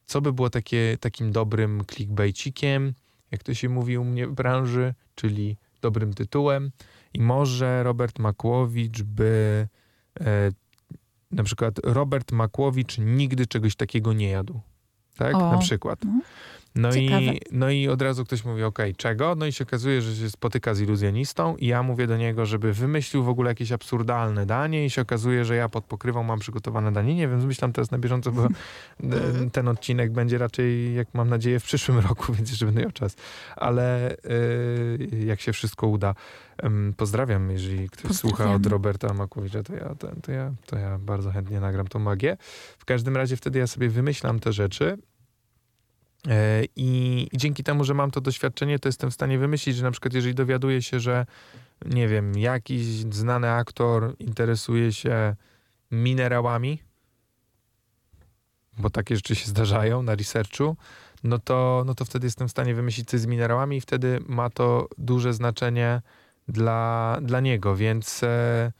co 0.06 0.20
by 0.20 0.32
było 0.32 0.50
takie, 0.50 0.96
takim 1.00 1.32
dobrym 1.32 1.82
clickbaitcikiem, 1.86 2.94
jak 3.30 3.42
to 3.42 3.54
się 3.54 3.68
mówi 3.68 3.98
u 3.98 4.04
mnie 4.04 4.26
w 4.26 4.32
branży, 4.32 4.94
czyli 5.14 5.56
dobrym 5.80 6.14
tytułem. 6.14 6.70
I 7.14 7.20
może 7.20 7.82
Robert 7.82 8.18
Makłowicz 8.18 9.02
by 9.02 9.68
e, 10.20 10.50
na 11.30 11.42
przykład 11.42 11.78
Robert 11.84 12.32
Makłowicz 12.32 12.98
nigdy 12.98 13.46
czegoś 13.46 13.76
takiego 13.76 14.12
nie 14.12 14.28
jadł. 14.28 14.60
Tak? 15.16 15.34
O, 15.34 15.52
na 15.52 15.58
przykład. 15.58 15.98
no. 16.04 16.20
No 16.76 16.92
Ciekawe. 16.92 17.22
i, 17.22 17.40
no 17.52 17.70
i 17.70 17.88
od 17.88 18.02
razu 18.02 18.24
ktoś 18.24 18.44
mówi, 18.44 18.62
okej, 18.62 18.94
czego? 18.94 19.34
No 19.34 19.46
i 19.46 19.52
się 19.52 19.64
okazuje, 19.64 20.02
że 20.02 20.16
się 20.16 20.30
spotyka 20.30 20.74
z 20.74 20.80
iluzjonistą 20.80 21.56
i 21.56 21.66
ja 21.66 21.82
mówię 21.82 22.06
do 22.06 22.16
niego, 22.16 22.46
żeby 22.46 22.72
wymyślił 22.72 23.24
w 23.24 23.28
ogóle 23.28 23.50
jakieś 23.50 23.72
absurdalne 23.72 24.46
danie 24.46 24.86
i 24.86 24.90
się 24.90 25.02
okazuje, 25.02 25.44
że 25.44 25.56
ja 25.56 25.68
pod 25.68 25.84
pokrywą 25.84 26.22
mam 26.22 26.38
przygotowane 26.38 26.92
danie. 26.92 27.14
Nie 27.14 27.28
wiem, 27.28 27.40
zmyślam 27.40 27.72
teraz 27.72 27.90
na 27.90 27.98
bieżąco, 27.98 28.32
bo 28.32 28.44
e, 28.46 28.50
ten 29.52 29.68
odcinek 29.68 30.12
będzie 30.12 30.38
raczej, 30.38 30.94
jak 30.94 31.08
mam 31.14 31.28
nadzieję, 31.28 31.60
w 31.60 31.64
przyszłym 31.64 31.98
roku, 31.98 32.32
więc 32.34 32.50
jeszcze 32.50 32.66
będę 32.66 32.80
miał 32.80 32.92
czas. 32.92 33.16
Ale 33.56 34.10
e, 34.10 34.16
jak 35.24 35.40
się 35.40 35.52
wszystko 35.52 35.86
uda. 35.86 36.14
Pozdrawiam, 36.96 37.50
jeżeli 37.50 37.90
ktoś 37.90 38.12
słucha 38.16 38.54
od. 38.54 38.66
Roberta 38.66 39.14
Makłowicza, 39.14 39.62
to 39.62 39.74
ja, 39.74 39.94
to, 39.94 40.08
to, 40.22 40.32
ja, 40.32 40.52
to 40.66 40.76
ja 40.76 40.98
bardzo 40.98 41.30
chętnie 41.30 41.60
nagram 41.60 41.86
tą 41.86 41.98
magię. 41.98 42.36
W 42.78 42.84
każdym 42.84 43.16
razie 43.16 43.36
wtedy 43.36 43.58
ja 43.58 43.66
sobie 43.66 43.88
wymyślam 43.88 44.40
te 44.40 44.52
rzeczy 44.52 44.98
E, 46.28 46.64
I 46.76 47.28
dzięki 47.32 47.64
temu, 47.64 47.84
że 47.84 47.94
mam 47.94 48.10
to 48.10 48.20
doświadczenie, 48.20 48.78
to 48.78 48.88
jestem 48.88 49.10
w 49.10 49.14
stanie 49.14 49.38
wymyślić, 49.38 49.76
że 49.76 49.82
na 49.84 49.90
przykład 49.90 50.14
jeżeli 50.14 50.34
dowiaduję 50.34 50.82
się, 50.82 51.00
że 51.00 51.26
nie 51.84 52.08
wiem, 52.08 52.38
jakiś 52.38 52.86
znany 53.10 53.50
aktor 53.50 54.16
interesuje 54.18 54.92
się 54.92 55.36
minerałami, 55.90 56.82
bo 58.78 58.90
takie 58.90 59.16
rzeczy 59.16 59.34
się 59.34 59.46
zdarzają 59.46 60.02
na 60.02 60.14
researchu, 60.14 60.76
no 61.24 61.38
to, 61.38 61.82
no 61.86 61.94
to 61.94 62.04
wtedy 62.04 62.26
jestem 62.26 62.48
w 62.48 62.50
stanie 62.50 62.74
wymyślić 62.74 63.08
coś 63.08 63.20
z 63.20 63.26
minerałami 63.26 63.76
i 63.76 63.80
wtedy 63.80 64.20
ma 64.26 64.50
to 64.50 64.88
duże 64.98 65.34
znaczenie 65.34 66.02
dla, 66.48 67.18
dla 67.22 67.40
niego, 67.40 67.76
więc, 67.76 68.22
e, 68.22 68.72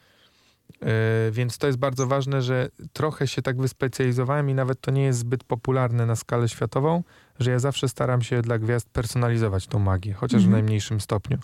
więc 1.30 1.59
to 1.59 1.66
jest 1.66 1.78
bardzo 1.78 2.06
ważne, 2.06 2.42
że 2.42 2.68
trochę 2.92 3.26
się 3.26 3.42
tak 3.42 3.61
wyspecjalizowałem 3.61 4.50
i 4.50 4.54
nawet 4.54 4.80
to 4.80 4.90
nie 4.90 5.02
jest 5.02 5.18
zbyt 5.18 5.44
popularne 5.44 6.06
na 6.06 6.16
skalę 6.16 6.48
światową, 6.48 7.02
że 7.40 7.51
ja 7.51 7.59
zawsze 7.59 7.88
staram 7.88 8.22
się 8.22 8.42
dla 8.42 8.59
gwiazd 8.59 8.88
personalizować 8.90 9.66
tą 9.66 9.79
magię, 9.79 10.12
chociaż 10.14 10.40
w 10.42 10.44
Mhm. 10.44 10.53
najmniejszym 10.53 11.01
stopniu. 11.01 11.38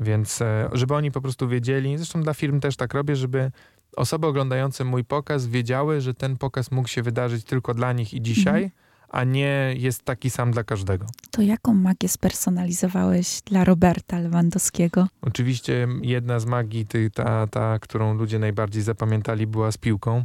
Więc 0.00 0.42
e, 0.42 0.68
żeby 0.72 0.94
oni 0.94 1.10
po 1.10 1.20
prostu 1.20 1.48
wiedzieli, 1.48 1.96
zresztą 1.98 2.22
dla 2.22 2.34
firm 2.34 2.60
też 2.60 2.76
tak 2.76 2.94
robię, 2.94 3.16
żeby 3.16 3.50
osoby 3.96 4.26
oglądające 4.26 4.84
mój 4.84 5.04
pokaz 5.04 5.46
wiedziały, 5.46 6.00
że 6.00 6.14
ten 6.14 6.36
pokaz 6.36 6.70
mógł 6.70 6.88
się 6.88 7.02
wydarzyć 7.02 7.44
tylko 7.44 7.74
dla 7.74 7.92
nich 7.92 8.14
i 8.14 8.22
dzisiaj, 8.22 8.62
Mhm. 8.64 8.70
a 9.08 9.24
nie 9.24 9.74
jest 9.78 10.02
taki 10.02 10.30
sam 10.30 10.50
dla 10.50 10.64
każdego. 10.64 11.06
To 11.30 11.42
jaką 11.42 11.74
magię 11.74 12.08
spersonalizowałeś 12.08 13.40
dla 13.46 13.64
Roberta 13.64 14.18
Lewandowskiego? 14.18 15.06
Oczywiście 15.22 15.88
jedna 16.02 16.40
z 16.40 16.46
magii, 16.46 16.86
ty, 16.86 17.10
ta, 17.10 17.46
ta, 17.46 17.78
którą 17.78 18.14
ludzie 18.14 18.38
najbardziej 18.38 18.82
zapamiętali, 18.82 19.46
była 19.46 19.72
z 19.72 19.76
piłką, 19.78 20.24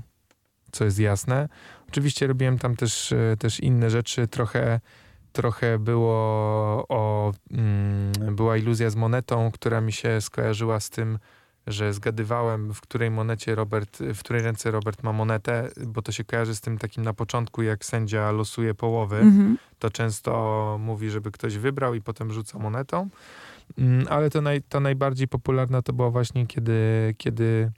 co 0.71 0.85
jest 0.85 0.99
jasne. 0.99 1.49
Oczywiście 1.89 2.27
robiłem 2.27 2.57
tam 2.59 2.75
też, 2.75 3.11
e, 3.11 3.35
też 3.39 3.59
inne 3.59 3.89
rzeczy, 3.89 4.27
trochę, 4.27 4.79
trochę 5.33 5.79
było 5.79 6.13
o, 6.89 7.33
mm, 7.51 8.35
była 8.35 8.57
iluzja 8.57 8.89
z 8.89 8.95
monetą, 8.95 9.51
która 9.51 9.81
mi 9.81 9.91
się 9.91 10.21
skojarzyła 10.21 10.79
z 10.79 10.89
tym, 10.89 11.19
że 11.67 11.93
zgadywałem, 11.93 12.73
w 12.73 12.81
której 12.81 13.11
monecie 13.11 13.55
Robert, 13.55 13.97
w 13.99 14.19
której 14.19 14.41
ręce 14.41 14.71
Robert 14.71 15.03
ma 15.03 15.13
monetę, 15.13 15.69
bo 15.87 16.01
to 16.01 16.11
się 16.11 16.23
kojarzy 16.23 16.55
z 16.55 16.61
tym 16.61 16.77
takim 16.77 17.03
na 17.03 17.13
początku, 17.13 17.61
jak 17.61 17.85
sędzia 17.85 18.31
losuje 18.31 18.73
połowy 18.73 19.17
Mhm. 19.17 19.57
to 19.79 19.89
często 19.89 20.77
mówi, 20.79 21.09
żeby 21.09 21.31
ktoś 21.31 21.57
wybrał 21.57 21.93
i 21.95 22.01
potem 22.01 22.31
rzuca 22.33 22.59
monetą. 22.59 23.09
Mm, 23.77 24.05
Ale 24.09 24.29
to, 24.29 24.41
naj, 24.41 24.61
to 24.61 24.79
najbardziej 24.79 25.27
popularna 25.27 25.81
to 25.81 25.93
była 25.93 26.09
właśnie, 26.09 26.47
kiedy, 26.47 27.15
kiedy 27.17 27.71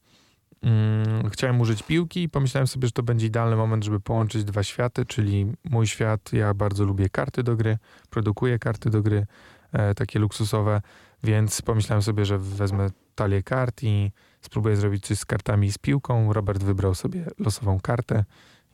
mm, 0.61 1.29
chciałem 1.29 1.61
użyć 1.61 1.83
piłki 1.83 2.23
i 2.23 2.29
pomyślałem 2.29 2.67
sobie, 2.67 2.87
że 2.87 2.91
to 2.91 3.03
będzie 3.03 3.27
idealny 3.27 3.55
moment, 3.55 3.83
żeby 3.83 3.99
połączyć 3.99 4.43
dwa 4.43 4.63
światy, 4.63 5.05
czyli 5.05 5.53
mój 5.63 5.87
świat, 5.87 6.33
ja 6.33 6.53
bardzo 6.53 6.85
lubię 6.85 7.09
karty 7.09 7.43
do 7.43 7.55
gry, 7.55 7.77
produkuję 8.09 8.59
karty 8.59 8.89
do 8.89 9.01
gry, 9.01 9.25
e, 9.71 9.95
takie 9.95 10.19
luksusowe, 10.19 10.81
więc 11.23 11.61
pomyślałem 11.61 12.01
sobie, 12.01 12.25
że 12.25 12.37
wezmę 12.37 12.89
talię 13.15 13.43
kart 13.43 13.83
i 13.83 14.11
spróbuję 14.41 14.75
zrobić 14.75 15.07
coś 15.07 15.17
z 15.17 15.25
kartami 15.25 15.67
i 15.67 15.71
z 15.71 15.77
piłką. 15.77 16.33
Robert 16.33 16.63
wybrał 16.63 16.95
sobie 16.95 17.25
losową 17.39 17.79
kartę. 17.79 18.25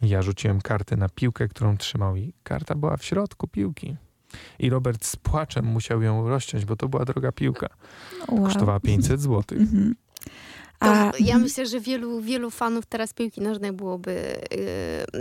Ja 0.01 0.21
rzuciłem 0.21 0.61
kartę 0.61 0.97
na 0.97 1.09
piłkę, 1.09 1.47
którą 1.47 1.77
trzymał 1.77 2.15
i 2.15 2.33
karta 2.43 2.75
była 2.75 2.97
w 2.97 3.03
środku 3.03 3.47
piłki. 3.47 3.95
I 4.59 4.69
Robert 4.69 5.05
z 5.05 5.15
płaczem 5.15 5.65
musiał 5.65 6.01
ją 6.01 6.29
rozciąć, 6.29 6.65
bo 6.65 6.75
to 6.75 6.89
była 6.89 7.05
droga 7.05 7.31
piłka. 7.31 7.67
Wow. 8.27 8.43
Kosztowała 8.43 8.79
500 8.79 9.21
zł. 9.21 9.59
Mhm. 9.59 9.95
To 10.79 11.11
ja 11.19 11.37
myślę, 11.37 11.65
że 11.65 11.79
wielu, 11.79 12.21
wielu 12.21 12.49
fanów 12.49 12.85
teraz 12.85 13.13
piłki 13.13 13.41
nożnej 13.41 13.71
byłoby, 13.71 14.41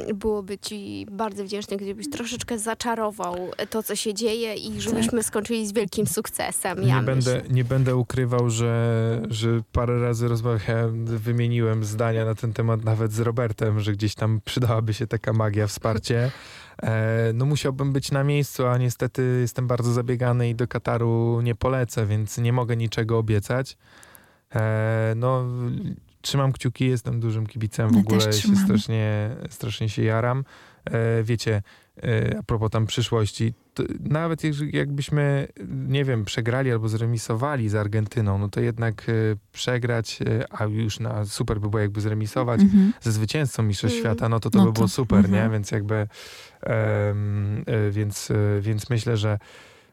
yy, 0.07 0.15
byłoby 0.15 0.59
ci 0.59 1.07
bardzo 1.11 1.45
wdzięcznych, 1.45 1.81
gdybyś 1.81 2.11
troszeczkę 2.11 2.59
zaczarował 2.59 3.37
to, 3.71 3.83
co 3.83 3.97
się 3.97 4.15
dzieje 4.15 4.55
i 4.55 4.81
żebyśmy 4.81 5.23
skończyli 5.23 5.67
z 5.67 5.73
wielkim 5.73 6.07
sukcesem. 6.07 6.83
Ja 6.83 7.01
nie, 7.01 7.07
będę, 7.07 7.43
nie 7.51 7.65
będę 7.65 7.97
ukrywał, 7.97 8.51
że, 8.51 9.23
że 9.29 9.61
parę 9.73 10.01
razy 10.01 10.29
rozmawiałem, 10.29 11.07
wymieniłem 11.07 11.85
zdania 11.85 12.25
na 12.25 12.35
ten 12.35 12.53
temat 12.53 12.85
nawet 12.85 13.13
z 13.13 13.21
Robertem, 13.21 13.81
że 13.81 13.93
gdzieś 13.93 14.15
tam 14.15 14.41
przydałaby 14.45 14.95
się 14.95 15.07
taka 15.07 15.33
magia, 15.33 15.67
wsparcie. 15.67 16.31
E, 16.83 17.31
no 17.35 17.47
musiałbym 17.47 17.93
być 17.93 18.11
na 18.11 18.25
miejscu, 18.25 18.67
a 18.67 18.79
niestety 18.79 19.39
jestem 19.41 19.67
bardzo 19.67 19.93
zabiegany 19.93 20.49
i 20.49 20.55
do 20.55 20.69
Kataru 20.69 21.41
nie 21.41 21.55
polecę, 21.55 22.07
więc 22.07 22.39
nie 22.39 22.53
mogę 22.53 22.77
niczego 22.77 23.19
obiecać. 23.19 23.77
E, 24.55 25.13
no 25.17 25.45
trzymam 26.21 26.53
kciuki, 26.53 26.87
jestem 26.89 27.21
dużym 27.21 27.47
kibicem, 27.47 27.89
w 27.89 27.93
My 27.93 27.99
ogóle 27.99 28.33
się 28.33 28.57
strasznie, 28.57 29.31
strasznie 29.51 29.89
się 29.89 30.03
jaram. 30.03 30.45
E, 30.85 31.23
wiecie, 31.23 31.63
e, 32.03 32.39
a 32.39 32.43
propos 32.43 32.71
tam 32.71 32.87
przyszłości, 32.87 33.55
to 33.75 33.83
nawet 34.01 34.43
jakbyśmy, 34.75 35.49
nie 35.69 36.05
wiem, 36.05 36.25
przegrali 36.25 36.73
albo 36.73 36.89
zremisowali 36.89 37.69
z 37.69 37.75
Argentyną, 37.75 38.39
no 38.39 38.49
to 38.49 38.61
jednak 38.61 39.07
przegrać, 39.53 40.19
a 40.51 40.65
już 40.65 41.01
na 41.01 41.25
super 41.25 41.61
by 41.61 41.69
było 41.69 41.81
jakby 41.81 42.01
zremisować 42.01 42.61
Mhm. 42.61 42.93
ze 43.01 43.13
zwycięzcą 43.13 43.63
Mistrzostw 43.63 43.97
Mm. 43.97 44.05
Świata, 44.05 44.29
no 44.29 44.41
to 44.41 44.51
to 44.51 44.59
No 44.59 44.65
by 44.65 44.69
to- 44.71 44.73
było 44.75 44.89
super, 44.89 45.19
mhm. 45.19 45.35
nie? 45.45 45.51
Więc 45.53 45.71
jakby, 45.71 45.95
e, 45.95 47.15
więc, 47.91 48.33
więc 48.61 48.91
myślę, 48.91 49.17
że 49.17 49.39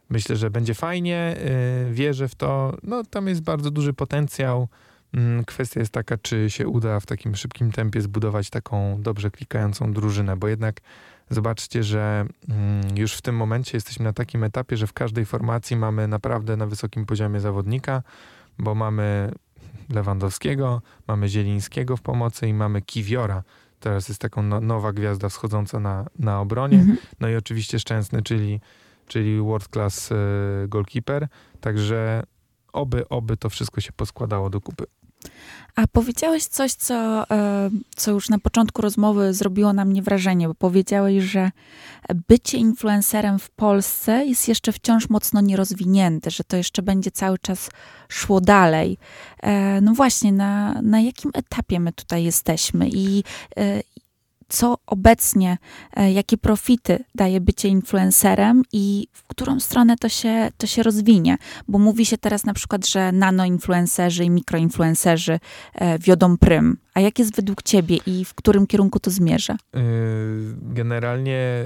myślę, 0.10 0.36
że 0.36 0.50
będzie 0.50 0.74
fajnie, 0.74 1.18
e, 1.18 1.92
wierzę 1.92 2.28
w 2.28 2.36
to, 2.36 2.78
no 2.84 3.04
tam 3.04 3.28
jest 3.28 3.42
bardzo 3.42 3.72
duży 3.72 3.94
potencjał. 3.94 4.68
Mm, 5.14 5.46
Kwestia 5.46 5.80
jest 5.80 5.92
taka, 5.92 6.18
czy 6.18 6.50
się 6.50 6.68
uda 6.68 7.00
w 7.00 7.06
takim 7.06 7.36
szybkim 7.36 7.72
tempie 7.72 8.02
zbudować 8.02 8.50
taką 8.50 9.02
dobrze 9.02 9.32
klikającą 9.32 9.94
drużynę, 9.94 10.38
bo 10.38 10.48
jednak 10.48 10.82
zobaczcie, 11.30 11.84
że 11.84 12.26
mm, 12.50 12.98
już 12.98 13.14
w 13.14 13.22
tym 13.22 13.36
momencie 13.36 13.78
jesteśmy 13.78 14.06
na 14.06 14.14
takim 14.14 14.44
etapie, 14.44 14.78
że 14.78 14.88
w 14.88 14.94
każdej 14.94 15.26
formacji 15.26 15.76
mamy 15.76 16.08
naprawdę 16.08 16.58
na 16.58 16.66
wysokim 16.66 17.06
poziomie 17.06 17.40
zawodnika, 17.40 18.04
bo 18.60 18.76
mamy 18.76 19.32
Lewandowskiego, 19.90 20.82
mamy 21.08 21.30
Zielińskiego 21.30 21.98
w 21.98 22.02
pomocy 22.02 22.48
i 22.48 22.54
mamy 22.54 22.82
Kiwiora. 22.82 23.44
Teraz 23.80 24.10
jest 24.10 24.22
taką 24.22 24.44
no, 24.44 24.62
nowa 24.62 24.94
gwiazda 24.94 25.30
wschodząca 25.30 25.80
na, 25.80 26.06
na 26.20 26.40
obronie. 26.40 26.78
Mhm. 26.80 26.98
No 27.20 27.30
i 27.30 27.36
oczywiście 27.36 27.80
Szczęsny, 27.80 28.22
czyli, 28.22 28.62
czyli 29.08 29.42
world 29.42 29.68
class 29.68 30.12
e, 30.12 30.16
goalkeeper. 30.68 31.28
Także 31.62 32.24
oby, 32.74 33.10
oby 33.10 33.38
to 33.38 33.50
wszystko 33.50 33.82
się 33.82 33.92
poskładało 33.92 34.50
do 34.50 34.62
kupy. 34.62 34.86
A 35.76 35.88
powiedziałeś 35.88 36.46
coś, 36.46 36.74
co, 36.74 37.30
e, 37.32 37.70
co 37.96 38.12
już 38.12 38.30
na 38.30 38.40
początku 38.40 38.82
rozmowy 38.82 39.34
zrobiło 39.34 39.74
na 39.74 39.86
mnie 39.86 40.02
wrażenie, 40.02 40.48
bo 40.48 40.54
powiedziałeś, 40.54 41.24
że 41.24 41.52
bycie 42.30 42.58
influencerem 42.58 43.40
w 43.40 43.50
Polsce 43.50 44.26
jest 44.26 44.48
jeszcze 44.48 44.72
wciąż 44.72 45.10
mocno 45.10 45.42
nierozwinięte, 45.42 46.32
że 46.32 46.44
to 46.44 46.58
jeszcze 46.58 46.82
będzie 46.82 47.12
cały 47.12 47.40
czas 47.40 47.70
szło 48.10 48.42
dalej. 48.42 48.98
E, 49.44 49.82
No 49.82 49.94
właśnie, 49.94 50.32
na, 50.32 50.82
na 50.82 51.02
jakim 51.02 51.32
etapie 51.34 51.80
my 51.80 51.94
tutaj 51.94 52.24
jesteśmy 52.24 52.90
i 52.90 53.24
co 54.54 54.78
obecnie, 54.88 55.58
e, 55.94 56.12
jakie 56.12 56.38
profity 56.38 57.04
daje 57.16 57.42
bycie 57.42 57.68
influencerem 57.70 58.64
i 58.74 59.08
w 59.14 59.24
którą 59.24 59.60
stronę 59.60 59.98
to 59.98 60.10
się, 60.10 60.50
to 60.58 60.68
się 60.68 60.84
rozwinie? 60.84 61.38
Bo 61.68 61.80
mówi 61.80 62.06
się 62.06 62.18
teraz 62.18 62.46
na 62.46 62.54
przykład, 62.54 62.88
że 62.88 63.12
nanoinfluencerzy 63.12 64.24
i 64.24 64.30
mikroinfluencerzy 64.30 65.40
e, 65.74 66.00
wiodą 66.00 66.38
prym. 66.38 66.78
A 66.94 67.00
jak 67.00 67.20
jest 67.20 67.36
według 67.36 67.64
ciebie 67.64 67.98
i 68.06 68.26
w 68.26 68.34
którym 68.34 68.68
kierunku 68.68 69.00
to 69.00 69.12
zmierza? 69.12 69.56
Yy, 69.74 69.82
Generalnie 70.62 71.64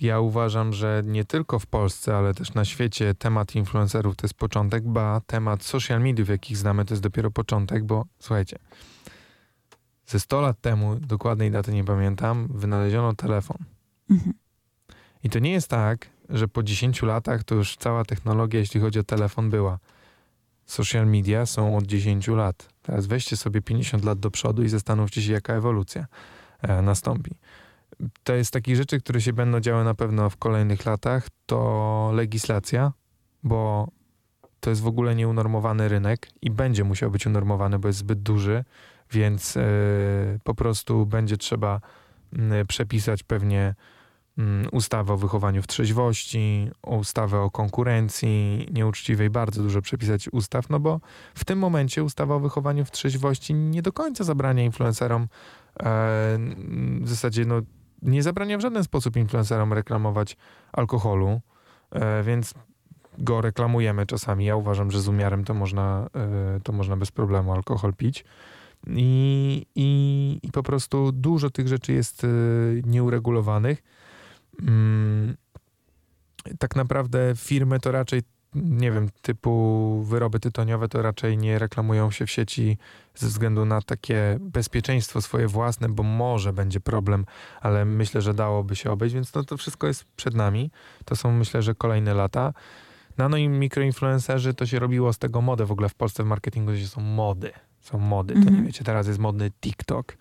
ja 0.00 0.20
uważam, 0.20 0.72
że 0.72 1.02
nie 1.06 1.24
tylko 1.24 1.58
w 1.58 1.66
Polsce, 1.66 2.16
ale 2.16 2.34
też 2.34 2.54
na 2.54 2.64
świecie 2.64 3.14
temat 3.14 3.54
influencerów 3.54 4.16
to 4.16 4.24
jest 4.24 4.34
początek, 4.34 4.84
ba 4.84 5.20
temat 5.26 5.62
social 5.62 6.00
mediów, 6.00 6.28
jakich 6.28 6.56
znamy, 6.56 6.84
to 6.84 6.94
jest 6.94 7.02
dopiero 7.02 7.30
początek, 7.30 7.84
bo 7.84 8.04
słuchajcie, 8.18 8.58
ze 10.06 10.20
100 10.20 10.40
lat 10.40 10.60
temu, 10.60 10.96
dokładnej 10.96 11.50
daty 11.50 11.72
nie 11.72 11.84
pamiętam, 11.84 12.48
wynaleziono 12.54 13.14
telefon. 13.14 13.56
Mhm. 14.10 14.34
I 15.24 15.30
to 15.30 15.38
nie 15.38 15.52
jest 15.52 15.68
tak, 15.68 16.10
że 16.28 16.48
po 16.48 16.62
10 16.62 17.02
latach 17.02 17.44
to 17.44 17.54
już 17.54 17.76
cała 17.76 18.04
technologia, 18.04 18.60
jeśli 18.60 18.80
chodzi 18.80 18.98
o 18.98 19.04
telefon, 19.04 19.50
była. 19.50 19.78
Social 20.66 21.06
media 21.06 21.46
są 21.46 21.76
od 21.76 21.86
10 21.86 22.28
lat. 22.28 22.68
Teraz 22.82 23.06
weźcie 23.06 23.36
sobie 23.36 23.62
50 23.62 24.04
lat 24.04 24.18
do 24.18 24.30
przodu 24.30 24.62
i 24.62 24.68
zastanówcie 24.68 25.22
się, 25.22 25.32
jaka 25.32 25.54
ewolucja 25.54 26.06
e, 26.62 26.82
nastąpi. 26.82 27.30
To 28.24 28.34
jest 28.34 28.52
takich 28.52 28.76
rzeczy, 28.76 29.00
które 29.00 29.20
się 29.20 29.32
będą 29.32 29.60
działy 29.60 29.84
na 29.84 29.94
pewno 29.94 30.30
w 30.30 30.36
kolejnych 30.36 30.86
latach, 30.86 31.28
to 31.46 32.10
legislacja, 32.14 32.92
bo 33.42 33.88
to 34.60 34.70
jest 34.70 34.82
w 34.82 34.86
ogóle 34.86 35.14
nieunormowany 35.14 35.88
rynek 35.88 36.28
i 36.42 36.50
będzie 36.50 36.84
musiał 36.84 37.10
być 37.10 37.26
unormowany, 37.26 37.78
bo 37.78 37.88
jest 37.88 37.98
zbyt 37.98 38.22
duży, 38.22 38.64
więc 39.14 39.56
e, 39.56 39.62
po 40.44 40.54
prostu 40.54 41.06
będzie 41.06 41.36
trzeba 41.36 41.80
przepisać 42.68 43.22
pewnie 43.22 43.74
ustawę 44.72 45.12
o 45.12 45.16
wychowaniu 45.16 45.62
w 45.62 45.66
trzeźwości, 45.66 46.70
ustawę 46.82 47.40
o 47.40 47.50
konkurencji 47.50 48.68
nieuczciwej, 48.72 49.30
bardzo 49.30 49.62
dużo 49.62 49.82
przepisać 49.82 50.28
ustaw, 50.28 50.70
no 50.70 50.80
bo 50.80 51.00
w 51.34 51.44
tym 51.44 51.58
momencie 51.58 52.04
ustawa 52.04 52.34
o 52.34 52.40
wychowaniu 52.40 52.84
w 52.84 52.90
trzeźwości 52.90 53.54
nie 53.54 53.82
do 53.82 53.92
końca 53.92 54.24
zabrania 54.24 54.64
influencerom, 54.64 55.22
e, 55.22 55.26
w 57.00 57.08
zasadzie 57.08 57.44
no, 57.44 57.60
nie 58.02 58.22
zabrania 58.22 58.58
w 58.58 58.60
żaden 58.60 58.84
sposób 58.84 59.16
influencerom 59.16 59.72
reklamować 59.72 60.36
alkoholu, 60.72 61.40
e, 61.90 62.22
więc 62.22 62.54
go 63.18 63.40
reklamujemy 63.40 64.06
czasami. 64.06 64.44
Ja 64.44 64.56
uważam, 64.56 64.90
że 64.90 65.00
z 65.00 65.08
umiarem 65.08 65.44
to 65.44 65.54
można, 65.54 66.06
to 66.62 66.72
można 66.72 66.96
bez 66.96 67.10
problemu 67.10 67.52
alkohol 67.52 67.94
pić. 67.94 68.24
I, 68.86 69.66
i, 69.74 70.40
I 70.42 70.50
po 70.50 70.62
prostu 70.62 71.12
dużo 71.12 71.50
tych 71.50 71.68
rzeczy 71.68 71.92
jest 71.92 72.26
nieuregulowanych. 72.86 73.82
Mm, 74.62 75.36
tak 76.58 76.76
naprawdę 76.76 77.32
firmy 77.36 77.80
to 77.80 77.92
raczej, 77.92 78.22
nie 78.54 78.92
wiem, 78.92 79.08
typu 79.22 80.02
wyroby 80.02 80.40
tytoniowe 80.40 80.88
to 80.88 81.02
raczej 81.02 81.38
nie 81.38 81.58
reklamują 81.58 82.10
się 82.10 82.26
w 82.26 82.30
sieci 82.30 82.78
ze 83.14 83.26
względu 83.26 83.64
na 83.64 83.82
takie 83.82 84.38
bezpieczeństwo 84.40 85.20
swoje 85.20 85.48
własne, 85.48 85.88
bo 85.88 86.02
może 86.02 86.52
będzie 86.52 86.80
problem, 86.80 87.26
ale 87.60 87.84
myślę, 87.84 88.22
że 88.22 88.34
dałoby 88.34 88.76
się 88.76 88.90
obejść, 88.90 89.14
więc 89.14 89.34
no 89.34 89.44
to 89.44 89.56
wszystko 89.56 89.86
jest 89.86 90.04
przed 90.04 90.34
nami. 90.34 90.70
To 91.04 91.16
są 91.16 91.32
myślę, 91.32 91.62
że 91.62 91.74
kolejne 91.74 92.14
lata. 92.14 92.52
Nano 93.18 93.36
i 93.36 93.48
mikroinfluencerzy 93.48 94.54
to 94.54 94.66
się 94.66 94.78
robiło 94.78 95.12
z 95.12 95.18
tego 95.18 95.40
modę. 95.40 95.66
W 95.66 95.72
ogóle 95.72 95.88
w 95.88 95.94
Polsce 95.94 96.22
w 96.22 96.26
marketingu 96.26 96.72
to 96.72 96.88
są 96.88 97.00
mody. 97.00 97.52
Są 97.84 97.98
mody. 97.98 98.34
To 98.34 98.40
nie 98.40 98.46
mhm. 98.46 98.66
wiecie, 98.66 98.84
teraz 98.84 99.06
jest 99.06 99.18
modny 99.18 99.50
TikTok. 99.50 100.16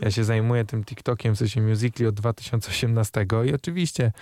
Ja 0.00 0.10
się 0.10 0.24
zajmuję 0.24 0.64
tym 0.64 0.84
TikTokiem, 0.84 1.34
w 1.34 1.38
sensie 1.38 1.60
Musically 1.60 2.08
od 2.08 2.14
2018 2.14 3.26
i 3.46 3.54
oczywiście 3.54 4.12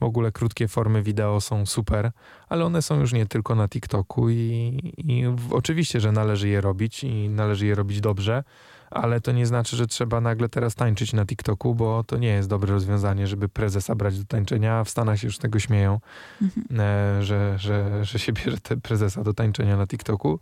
w 0.00 0.02
ogóle 0.02 0.32
krótkie 0.32 0.68
formy 0.68 1.02
wideo 1.02 1.40
są 1.40 1.66
super, 1.66 2.10
ale 2.48 2.64
one 2.64 2.82
są 2.82 3.00
już 3.00 3.12
nie 3.12 3.26
tylko 3.26 3.54
na 3.54 3.68
TikToku 3.68 4.30
i, 4.30 4.80
i 4.98 5.24
oczywiście, 5.50 6.00
że 6.00 6.12
należy 6.12 6.48
je 6.48 6.60
robić 6.60 7.04
i 7.04 7.28
należy 7.28 7.66
je 7.66 7.74
robić 7.74 8.00
dobrze, 8.00 8.44
ale 8.90 9.20
to 9.20 9.32
nie 9.32 9.46
znaczy, 9.46 9.76
że 9.76 9.86
trzeba 9.86 10.20
nagle 10.20 10.48
teraz 10.48 10.74
tańczyć 10.74 11.12
na 11.12 11.26
TikToku, 11.26 11.74
bo 11.74 12.04
to 12.04 12.16
nie 12.16 12.28
jest 12.28 12.48
dobre 12.48 12.72
rozwiązanie, 12.72 13.26
żeby 13.26 13.48
prezesa 13.48 13.94
brać 13.94 14.18
do 14.18 14.24
tańczenia, 14.24 14.74
a 14.74 14.84
w 14.84 14.90
Stanach 14.90 15.20
się 15.20 15.26
już 15.26 15.38
tego 15.38 15.58
śmieją, 15.58 16.00
mhm. 16.42 16.80
e, 16.80 17.22
że, 17.22 17.58
że, 17.58 18.04
że 18.04 18.18
się 18.18 18.32
bierze 18.32 18.60
te 18.60 18.76
prezesa 18.76 19.24
do 19.24 19.34
tańczenia 19.34 19.76
na 19.76 19.86
TikToku. 19.86 20.40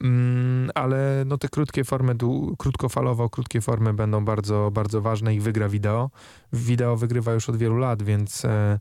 Mm, 0.00 0.70
ale 0.74 1.24
no 1.26 1.38
te 1.38 1.48
krótkie 1.48 1.84
formy, 1.84 2.14
krótkofalowo, 2.58 3.30
krótkie 3.30 3.60
formy 3.60 3.94
będą 3.94 4.24
bardzo, 4.24 4.70
bardzo 4.70 5.00
ważne 5.00 5.34
i 5.34 5.40
wygra 5.40 5.68
wideo. 5.68 6.10
Wideo 6.52 6.96
wygrywa 6.96 7.32
już 7.32 7.48
od 7.48 7.56
wielu 7.56 7.76
lat, 7.76 8.02
więc 8.02 8.44
e, 8.44 8.78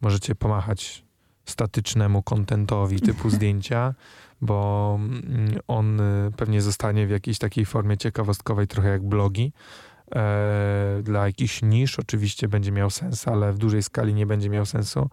możecie 0.00 0.34
pomachać 0.34 1.04
statycznemu 1.44 2.22
kontentowi 2.22 3.00
typu 3.00 3.30
zdjęcia, 3.36 3.94
bo 4.40 4.98
mm, 5.00 5.58
on 5.68 6.00
e, 6.00 6.30
pewnie 6.36 6.62
zostanie 6.62 7.06
w 7.06 7.10
jakiejś 7.10 7.38
takiej 7.38 7.64
formie 7.64 7.96
ciekawostkowej, 7.96 8.66
trochę 8.66 8.88
jak 8.88 9.02
blogi. 9.02 9.52
E, 10.14 11.00
dla 11.02 11.26
jakichś 11.26 11.62
nisz 11.62 11.98
oczywiście 11.98 12.48
będzie 12.48 12.72
miał 12.72 12.90
sens, 12.90 13.28
ale 13.28 13.52
w 13.52 13.58
dużej 13.58 13.82
skali 13.82 14.14
nie 14.14 14.26
będzie 14.26 14.50
miał 14.50 14.66
sensu, 14.66 15.10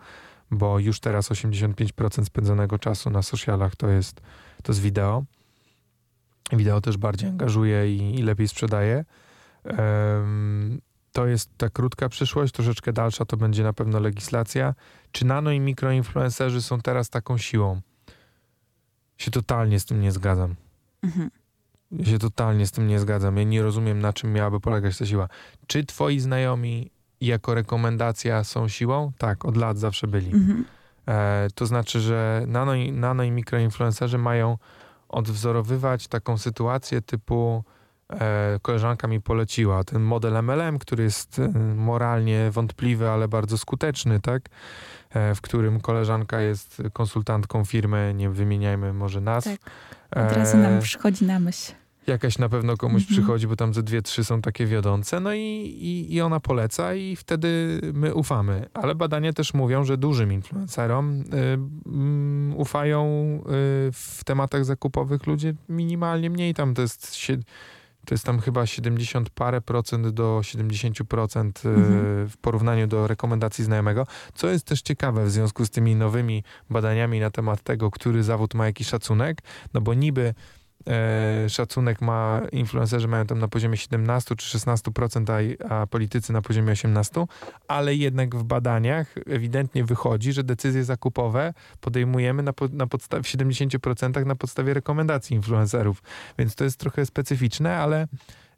bo 0.51 0.79
już 0.79 0.99
teraz 0.99 1.31
85% 1.31 2.25
spędzonego 2.25 2.79
czasu 2.79 3.09
na 3.09 3.21
socialach 3.21 3.75
to 3.75 3.89
jest, 3.89 4.21
to 4.63 4.71
jest 4.71 4.81
wideo. 4.81 5.23
Wideo 6.51 6.81
też 6.81 6.97
bardziej 6.97 7.29
angażuje 7.29 7.95
i, 7.95 8.19
i 8.19 8.23
lepiej 8.23 8.47
sprzedaje. 8.47 9.05
Um, 9.65 10.81
to 11.11 11.27
jest 11.27 11.49
ta 11.57 11.69
krótka 11.69 12.09
przyszłość, 12.09 12.53
troszeczkę 12.53 12.93
dalsza 12.93 13.25
to 13.25 13.37
będzie 13.37 13.63
na 13.63 13.73
pewno 13.73 13.99
legislacja. 13.99 14.73
Czy 15.11 15.25
nano 15.25 15.51
i 15.51 15.59
mikroinfluencerzy 15.59 16.61
są 16.61 16.81
teraz 16.81 17.09
taką 17.09 17.37
siłą? 17.37 17.81
Się 19.17 19.31
totalnie 19.31 19.79
z 19.79 19.85
tym 19.85 20.01
nie 20.01 20.11
zgadzam. 20.11 20.55
Mhm. 21.03 21.31
Ja 21.91 22.05
się 22.05 22.19
totalnie 22.19 22.67
z 22.67 22.71
tym 22.71 22.87
nie 22.87 22.99
zgadzam. 22.99 23.37
Ja 23.37 23.43
nie 23.43 23.63
rozumiem, 23.63 23.99
na 23.99 24.13
czym 24.13 24.33
miałaby 24.33 24.59
polegać 24.59 24.97
ta 24.97 25.05
siła. 25.05 25.27
Czy 25.67 25.85
twoi 25.85 26.19
znajomi 26.19 26.91
jako 27.21 27.53
rekomendacja 27.53 28.43
są 28.43 28.67
siłą? 28.67 29.11
Tak, 29.17 29.45
od 29.45 29.57
lat 29.57 29.77
zawsze 29.77 30.07
byli. 30.07 30.31
Mhm. 30.33 30.65
E, 31.07 31.47
to 31.55 31.65
znaczy, 31.65 31.99
że 31.99 32.43
nano 32.47 32.75
i, 32.75 32.91
nano 32.91 33.23
i 33.23 33.31
mikroinfluencerzy 33.31 34.17
mają 34.17 34.57
odwzorowywać 35.09 36.07
taką 36.07 36.37
sytuację 36.37 37.01
typu 37.01 37.63
e, 38.09 38.59
koleżanka 38.61 39.07
mi 39.07 39.21
poleciła 39.21 39.83
ten 39.83 40.01
model 40.01 40.43
MLM, 40.43 40.79
który 40.79 41.03
jest 41.03 41.39
e, 41.39 41.47
moralnie 41.75 42.51
wątpliwy, 42.51 43.09
ale 43.09 43.27
bardzo 43.27 43.57
skuteczny, 43.57 44.19
tak? 44.19 44.49
E, 45.09 45.35
w 45.35 45.41
którym 45.41 45.81
koleżanka 45.81 46.41
jest 46.41 46.81
konsultantką 46.93 47.65
firmy, 47.65 48.13
nie 48.15 48.29
wymieniajmy 48.29 48.93
może 48.93 49.21
nazw. 49.21 49.47
Tak. 49.47 50.25
Od 50.25 50.31
razu 50.31 50.57
nam 50.57 50.79
przychodzi 50.79 51.25
na 51.25 51.39
myśl 51.39 51.73
jakaś 52.07 52.37
na 52.37 52.49
pewno 52.49 52.77
komuś 52.77 53.01
mhm. 53.01 53.17
przychodzi, 53.17 53.47
bo 53.47 53.55
tam 53.55 53.73
ze 53.73 53.83
dwie, 53.83 54.01
trzy 54.01 54.23
są 54.23 54.41
takie 54.41 54.65
wiodące, 54.65 55.19
no 55.19 55.33
i, 55.33 55.39
i, 55.39 56.13
i, 56.13 56.21
ona 56.21 56.39
poleca 56.39 56.93
i 56.93 57.15
wtedy 57.15 57.79
my 57.93 58.13
ufamy. 58.13 58.65
Ale 58.73 58.95
badania 58.95 59.33
też 59.33 59.53
mówią, 59.53 59.83
że 59.83 59.97
dużym 59.97 60.33
influencerom 60.33 61.21
y, 61.21 61.23
y, 62.51 62.55
ufają 62.55 63.05
y, 63.39 63.41
w 63.91 64.21
tematach 64.25 64.65
zakupowych 64.65 65.27
ludzie 65.27 65.53
minimalnie 65.69 66.29
mniej. 66.29 66.53
Tam 66.53 66.73
to 66.73 66.81
jest, 66.81 67.17
to 68.05 68.13
jest 68.13 68.23
tam 68.23 68.39
chyba 68.39 68.65
70 68.65 69.29
parę 69.29 69.61
procent 69.61 70.07
do 70.07 70.39
70 70.43 70.97
procent 71.07 71.61
y, 71.65 71.69
mhm. 71.69 72.29
w 72.29 72.37
porównaniu 72.37 72.87
do 72.87 73.07
rekomendacji 73.07 73.63
znajomego, 73.63 74.07
co 74.33 74.49
jest 74.49 74.65
też 74.65 74.81
ciekawe 74.81 75.25
w 75.25 75.31
związku 75.31 75.65
z 75.65 75.69
tymi 75.69 75.95
nowymi 75.95 76.43
badaniami 76.69 77.19
na 77.19 77.31
temat 77.31 77.63
tego, 77.63 77.91
który 77.91 78.23
zawód 78.23 78.53
ma 78.53 78.65
jakiś 78.65 78.87
szacunek, 78.87 79.41
no 79.73 79.81
bo 79.81 79.93
niby 79.93 80.33
szacunek 81.49 82.01
ma, 82.01 82.41
influencerzy 82.51 83.07
mają 83.07 83.25
tam 83.25 83.39
na 83.39 83.47
poziomie 83.47 83.77
17 83.77 84.35
czy 84.35 84.57
16%, 84.57 85.57
a, 85.69 85.81
a 85.81 85.87
politycy 85.87 86.33
na 86.33 86.41
poziomie 86.41 86.73
18%, 86.73 87.25
ale 87.67 87.95
jednak 87.95 88.35
w 88.35 88.43
badaniach 88.43 89.15
ewidentnie 89.29 89.83
wychodzi, 89.83 90.33
że 90.33 90.43
decyzje 90.43 90.83
zakupowe 90.83 91.53
podejmujemy 91.81 92.43
na, 92.43 92.53
na 92.71 92.87
podstawie, 92.87 93.23
w 93.23 93.27
70% 93.27 94.25
na 94.25 94.35
podstawie 94.35 94.73
rekomendacji 94.73 95.35
influencerów, 95.35 96.03
więc 96.39 96.55
to 96.55 96.63
jest 96.63 96.79
trochę 96.79 97.05
specyficzne, 97.05 97.77
ale 97.77 98.07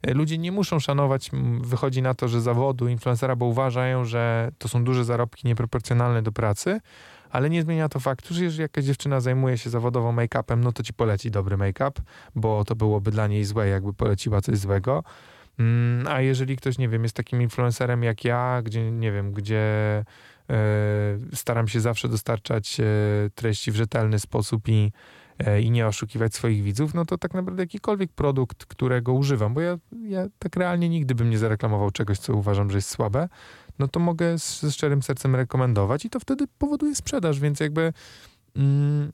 e, 0.02 0.14
ludzie 0.14 0.38
nie 0.38 0.52
muszą 0.52 0.80
szanować, 0.80 1.30
wychodzi 1.60 2.02
na 2.02 2.14
to, 2.14 2.28
że 2.28 2.40
zawodu 2.40 2.88
influencera, 2.88 3.36
bo 3.36 3.46
uważają, 3.46 4.04
że 4.04 4.50
to 4.58 4.68
są 4.68 4.84
duże 4.84 5.04
zarobki 5.04 5.46
nieproporcjonalne 5.46 6.22
do 6.22 6.32
pracy, 6.32 6.80
ale 7.30 7.50
nie 7.50 7.62
zmienia 7.62 7.88
to 7.88 8.00
faktu, 8.00 8.34
że 8.34 8.44
jeżeli 8.44 8.62
jakaś 8.62 8.84
dziewczyna 8.84 9.20
zajmuje 9.20 9.58
się 9.58 9.70
zawodowo 9.70 10.12
make-upem, 10.12 10.56
no 10.56 10.72
to 10.72 10.82
ci 10.82 10.92
poleci 10.92 11.30
dobry 11.30 11.56
make-up, 11.56 12.02
bo 12.34 12.64
to 12.64 12.76
byłoby 12.76 13.10
dla 13.10 13.26
niej 13.26 13.44
złe, 13.44 13.68
jakby 13.68 13.92
poleciła 13.92 14.40
coś 14.40 14.58
złego. 14.58 15.04
Mm, 15.58 16.06
a 16.06 16.20
jeżeli 16.20 16.56
ktoś, 16.56 16.78
nie 16.78 16.88
wiem, 16.88 17.02
jest 17.02 17.16
takim 17.16 17.42
influencerem 17.42 18.02
jak 18.02 18.24
ja, 18.24 18.62
gdzie, 18.64 18.90
nie 18.90 19.12
wiem, 19.12 19.32
gdzie 19.32 19.58
e, 20.50 20.54
staram 21.34 21.68
się 21.68 21.80
zawsze 21.80 22.08
dostarczać 22.08 22.80
e, 22.80 22.84
treści 23.34 23.72
w 23.72 23.76
rzetelny 23.76 24.18
sposób 24.18 24.68
i, 24.68 24.92
e, 25.38 25.62
i 25.62 25.70
nie 25.70 25.86
oszukiwać 25.86 26.34
swoich 26.34 26.62
widzów, 26.62 26.94
no 26.94 27.04
to 27.04 27.18
tak 27.18 27.34
naprawdę 27.34 27.62
jakikolwiek 27.62 28.12
produkt, 28.12 28.66
którego 28.66 29.12
używam, 29.12 29.54
bo 29.54 29.60
ja, 29.60 29.78
ja 30.02 30.26
tak 30.38 30.56
realnie 30.56 30.88
nigdy 30.88 31.14
bym 31.14 31.30
nie 31.30 31.38
zareklamował 31.38 31.90
czegoś, 31.90 32.18
co 32.18 32.34
uważam, 32.34 32.70
że 32.70 32.78
jest 32.78 32.90
słabe, 32.90 33.28
no 33.78 33.88
to 33.88 34.00
mogę 34.00 34.38
z, 34.38 34.60
ze 34.60 34.72
szczerym 34.72 35.02
sercem 35.02 35.36
rekomendować 35.36 36.04
i 36.04 36.10
to 36.10 36.20
wtedy 36.20 36.46
powoduje 36.58 36.94
sprzedaż, 36.94 37.40
więc 37.40 37.60
jakby 37.60 37.92
mm, 38.56 39.12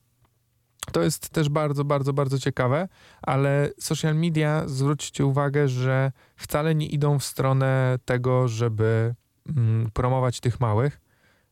to 0.93 1.03
jest 1.03 1.29
też 1.29 1.49
bardzo, 1.49 1.85
bardzo, 1.85 2.13
bardzo 2.13 2.39
ciekawe, 2.39 2.89
ale 3.23 3.71
social 3.81 4.15
media, 4.15 4.63
zwróćcie 4.67 5.27
uwagę, 5.27 5.69
że 5.69 6.13
wcale 6.37 6.75
nie 6.75 6.87
idą 6.87 7.19
w 7.19 7.25
stronę 7.25 7.99
tego, 8.05 8.49
żeby 8.49 9.15
mm, 9.57 9.91
promować 9.91 10.41
tych 10.41 10.61
małych 10.61 11.01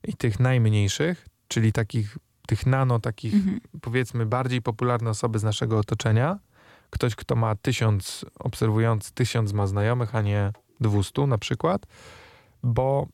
i 0.04 0.16
tych 0.16 0.40
najmniejszych, 0.40 1.28
czyli 1.48 1.72
takich, 1.72 2.18
tych 2.46 2.66
nano, 2.66 3.00
takich 3.00 3.34
mhm. 3.34 3.60
powiedzmy 3.80 4.26
bardziej 4.26 4.62
popularne 4.62 5.10
osoby 5.10 5.38
z 5.38 5.42
naszego 5.42 5.78
otoczenia. 5.78 6.38
Ktoś, 6.90 7.14
kto 7.14 7.36
ma 7.36 7.54
tysiąc 7.54 8.24
obserwując, 8.38 9.12
tysiąc 9.12 9.52
ma 9.52 9.66
znajomych, 9.66 10.14
a 10.14 10.22
nie 10.22 10.52
dwustu 10.80 11.26
na 11.26 11.38
przykład 11.38 11.86
bo 12.62 13.08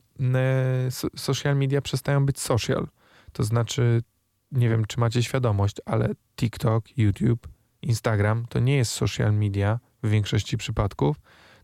social 1.16 1.56
media 1.56 1.82
przestają 1.82 2.26
być 2.26 2.40
social. 2.40 2.88
To 3.32 3.44
znaczy, 3.44 4.02
nie 4.52 4.68
wiem, 4.68 4.84
czy 4.84 5.00
macie 5.00 5.22
świadomość, 5.22 5.76
ale 5.86 6.14
TikTok, 6.36 6.98
YouTube, 6.98 7.48
Instagram 7.82 8.46
to 8.48 8.58
nie 8.58 8.76
jest 8.76 8.92
social 8.92 9.34
media 9.34 9.78
w 10.02 10.08
większości 10.08 10.56
przypadków, 10.56 11.16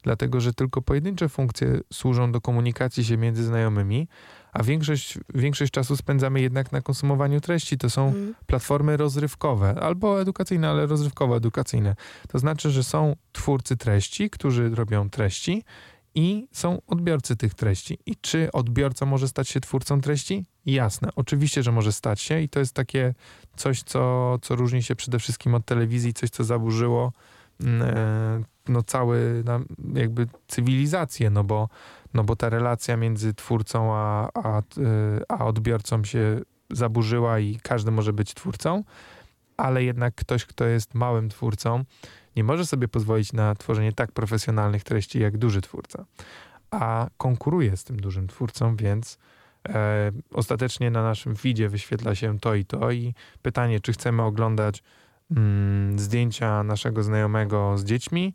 dlatego 0.03 0.41
że 0.41 0.55
tylko 0.55 0.83
pojedyncze 0.83 1.29
funkcje 1.29 1.81
służą 1.93 2.33
do 2.33 2.41
komunikacji 2.41 3.05
się 3.05 3.17
między 3.17 3.45
znajomymi, 3.45 4.09
a 4.53 4.63
większość, 4.63 5.19
większość 5.35 5.73
czasu 5.73 5.97
spędzamy 5.97 6.41
jednak 6.41 6.73
na 6.73 6.81
konsumowaniu 6.81 7.41
treści. 7.41 7.79
To 7.79 7.91
są 7.91 8.09
mm. 8.09 8.35
platformy 8.47 8.97
rozrywkowe, 8.97 9.75
albo 9.81 10.21
edukacyjne, 10.21 10.71
ale 10.71 10.87
rozrywkowo-edukacyjne. 10.87 11.95
To 12.29 12.39
znaczy, 12.39 12.71
że 12.71 12.85
są 12.85 13.17
twórcy 13.33 13.77
treści, 13.77 14.31
którzy 14.31 14.75
robią 14.75 15.11
treści 15.11 15.65
i 16.15 16.49
są 16.53 16.83
odbiorcy 16.87 17.37
tych 17.37 17.55
treści. 17.55 17.99
I 18.07 18.17
czy 18.17 18.53
odbiorca 18.53 19.07
może 19.07 19.29
stać 19.29 19.49
się 19.49 19.61
twórcą 19.61 20.01
treści? 20.01 20.45
Jasne, 20.67 21.09
oczywiście, 21.17 21.63
że 21.63 21.73
może 21.73 21.93
stać 21.93 22.21
się 22.21 22.41
i 22.41 22.49
to 22.49 22.59
jest 22.59 22.75
takie 22.75 23.15
coś, 23.57 23.83
co, 23.83 24.37
co 24.43 24.57
różni 24.57 24.83
się 24.83 24.97
przede 24.97 25.19
wszystkim 25.19 25.55
od 25.55 25.65
telewizji, 25.67 26.15
coś, 26.15 26.31
co 26.31 26.45
zaburzyło 26.45 27.13
mm, 27.61 27.83
e, 27.83 28.43
no, 28.69 28.83
cały 28.83 29.45
jakby 29.95 30.27
cywilizację, 30.49 31.31
no 31.31 31.45
bo, 31.45 31.69
no 32.15 32.25
bo 32.25 32.37
ta 32.37 32.49
relacja 32.49 32.97
między 32.97 33.35
twórcą 33.35 33.95
a, 33.95 34.29
a, 34.35 34.59
e, 34.59 34.63
a 35.29 35.45
odbiorcą 35.45 36.05
się 36.05 36.41
zaburzyła 36.71 37.39
i 37.39 37.59
każdy 37.63 37.91
może 37.91 38.13
być 38.13 38.35
twórcą, 38.35 38.85
ale 39.57 39.85
jednak 39.85 40.15
ktoś, 40.15 40.45
kto 40.45 40.65
jest 40.65 40.95
małym 40.95 41.29
twórcą, 41.29 41.85
nie 42.37 42.45
może 42.45 42.67
sobie 42.67 42.89
pozwolić 42.89 43.33
na 43.33 43.55
tworzenie 43.55 43.93
tak 43.93 44.13
profesjonalnych 44.13 44.85
treści 44.85 45.21
jak 45.21 45.39
duży 45.39 45.61
twórca, 45.61 46.05
a 46.71 47.09
konkuruje 47.17 47.77
z 47.77 47.85
tym 47.85 48.01
dużym 48.01 48.27
twórcą, 48.29 48.77
więc 48.77 49.19
e, 49.69 50.13
ostatecznie 50.33 50.91
na 50.91 51.03
naszym 51.03 51.37
feedzie 51.37 51.69
wyświetla 51.69 52.15
się 52.15 52.39
to 52.39 52.55
i 52.55 52.65
to 52.65 52.91
i 52.91 53.15
pytanie, 53.43 53.81
czy 53.81 53.93
chcemy 53.93 54.23
oglądać 54.23 54.83
mm, 55.31 55.99
zdjęcia 55.99 56.63
naszego 56.63 57.03
znajomego 57.03 57.79
z 57.79 57.85
dziećmi, 57.85 58.35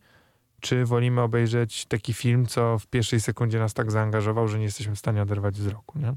czy 0.60 0.86
wolimy 0.86 1.22
obejrzeć 1.22 1.86
taki 1.86 2.14
film, 2.14 2.46
co 2.46 2.80
w 2.80 2.88
pierwszej 2.88 3.22
sekundzie 3.22 3.60
nas 3.60 3.74
tak 3.74 3.92
zaangażował, 3.92 4.48
że 4.48 4.58
nie 4.58 4.66
jesteśmy 4.66 4.96
w 4.96 5.00
stanie 5.00 5.22
oderwać 5.22 5.56
wzroku, 5.56 6.00
nie? 6.00 6.14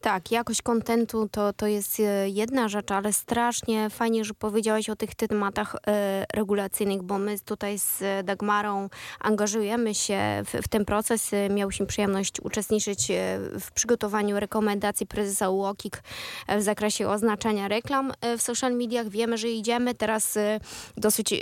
Tak, 0.00 0.30
jakość 0.30 0.62
kontentu 0.62 1.28
to, 1.28 1.52
to 1.52 1.66
jest 1.66 2.00
e, 2.00 2.28
jedna 2.28 2.68
rzecz, 2.68 2.90
ale 2.90 3.12
strasznie 3.12 3.90
fajnie, 3.90 4.24
że 4.24 4.34
powiedziałeś 4.34 4.90
o 4.90 4.96
tych 4.96 5.14
tematach 5.14 5.76
e, 5.86 6.24
regulacyjnych, 6.34 7.02
bo 7.02 7.18
my 7.18 7.38
tutaj 7.38 7.78
z 7.78 8.02
Dagmarą 8.26 8.88
angażujemy 9.20 9.94
się 9.94 10.18
w, 10.44 10.62
w 10.62 10.68
ten 10.68 10.84
proces. 10.84 11.32
E, 11.32 11.48
miałyśmy 11.48 11.86
przyjemność 11.86 12.40
uczestniczyć 12.40 13.08
w 13.60 13.72
przygotowaniu 13.74 14.40
rekomendacji 14.40 15.06
prezesa 15.06 15.50
UOKiK 15.50 16.02
w 16.48 16.62
zakresie 16.62 17.08
oznaczania 17.08 17.68
reklam 17.68 18.12
w 18.38 18.42
social 18.42 18.74
mediach. 18.74 19.08
Wiemy, 19.08 19.38
że 19.38 19.48
idziemy 19.48 19.94
teraz 19.94 20.38
dosyć, 20.96 21.34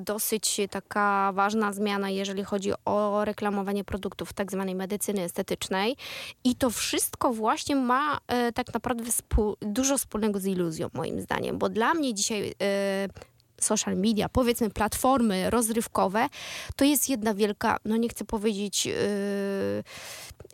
dosyć 0.00 0.60
taka 0.70 1.32
ważna 1.34 1.72
zmiana, 1.72 2.10
jeżeli 2.10 2.44
chodzi 2.44 2.72
o 2.84 3.24
reklamowanie 3.24 3.84
produktów 3.84 4.32
tak 4.32 4.52
zwanej 4.52 4.74
medycyny 4.74 5.22
estetycznej 5.22 5.96
i 6.44 6.56
to 6.56 6.70
wszystko 6.70 7.32
właśnie 7.32 7.69
właśnie 7.70 7.86
ma 7.86 8.18
e, 8.28 8.52
tak 8.52 8.74
naprawdę 8.74 9.04
dużo 9.60 9.98
wspólnego 9.98 10.40
z 10.40 10.46
iluzją, 10.46 10.88
moim 10.94 11.20
zdaniem, 11.20 11.58
bo 11.58 11.68
dla 11.68 11.94
mnie 11.94 12.14
dzisiaj 12.14 12.54
e, 12.62 13.08
social 13.64 13.96
media, 13.96 14.28
powiedzmy 14.28 14.70
platformy 14.70 15.50
rozrywkowe, 15.50 16.28
to 16.76 16.84
jest 16.84 17.08
jedna 17.08 17.34
wielka, 17.34 17.76
no 17.84 17.96
nie 17.96 18.08
chcę 18.08 18.24
powiedzieć 18.24 18.86
yy, 18.86 18.94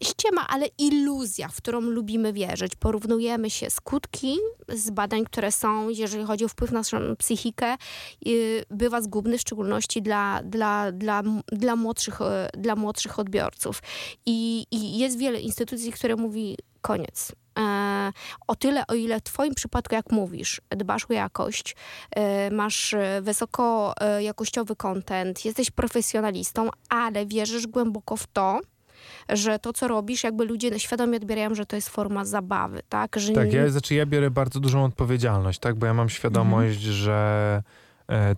ściema, 0.02 0.48
ale 0.48 0.66
iluzja, 0.78 1.48
w 1.48 1.56
którą 1.56 1.80
lubimy 1.80 2.32
wierzyć. 2.32 2.76
Porównujemy 2.76 3.50
się 3.50 3.70
skutki 3.70 4.38
z 4.68 4.90
badań, 4.90 5.24
które 5.24 5.52
są, 5.52 5.88
jeżeli 5.88 6.24
chodzi 6.24 6.44
o 6.44 6.48
wpływ 6.48 6.72
na 6.72 6.78
naszą 6.78 7.16
psychikę, 7.16 7.76
yy, 8.20 8.64
bywa 8.70 9.00
zgubny, 9.00 9.38
w 9.38 9.40
szczególności 9.40 10.02
dla, 10.02 10.40
dla, 10.44 10.92
dla, 10.92 11.22
dla, 11.52 11.76
młodszych, 11.76 12.20
yy, 12.20 12.60
dla 12.60 12.76
młodszych 12.76 13.18
odbiorców. 13.18 13.82
I, 14.26 14.66
I 14.70 14.98
jest 14.98 15.18
wiele 15.18 15.40
instytucji, 15.40 15.92
które 15.92 16.16
mówi 16.16 16.56
koniec. 16.80 17.32
E, 18.06 18.12
o 18.46 18.56
tyle, 18.56 18.86
o 18.86 18.94
ile 18.94 19.20
w 19.20 19.22
Twoim 19.22 19.54
przypadku, 19.54 19.94
jak 19.94 20.12
mówisz, 20.12 20.60
dbasz 20.70 21.04
o 21.10 21.12
jakość, 21.12 21.76
e, 22.10 22.50
masz 22.50 22.94
wysoko 23.22 23.94
e, 24.00 24.22
jakościowy 24.22 24.76
content, 24.76 25.44
jesteś 25.44 25.70
profesjonalistą, 25.70 26.68
ale 26.88 27.26
wierzysz 27.26 27.66
głęboko 27.66 28.16
w 28.16 28.26
to, 28.26 28.60
że 29.28 29.58
to, 29.58 29.72
co 29.72 29.88
robisz, 29.88 30.24
jakby 30.24 30.44
ludzie 30.44 30.80
świadomie 30.80 31.16
odbierają, 31.16 31.54
że 31.54 31.66
to 31.66 31.76
jest 31.76 31.88
forma 31.88 32.24
zabawy, 32.24 32.82
tak? 32.88 33.16
Że 33.16 33.32
tak, 33.32 33.52
ja, 33.52 33.68
znaczy 33.68 33.94
ja 33.94 34.06
biorę 34.06 34.30
bardzo 34.30 34.60
dużą 34.60 34.84
odpowiedzialność, 34.84 35.58
tak? 35.58 35.74
Bo 35.74 35.86
ja 35.86 35.94
mam 35.94 36.08
świadomość, 36.08 36.76
mhm. 36.76 36.94
że 36.94 37.62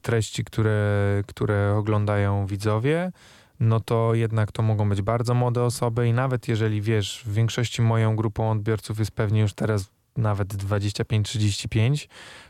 treści, 0.03 0.45
które, 0.45 1.23
które 1.27 1.75
oglądają 1.77 2.47
widzowie, 2.47 3.13
no 3.61 3.81
to 3.81 4.15
jednak 4.15 4.53
to 4.53 4.63
mogą 4.63 4.89
być 4.89 5.03
bardzo 5.03 5.35
młode 5.35 5.65
osoby 5.65 6.09
i 6.09 6.13
nawet 6.13 6.49
jeżeli 6.49 6.83
wiesz, 6.83 7.23
w 7.27 7.33
większości 7.33 7.83
moją 7.83 8.17
grupą 8.17 8.51
odbiorców 8.51 8.99
jest 8.99 9.11
pewnie 9.11 9.41
już 9.41 9.55
teraz 9.55 9.91
nawet 10.17 10.55
25-35, 10.55 12.09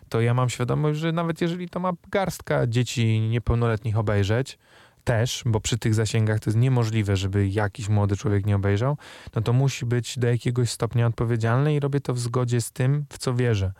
to 0.08 0.20
ja 0.20 0.34
mam 0.34 0.48
świadomość, 0.48 1.00
że 1.00 1.12
nawet 1.12 1.40
jeżeli 1.40 1.68
to 1.68 1.80
ma 1.80 1.92
garstka 2.10 2.66
dzieci 2.66 3.20
niepełnoletnich 3.20 3.98
obejrzeć, 3.98 4.58
też, 5.04 5.42
bo 5.46 5.60
przy 5.60 5.78
tych 5.78 5.94
zasięgach 5.94 6.40
to 6.40 6.50
jest 6.50 6.58
niemożliwe, 6.58 7.16
żeby 7.16 7.48
jakiś 7.48 7.88
młody 7.88 8.16
człowiek 8.16 8.46
nie 8.46 8.56
obejrzał, 8.56 8.96
no 9.34 9.42
to 9.42 9.52
musi 9.52 9.86
być 9.86 10.18
do 10.18 10.28
jakiegoś 10.28 10.70
stopnia 10.70 11.06
odpowiedzialny 11.06 11.74
i 11.74 11.80
robię 11.80 12.00
to 12.00 12.14
w 12.14 12.18
zgodzie 12.18 12.60
z 12.60 12.72
tym, 12.72 13.04
w 13.12 13.18
co 13.18 13.34
wierzę. 13.34 13.72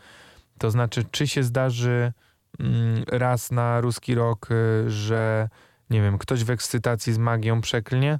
To 0.59 0.71
znaczy, 0.71 1.05
czy 1.11 1.27
się 1.27 1.43
zdarzy 1.43 2.13
mm, 2.61 3.05
raz 3.07 3.51
na 3.51 3.81
ruski 3.81 4.15
rok, 4.15 4.49
y, 4.51 4.91
że 4.91 5.49
nie 5.91 6.03
wiem, 6.03 6.19
ktoś 6.19 6.45
w 6.45 6.51
ekscytacji 6.51 7.13
z 7.13 7.19
magią 7.19 7.61
przeklnie, 7.61 8.19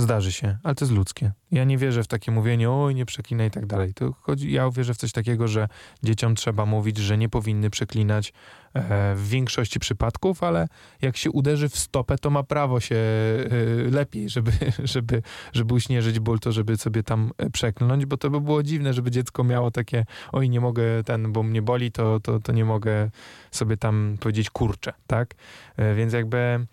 zdarzy 0.00 0.32
się, 0.32 0.58
ale 0.62 0.74
to 0.74 0.84
jest 0.84 0.94
ludzkie. 0.94 1.32
Ja 1.50 1.64
nie 1.64 1.78
wierzę 1.78 2.02
w 2.02 2.06
takie 2.06 2.32
mówienie, 2.32 2.70
oj, 2.70 2.94
nie 2.94 3.06
przeklinaj 3.06 3.48
i 3.48 3.50
tak 3.50 3.66
dalej. 3.66 3.94
To 3.94 4.12
chodzi, 4.12 4.52
ja 4.52 4.70
wierzę 4.70 4.94
w 4.94 4.96
coś 4.96 5.12
takiego, 5.12 5.48
że 5.48 5.68
dzieciom 6.02 6.34
trzeba 6.34 6.66
mówić, 6.66 6.98
że 6.98 7.18
nie 7.18 7.28
powinny 7.28 7.70
przeklinać 7.70 8.32
e, 8.74 9.14
w 9.14 9.28
większości 9.28 9.80
przypadków, 9.80 10.42
ale 10.42 10.68
jak 11.02 11.16
się 11.16 11.30
uderzy 11.30 11.68
w 11.68 11.78
stopę, 11.78 12.18
to 12.18 12.30
ma 12.30 12.42
prawo 12.42 12.80
się 12.80 12.96
e, 12.96 13.46
lepiej, 13.90 14.28
żeby, 14.28 14.52
żeby, 14.84 15.22
żeby 15.52 15.74
uśmierzyć 15.74 16.18
ból, 16.18 16.38
to 16.38 16.52
żeby 16.52 16.76
sobie 16.76 17.02
tam 17.02 17.30
e, 17.38 17.50
przeklnąć, 17.50 18.06
bo 18.06 18.16
to 18.16 18.30
by 18.30 18.40
było 18.40 18.62
dziwne, 18.62 18.92
żeby 18.92 19.10
dziecko 19.10 19.44
miało 19.44 19.70
takie, 19.70 20.04
oj, 20.32 20.50
nie 20.50 20.60
mogę 20.60 21.04
ten, 21.04 21.32
bo 21.32 21.42
mnie 21.42 21.62
boli, 21.62 21.92
to, 21.92 22.20
to, 22.20 22.40
to 22.40 22.52
nie 22.52 22.64
mogę 22.64 23.10
sobie 23.50 23.76
tam 23.76 24.16
powiedzieć 24.20 24.50
kurczę, 24.50 24.92
tak? 25.06 25.34
E, 25.76 25.94
więc 25.94 26.12
jakby 26.12 26.66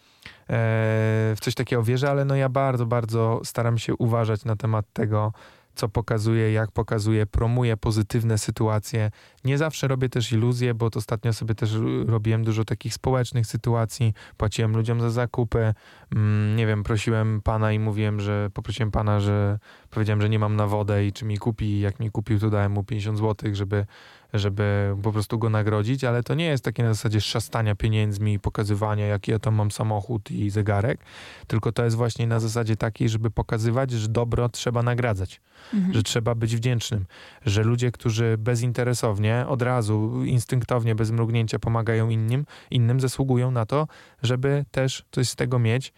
w 0.50 1.38
coś 1.41 1.56
takiego 1.56 1.84
wierzę, 1.84 2.10
ale 2.10 2.26
no 2.26 2.36
ja 2.36 2.50
bardzo, 2.50 2.86
bardzo 2.86 3.41
staram 3.43 3.78
się 3.78 3.95
uważać 3.95 4.45
na 4.45 4.56
temat 4.56 4.86
tego, 4.93 5.34
co 5.78 5.89
pokazuje, 5.89 6.52
jak 6.52 6.72
pokazuje, 6.72 7.26
promuje 7.26 7.78
pozytywne 7.78 8.38
sytuacje. 8.38 9.12
Nie 9.43 9.58
zawsze 9.58 9.88
robię 9.88 10.10
też 10.10 10.32
iluzje, 10.32 10.74
bo 10.74 10.89
ostatnio 10.95 11.34
sobie 11.34 11.56
też 11.56 11.78
robiłem 12.08 12.43
dużo 12.43 12.66
takich 12.66 12.93
społecznych 12.93 13.48
sytuacji, 13.48 14.14
płaciłem 14.38 14.76
ludziom 14.76 15.02
za 15.02 15.10
zakupy, 15.10 15.74
mm, 16.16 16.56
nie 16.56 16.68
wiem, 16.68 16.84
prosiłem 16.84 17.41
pana 17.41 17.72
i 17.72 17.80
mówiłem, 17.80 18.20
że 18.20 18.50
poprosiłem 18.54 18.91
pana, 18.91 19.20
że 19.20 19.60
powiedziałem, 19.89 20.22
że 20.22 20.30
nie 20.30 20.39
mam 20.39 20.56
na 20.56 20.68
wodę 20.68 21.06
i 21.06 21.14
czy 21.14 21.26
mi 21.26 21.38
kupi, 21.38 21.80
jak 21.80 22.00
mi 22.00 22.12
kupił, 22.12 22.39
to 22.39 22.50
dałem 22.50 22.72
mu 22.72 22.84
50 22.84 23.18
zł, 23.18 23.56
żeby 23.56 23.86
żeby 24.34 24.95
po 25.03 25.11
prostu 25.11 25.39
go 25.39 25.49
nagrodzić, 25.49 26.03
ale 26.03 26.23
to 26.23 26.36
nie 26.36 26.45
jest 26.45 26.63
takie 26.63 26.84
na 26.84 26.93
zasadzie 26.93 27.21
szastania 27.21 27.75
pieniędzmi 27.75 28.34
i 28.34 28.39
pokazywania, 28.39 29.05
jaki 29.05 29.32
ja 29.32 29.39
tam 29.39 29.55
mam 29.55 29.71
samochód 29.71 30.32
i 30.32 30.49
zegarek, 30.49 30.99
tylko 31.47 31.71
to 31.71 31.84
jest 31.84 31.95
właśnie 31.95 32.28
na 32.28 32.39
zasadzie 32.39 32.75
takiej, 32.75 33.09
żeby 33.09 33.32
pokazywać, 33.32 33.91
że 33.91 34.07
dobro 34.07 34.49
trzeba 34.49 34.84
nagradzać, 34.84 35.41
mhm. 35.73 35.93
że 35.93 36.03
trzeba 36.03 36.36
być 36.36 36.55
wdzięcznym, 36.55 37.05
że 37.45 37.63
ludzie, 37.63 37.91
którzy 37.91 38.36
bezinteresownie, 38.38 39.45
od 39.47 39.61
razu, 39.61 40.23
instynktownie, 40.23 40.95
bez 40.95 41.11
mrugnięcia 41.11 41.59
pomagają 41.59 42.09
innym, 42.09 42.45
innym 42.71 42.99
zasługują 42.99 43.51
na 43.51 43.65
to, 43.65 43.88
żeby 44.23 44.65
też 44.71 45.05
coś 45.11 45.30
z 45.30 45.36
tego 45.36 45.59
mieć, 45.59 45.93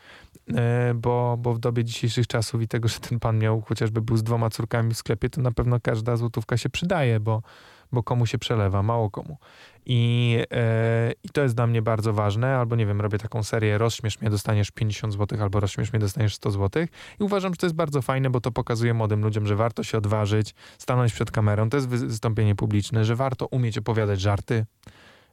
e, 0.53 0.93
bo, 0.95 1.37
bo 1.39 1.53
w 1.53 1.59
dobie 1.59 1.83
dzisiejszych 1.83 2.27
czasów 2.27 2.61
i 2.61 2.67
tego, 2.67 2.87
że 2.87 2.99
ten 2.99 3.19
pan 3.19 3.39
miał 3.39 3.61
chociażby 3.61 4.01
był 4.01 4.17
z 4.17 4.23
dwoma 4.23 4.49
córkami 4.49 4.93
w 4.93 4.97
sklepie, 4.97 5.29
to 5.29 5.41
na 5.41 5.51
pewno 5.51 5.79
każda 5.79 6.17
złotówka 6.17 6.57
się 6.57 6.69
przydaje, 6.69 7.19
bo 7.19 7.41
bo 7.91 8.03
komu 8.03 8.25
się 8.25 8.37
przelewa, 8.37 8.83
mało 8.83 9.09
komu. 9.09 9.37
I, 9.85 10.37
e, 10.51 11.11
I 11.23 11.29
to 11.29 11.41
jest 11.41 11.55
dla 11.55 11.67
mnie 11.67 11.81
bardzo 11.81 12.13
ważne, 12.13 12.55
albo 12.57 12.75
nie 12.75 12.85
wiem, 12.85 13.01
robię 13.01 13.17
taką 13.17 13.43
serię, 13.43 13.77
rozśmiesz 13.77 14.21
mnie, 14.21 14.29
dostaniesz 14.29 14.71
50 14.71 15.13
zł, 15.13 15.41
albo 15.41 15.59
rozśmiesz 15.59 15.93
mnie, 15.93 15.99
dostaniesz 15.99 16.35
100 16.35 16.51
zł. 16.51 16.85
I 17.19 17.23
uważam, 17.23 17.53
że 17.53 17.57
to 17.57 17.65
jest 17.65 17.75
bardzo 17.75 18.01
fajne, 18.01 18.29
bo 18.29 18.41
to 18.41 18.51
pokazuje 18.51 18.93
młodym 18.93 19.21
ludziom, 19.21 19.47
że 19.47 19.55
warto 19.55 19.83
się 19.83 19.97
odważyć, 19.97 20.55
stanąć 20.77 21.13
przed 21.13 21.31
kamerą, 21.31 21.69
to 21.69 21.77
jest 21.77 21.89
wystąpienie 21.89 22.55
publiczne, 22.55 23.05
że 23.05 23.15
warto 23.15 23.47
umieć 23.47 23.77
opowiadać 23.77 24.21
żarty, 24.21 24.65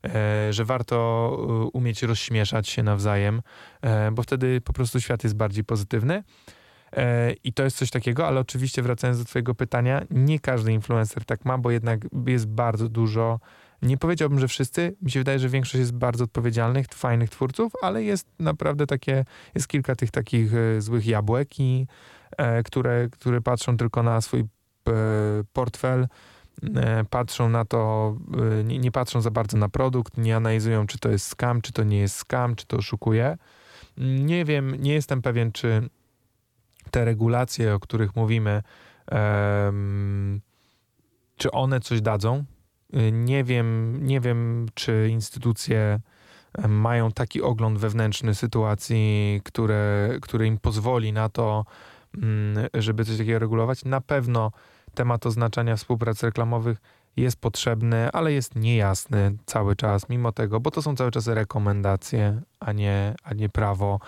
e, 0.05 0.53
że 0.53 0.65
warto 0.65 0.97
e, 1.39 1.45
umieć 1.73 2.03
rozśmieszać 2.03 2.69
się 2.69 2.83
nawzajem, 2.83 3.43
e, 3.83 4.11
bo 4.11 4.23
wtedy 4.23 4.61
po 4.61 4.73
prostu 4.73 5.01
świat 5.01 5.25
jest 5.25 5.37
bardziej 5.37 5.65
pozytywny. 5.65 6.23
E, 6.97 7.33
I 7.45 7.53
to 7.53 7.65
jest 7.65 7.77
coś 7.77 7.91
takiego, 7.91 8.27
ale 8.27 8.41
oczywiście 8.41 8.83
wracając 8.83 9.19
do 9.19 9.25
twojego 9.25 9.55
pytania, 9.55 10.03
nie 10.11 10.41
każdy 10.41 10.73
influencer 10.73 11.25
tak 11.25 11.45
ma, 11.45 11.59
bo 11.59 11.71
jednak 11.71 12.01
jest 12.27 12.47
bardzo 12.47 12.89
dużo 12.89 13.41
nie 13.83 13.97
powiedziałbym, 13.97 14.39
że 14.39 14.49
wszyscy. 14.49 14.97
Mi 15.03 15.11
się 15.11 15.21
wydaje, 15.21 15.39
że 15.39 15.49
większość 15.49 15.75
jest 15.75 15.95
bardzo 15.95 16.25
odpowiedzialnych, 16.25 16.87
fajnych 16.87 17.31
twórców, 17.31 17.73
ale 17.83 18.05
jest 18.05 18.29
naprawdę 18.39 18.87
takie, 18.87 19.25
jest 19.55 19.69
kilka 19.69 19.97
tych 19.97 20.11
takich 20.11 20.55
e, 20.55 20.81
złych 20.81 21.07
jabłek, 21.07 21.61
i, 21.61 21.87
e, 22.37 22.63
które, 22.63 23.09
które 23.11 23.41
patrzą 23.41 23.77
tylko 23.77 24.03
na 24.03 24.21
swój 24.21 24.45
portfel, 25.53 26.09
patrzą 27.11 27.49
na 27.49 27.65
to, 27.65 28.17
nie, 28.65 28.79
nie, 28.79 28.93
patrzą 28.93 29.21
za 29.21 29.31
bardzo 29.31 29.59
na 29.59 29.69
produkt, 29.69 30.17
nie 30.17 30.37
analizują, 30.37 30.87
czy 30.87 30.99
to 30.99 31.09
jest 31.11 31.27
scam, 31.27 31.61
czy 31.61 31.73
to 31.73 31.85
nie 31.85 31.99
jest 31.99 32.17
scam, 32.17 32.57
czy 32.57 32.67
to 32.67 32.77
oszukuje. 32.77 33.39
Nie 33.97 34.45
wiem, 34.45 34.75
nie 34.75 34.93
jestem 34.93 35.23
pewien, 35.23 35.53
czy 35.53 35.89
te 36.91 37.05
regulacje, 37.05 37.75
o 37.75 37.81
których 37.81 38.17
mówimy, 38.17 38.63
czy 41.37 41.51
one 41.51 41.81
coś 41.81 42.01
dadzą, 42.01 42.45
Y, 42.95 43.13
nie 43.13 43.45
wiem, 43.45 43.99
nie 44.07 44.21
wiem, 44.21 44.67
czy 44.75 45.09
instytucje 45.11 46.01
mają 46.69 47.13
taki 47.13 47.43
ogląd 47.43 47.79
wewnętrzny 47.79 48.35
sytuacji, 48.35 49.41
które, 49.45 50.11
który 50.23 50.47
im 50.47 50.59
pozwoli 50.59 51.13
na 51.13 51.29
to, 51.29 51.65
mm, 52.15 52.67
żeby 52.75 53.05
coś 53.05 53.19
takiego 53.19 53.39
regulować. 53.39 53.85
Na 53.85 54.01
pewno 54.01 54.53
temat 54.95 55.27
oznaczania 55.27 55.77
współprac 55.77 56.23
reklamowych 56.23 56.79
jest 57.17 57.41
potrzebny, 57.41 58.13
ale 58.13 58.33
jest 58.33 58.55
niejasny 58.55 59.37
cały 59.47 59.77
czas, 59.77 60.09
mimo 60.09 60.33
tego, 60.33 60.61
bo 60.61 60.71
to 60.71 60.83
są 60.83 60.97
cały 60.97 61.11
czas 61.11 61.27
rekomendacje, 61.27 62.43
a 62.61 62.73
nie, 62.73 63.15
a 63.25 63.35
nie 63.35 63.49
prawo. 63.49 64.01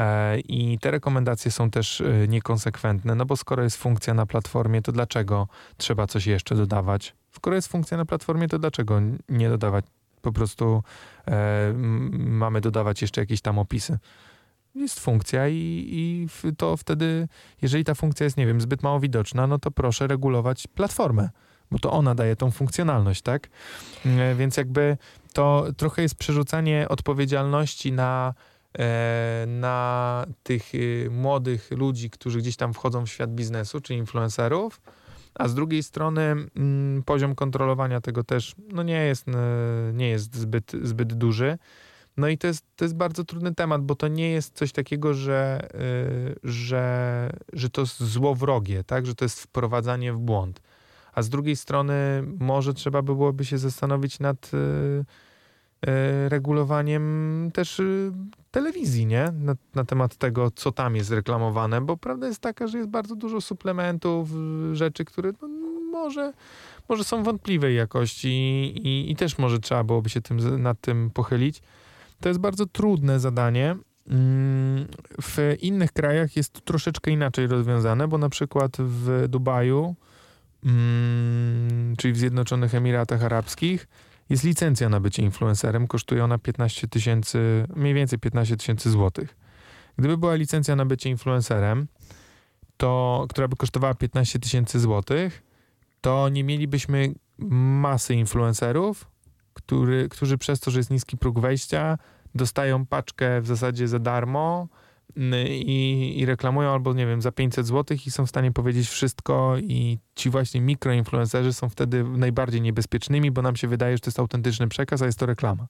E, 0.00 0.40
I 0.40 0.78
te 0.78 0.90
rekomendacje 0.90 1.50
są 1.50 1.70
też 1.70 2.00
e, 2.00 2.28
niekonsekwentne, 2.28 3.14
no 3.14 3.26
bo 3.26 3.36
skoro 3.36 3.62
jest 3.62 3.76
funkcja 3.76 4.14
na 4.14 4.26
platformie, 4.26 4.82
to 4.82 4.92
dlaczego 4.92 5.48
trzeba 5.76 6.06
coś 6.06 6.26
jeszcze 6.26 6.54
dodawać? 6.54 7.14
Skoro 7.32 7.56
jest 7.56 7.68
funkcja 7.68 7.96
na 7.96 8.04
platformie, 8.04 8.48
to 8.48 8.58
dlaczego 8.58 9.00
nie 9.28 9.48
dodawać? 9.48 9.84
Po 10.22 10.32
prostu 10.32 10.82
e, 11.28 11.72
mamy 12.12 12.60
dodawać 12.60 13.02
jeszcze 13.02 13.20
jakieś 13.20 13.40
tam 13.40 13.58
opisy. 13.58 13.98
Jest 14.74 15.00
funkcja 15.00 15.48
i, 15.48 15.86
i 15.90 16.28
to 16.56 16.76
wtedy, 16.76 17.28
jeżeli 17.62 17.84
ta 17.84 17.94
funkcja 17.94 18.24
jest, 18.24 18.36
nie 18.36 18.46
wiem, 18.46 18.60
zbyt 18.60 18.82
mało 18.82 19.00
widoczna, 19.00 19.46
no 19.46 19.58
to 19.58 19.70
proszę 19.70 20.06
regulować 20.06 20.66
platformę, 20.66 21.30
bo 21.70 21.78
to 21.78 21.92
ona 21.92 22.14
daje 22.14 22.36
tą 22.36 22.50
funkcjonalność, 22.50 23.22
tak? 23.22 23.48
E, 24.06 24.34
więc 24.34 24.56
jakby 24.56 24.96
to 25.32 25.66
trochę 25.76 26.02
jest 26.02 26.14
przerzucanie 26.14 26.86
odpowiedzialności 26.88 27.92
na 27.92 28.34
na 29.46 30.26
tych 30.42 30.74
y, 30.74 31.08
młodych 31.10 31.70
ludzi, 31.70 32.10
którzy 32.10 32.38
gdzieś 32.38 32.56
tam 32.56 32.74
wchodzą 32.74 33.06
w 33.06 33.10
świat 33.10 33.30
biznesu, 33.34 33.80
czy 33.80 33.94
influencerów, 33.94 34.80
a 35.34 35.48
z 35.48 35.54
drugiej 35.54 35.82
strony 35.82 36.22
mm, 36.22 37.02
poziom 37.02 37.34
kontrolowania 37.34 38.00
tego 38.00 38.24
też 38.24 38.54
no 38.72 38.82
nie 38.82 39.04
jest, 39.04 39.28
e, 39.28 39.32
nie 39.92 40.08
jest 40.08 40.36
zbyt, 40.36 40.72
zbyt 40.82 41.14
duży. 41.14 41.58
No 42.16 42.28
i 42.28 42.38
to 42.38 42.46
jest, 42.46 42.64
to 42.76 42.84
jest 42.84 42.96
bardzo 42.96 43.24
trudny 43.24 43.54
temat, 43.54 43.82
bo 43.82 43.94
to 43.94 44.08
nie 44.08 44.30
jest 44.30 44.56
coś 44.56 44.72
takiego, 44.72 45.14
że, 45.14 45.68
yy, 45.74 46.50
że, 46.52 47.30
że 47.52 47.70
to 47.70 47.80
jest 47.80 48.02
złowrogie, 48.02 48.84
tak? 48.84 49.06
że 49.06 49.14
to 49.14 49.24
jest 49.24 49.40
wprowadzanie 49.40 50.12
w 50.12 50.18
błąd. 50.18 50.60
A 51.12 51.22
z 51.22 51.28
drugiej 51.28 51.56
strony 51.56 51.94
może 52.38 52.74
trzeba 52.74 53.02
by 53.02 53.14
byłoby 53.14 53.44
się 53.44 53.58
zastanowić 53.58 54.18
nad 54.18 54.50
regulowaniem 56.28 57.50
też 57.54 57.82
telewizji, 58.50 59.06
nie? 59.06 59.32
Na, 59.34 59.54
na, 59.74 59.84
temat 59.84 60.16
tego, 60.16 60.50
co 60.50 60.72
tam 60.72 60.96
jest 60.96 61.10
reklamowane, 61.10 61.80
bo 61.80 61.96
prawda 61.96 62.26
jest 62.26 62.40
taka, 62.40 62.66
że 62.66 62.78
jest 62.78 62.90
bardzo 62.90 63.16
dużo 63.16 63.40
suplementów, 63.40 64.28
rzeczy, 64.72 65.04
które 65.04 65.32
no, 65.42 65.48
może, 65.92 66.32
może 66.88 67.04
są 67.04 67.22
wątpliwej 67.22 67.76
jakości 67.76 68.28
i, 68.28 69.10
i, 69.10 69.16
też 69.16 69.38
może 69.38 69.58
trzeba 69.58 69.84
byłoby 69.84 70.10
się 70.10 70.20
tym, 70.20 70.62
nad 70.62 70.80
tym 70.80 71.10
pochylić. 71.10 71.62
To 72.20 72.28
jest 72.28 72.40
bardzo 72.40 72.66
trudne 72.66 73.20
zadanie. 73.20 73.76
Mm, 74.06 74.86
w 75.22 75.56
innych 75.60 75.92
krajach 75.92 76.36
jest 76.36 76.52
to 76.52 76.60
troszeczkę 76.60 77.10
inaczej 77.10 77.46
rozwiązane, 77.46 78.08
bo 78.08 78.18
na 78.18 78.28
przykład 78.28 78.76
w 78.78 79.24
Dubaju, 79.28 79.94
mm, 80.64 81.96
czyli 81.96 82.12
w 82.12 82.18
Zjednoczonych 82.18 82.74
Emiratach 82.74 83.24
Arabskich, 83.24 83.86
jest 84.30 84.44
licencja 84.44 84.88
na 84.88 85.00
bycie 85.00 85.22
influencerem, 85.22 85.86
kosztuje 85.86 86.24
ona 86.24 86.38
15 86.38 86.88
tysięcy, 86.88 87.66
mniej 87.76 87.94
więcej 87.94 88.18
15 88.18 88.56
tysięcy 88.56 88.90
złotych. 88.90 89.36
Gdyby 89.96 90.18
była 90.18 90.34
licencja 90.34 90.76
na 90.76 90.86
bycie 90.86 91.10
influencerem, 91.10 91.86
to, 92.76 93.26
która 93.30 93.48
by 93.48 93.56
kosztowała 93.56 93.94
15 93.94 94.38
tysięcy 94.38 94.80
złotych, 94.80 95.42
to 96.00 96.28
nie 96.28 96.44
mielibyśmy 96.44 97.14
masy 97.38 98.14
influencerów, 98.14 99.10
który, 99.54 100.08
którzy 100.08 100.38
przez 100.38 100.60
to, 100.60 100.70
że 100.70 100.78
jest 100.78 100.90
niski 100.90 101.16
próg 101.16 101.40
wejścia, 101.40 101.98
dostają 102.34 102.86
paczkę 102.86 103.40
w 103.40 103.46
zasadzie 103.46 103.88
za 103.88 103.98
darmo, 103.98 104.68
i, 105.48 106.14
i 106.16 106.26
reklamują 106.26 106.70
albo, 106.70 106.92
nie 106.92 107.06
wiem, 107.06 107.22
za 107.22 107.32
500 107.32 107.66
zł 107.66 107.96
i 108.06 108.10
są 108.10 108.26
w 108.26 108.28
stanie 108.28 108.52
powiedzieć 108.52 108.88
wszystko 108.88 109.56
i 109.58 109.98
ci 110.14 110.30
właśnie 110.30 110.60
mikroinfluencerzy 110.60 111.52
są 111.52 111.68
wtedy 111.68 112.04
najbardziej 112.04 112.60
niebezpiecznymi, 112.60 113.30
bo 113.30 113.42
nam 113.42 113.56
się 113.56 113.68
wydaje, 113.68 113.96
że 113.96 114.00
to 114.00 114.08
jest 114.08 114.18
autentyczny 114.18 114.68
przekaz, 114.68 115.02
a 115.02 115.06
jest 115.06 115.18
to 115.18 115.26
reklama. 115.26 115.66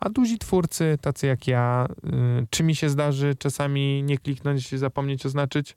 A 0.00 0.08
duzi 0.08 0.38
twórcy, 0.38 0.98
tacy 1.00 1.26
jak 1.26 1.46
ja, 1.46 1.86
y, 2.42 2.46
czy 2.50 2.62
mi 2.62 2.74
się 2.74 2.88
zdarzy 2.88 3.34
czasami 3.38 4.02
nie 4.02 4.18
kliknąć 4.18 4.78
zapomnieć 4.78 5.26
oznaczyć? 5.26 5.76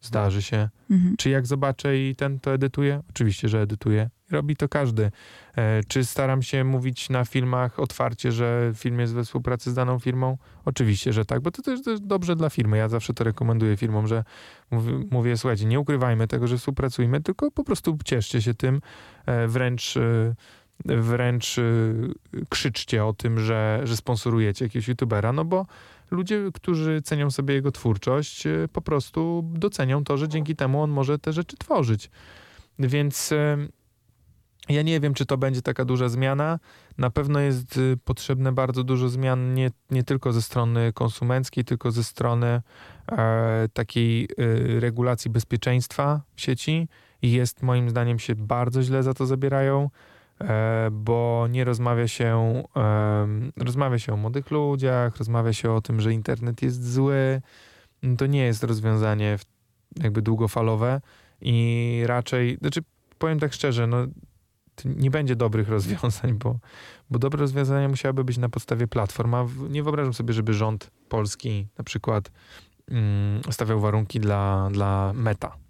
Zdarzy 0.00 0.42
się. 0.42 0.68
Mhm. 0.90 1.16
Czy 1.16 1.30
jak 1.30 1.46
zobaczę 1.46 1.98
i 1.98 2.16
ten 2.16 2.40
to 2.40 2.54
edytuje? 2.54 3.02
Oczywiście, 3.10 3.48
że 3.48 3.60
edytuje. 3.60 4.10
Robi 4.34 4.56
to 4.56 4.68
każdy. 4.68 5.10
E, 5.56 5.80
czy 5.88 6.04
staram 6.04 6.42
się 6.42 6.64
mówić 6.64 7.10
na 7.10 7.24
filmach 7.24 7.80
otwarcie, 7.80 8.32
że 8.32 8.72
film 8.74 9.00
jest 9.00 9.14
we 9.14 9.24
współpracy 9.24 9.70
z 9.70 9.74
daną 9.74 9.98
firmą? 9.98 10.38
Oczywiście, 10.64 11.12
że 11.12 11.24
tak, 11.24 11.40
bo 11.40 11.50
to 11.50 11.62
też, 11.62 11.82
też 11.82 12.00
dobrze 12.00 12.36
dla 12.36 12.50
firmy. 12.50 12.76
Ja 12.76 12.88
zawsze 12.88 13.14
to 13.14 13.24
rekomenduję 13.24 13.76
firmom, 13.76 14.06
że 14.06 14.24
mówię, 14.70 14.92
mówię, 15.10 15.36
słuchajcie, 15.36 15.64
nie 15.64 15.80
ukrywajmy 15.80 16.26
tego, 16.26 16.46
że 16.46 16.58
współpracujemy, 16.58 17.20
tylko 17.20 17.50
po 17.50 17.64
prostu 17.64 17.98
cieszcie 18.04 18.42
się 18.42 18.54
tym, 18.54 18.80
e, 19.26 19.48
wręcz 19.48 19.96
e, 19.96 20.34
wręcz 20.84 21.56
krzyczcie 22.48 23.04
o 23.04 23.12
tym, 23.12 23.40
że, 23.40 23.80
że 23.84 23.96
sponsorujecie 23.96 24.64
jakiegoś 24.64 24.88
youtubera, 24.88 25.32
no 25.32 25.44
bo 25.44 25.66
ludzie, 26.10 26.50
którzy 26.54 27.02
cenią 27.02 27.30
sobie 27.30 27.54
jego 27.54 27.72
twórczość, 27.72 28.44
po 28.72 28.80
prostu 28.82 29.50
docenią 29.54 30.04
to, 30.04 30.16
że 30.16 30.28
dzięki 30.28 30.56
temu 30.56 30.82
on 30.82 30.90
może 30.90 31.18
te 31.18 31.32
rzeczy 31.32 31.56
tworzyć. 31.56 32.10
Więc 32.78 33.34
ja 34.68 34.82
nie 34.82 35.00
wiem, 35.00 35.14
czy 35.14 35.26
to 35.26 35.38
będzie 35.38 35.62
taka 35.62 35.84
duża 35.84 36.08
zmiana. 36.08 36.58
Na 36.98 37.10
pewno 37.10 37.40
jest 37.40 37.76
y, 37.76 37.96
potrzebne 38.04 38.52
bardzo 38.52 38.84
dużo 38.84 39.08
zmian, 39.08 39.54
nie, 39.54 39.70
nie 39.90 40.04
tylko 40.04 40.32
ze 40.32 40.42
strony 40.42 40.92
konsumenckiej, 40.92 41.64
tylko 41.64 41.90
ze 41.90 42.04
strony 42.04 42.62
e, 43.12 43.68
takiej 43.72 44.24
e, 44.24 44.80
regulacji 44.80 45.30
bezpieczeństwa 45.30 46.20
sieci. 46.36 46.88
I 47.22 47.32
jest 47.32 47.62
moim 47.62 47.90
zdaniem 47.90 48.18
się 48.18 48.34
bardzo 48.34 48.82
źle 48.82 49.02
za 49.02 49.14
to 49.14 49.26
zabierają, 49.26 49.90
e, 50.40 50.88
bo 50.92 51.46
nie 51.50 51.64
rozmawia 51.64 52.08
się, 52.08 52.62
rozmawia 53.56 53.98
się 53.98 54.12
o 54.12 54.16
młodych 54.16 54.50
ludziach, 54.50 55.16
rozmawia 55.16 55.52
się 55.52 55.72
o 55.72 55.80
tym, 55.80 56.00
że 56.00 56.12
internet 56.12 56.62
jest 56.62 56.92
zły. 56.92 57.42
To 58.18 58.26
nie 58.26 58.44
jest 58.44 58.64
rozwiązanie 58.64 59.38
jakby 60.02 60.22
długofalowe 60.22 61.00
i 61.40 62.02
raczej, 62.06 62.58
znaczy 62.60 62.80
powiem 63.18 63.40
tak 63.40 63.52
szczerze, 63.52 63.86
no 63.86 64.06
nie 64.84 65.10
będzie 65.10 65.36
dobrych 65.36 65.68
rozwiązań, 65.68 66.34
bo, 66.34 66.58
bo 67.10 67.18
dobre 67.18 67.40
rozwiązania 67.40 67.88
musiałyby 67.88 68.24
być 68.24 68.38
na 68.38 68.48
podstawie 68.48 68.86
platform. 68.86 69.34
A 69.34 69.46
nie 69.70 69.82
wyobrażam 69.82 70.14
sobie, 70.14 70.34
żeby 70.34 70.54
rząd 70.54 70.90
polski 71.08 71.66
na 71.78 71.84
przykład 71.84 72.30
mm, 72.90 73.40
stawiał 73.50 73.80
warunki 73.80 74.20
dla, 74.20 74.68
dla 74.72 75.12
meta 75.14 75.63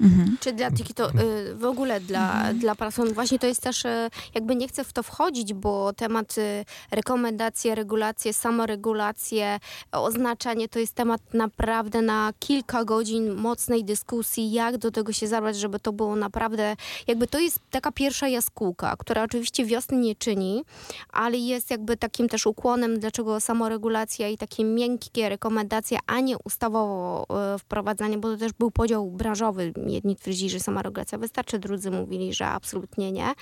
Mhm. 0.00 0.36
Czy 0.40 0.52
dla 0.52 0.70
TikTok, 0.70 1.12
y, 1.14 1.54
w 1.54 1.64
ogóle 1.64 2.00
dla, 2.00 2.32
mhm. 2.32 2.58
dla 2.58 2.74
platform. 2.74 3.14
Właśnie 3.14 3.38
to 3.38 3.46
jest 3.46 3.62
też, 3.62 3.84
y, 3.84 4.10
jakby 4.34 4.56
nie 4.56 4.68
chcę 4.68 4.84
w 4.84 4.92
to 4.92 5.02
wchodzić, 5.02 5.54
bo 5.54 5.92
temat 5.92 6.38
y, 6.38 6.64
rekomendacje, 6.90 7.74
regulacje, 7.74 8.32
samoregulacje, 8.32 9.60
oznaczanie 9.92 10.68
to 10.68 10.78
jest 10.78 10.94
temat 10.94 11.20
naprawdę 11.34 12.02
na 12.02 12.32
kilka 12.38 12.84
godzin 12.84 13.34
mocnej 13.34 13.84
dyskusji, 13.84 14.52
jak 14.52 14.78
do 14.78 14.90
tego 14.90 15.12
się 15.12 15.26
zabrać, 15.26 15.56
żeby 15.56 15.80
to 15.80 15.92
było 15.92 16.16
naprawdę, 16.16 16.76
jakby 17.06 17.26
to 17.26 17.38
jest 17.38 17.60
taka 17.70 17.92
pierwsza 17.92 18.28
jaskółka, 18.28 18.96
która 18.98 19.22
oczywiście 19.22 19.64
wiosny 19.64 19.96
nie 19.96 20.16
czyni, 20.16 20.64
ale 21.12 21.38
jest 21.38 21.70
jakby 21.70 21.96
takim 21.96 22.28
też 22.28 22.46
ukłonem, 22.46 23.00
dlaczego 23.00 23.40
samoregulacja 23.40 24.28
i 24.28 24.38
takie 24.38 24.64
miękkie 24.64 25.28
rekomendacje, 25.28 25.98
a 26.06 26.20
nie 26.20 26.38
ustawowo 26.44 27.26
wprowadzanie, 27.58 28.18
bo 28.18 28.30
to 28.30 28.36
też 28.36 28.52
był 28.52 28.70
podział 28.70 29.10
branżowy 29.10 29.72
Jedni 29.88 30.16
twierdzili, 30.16 30.50
że 30.50 30.60
samoregulacja 30.60 31.18
wystarczy, 31.18 31.58
drudzy 31.58 31.90
mówili, 31.90 32.34
że 32.34 32.46
absolutnie 32.46 33.12
nie. 33.12 33.32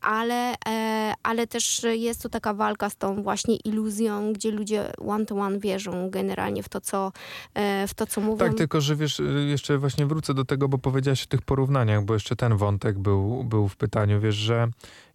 Ale, 0.00 0.54
e, 0.66 1.14
ale 1.22 1.46
też 1.46 1.86
jest 1.92 2.22
tu 2.22 2.28
taka 2.28 2.54
walka 2.54 2.90
z 2.90 2.96
tą 2.96 3.22
właśnie 3.22 3.56
iluzją, 3.56 4.32
gdzie 4.32 4.50
ludzie 4.50 4.92
one-to-one 5.06 5.58
wierzą 5.58 6.10
generalnie 6.10 6.62
w 6.62 6.68
to, 6.68 6.80
co, 6.80 7.12
e, 7.54 7.88
w 7.88 7.94
to, 7.94 8.06
co 8.06 8.20
mówią. 8.20 8.38
Tak, 8.38 8.54
tylko 8.54 8.80
że 8.80 8.96
wiesz, 8.96 9.22
jeszcze 9.48 9.78
właśnie 9.78 10.06
wrócę 10.06 10.34
do 10.34 10.44
tego, 10.44 10.68
bo 10.68 10.78
powiedziałaś 10.78 11.24
o 11.24 11.26
tych 11.26 11.42
porównaniach, 11.42 12.04
bo 12.04 12.14
jeszcze 12.14 12.36
ten 12.36 12.56
wątek 12.56 12.98
był, 12.98 13.44
był 13.44 13.68
w 13.68 13.76
pytaniu, 13.76 14.20
wiesz, 14.20 14.34
że 14.34 14.68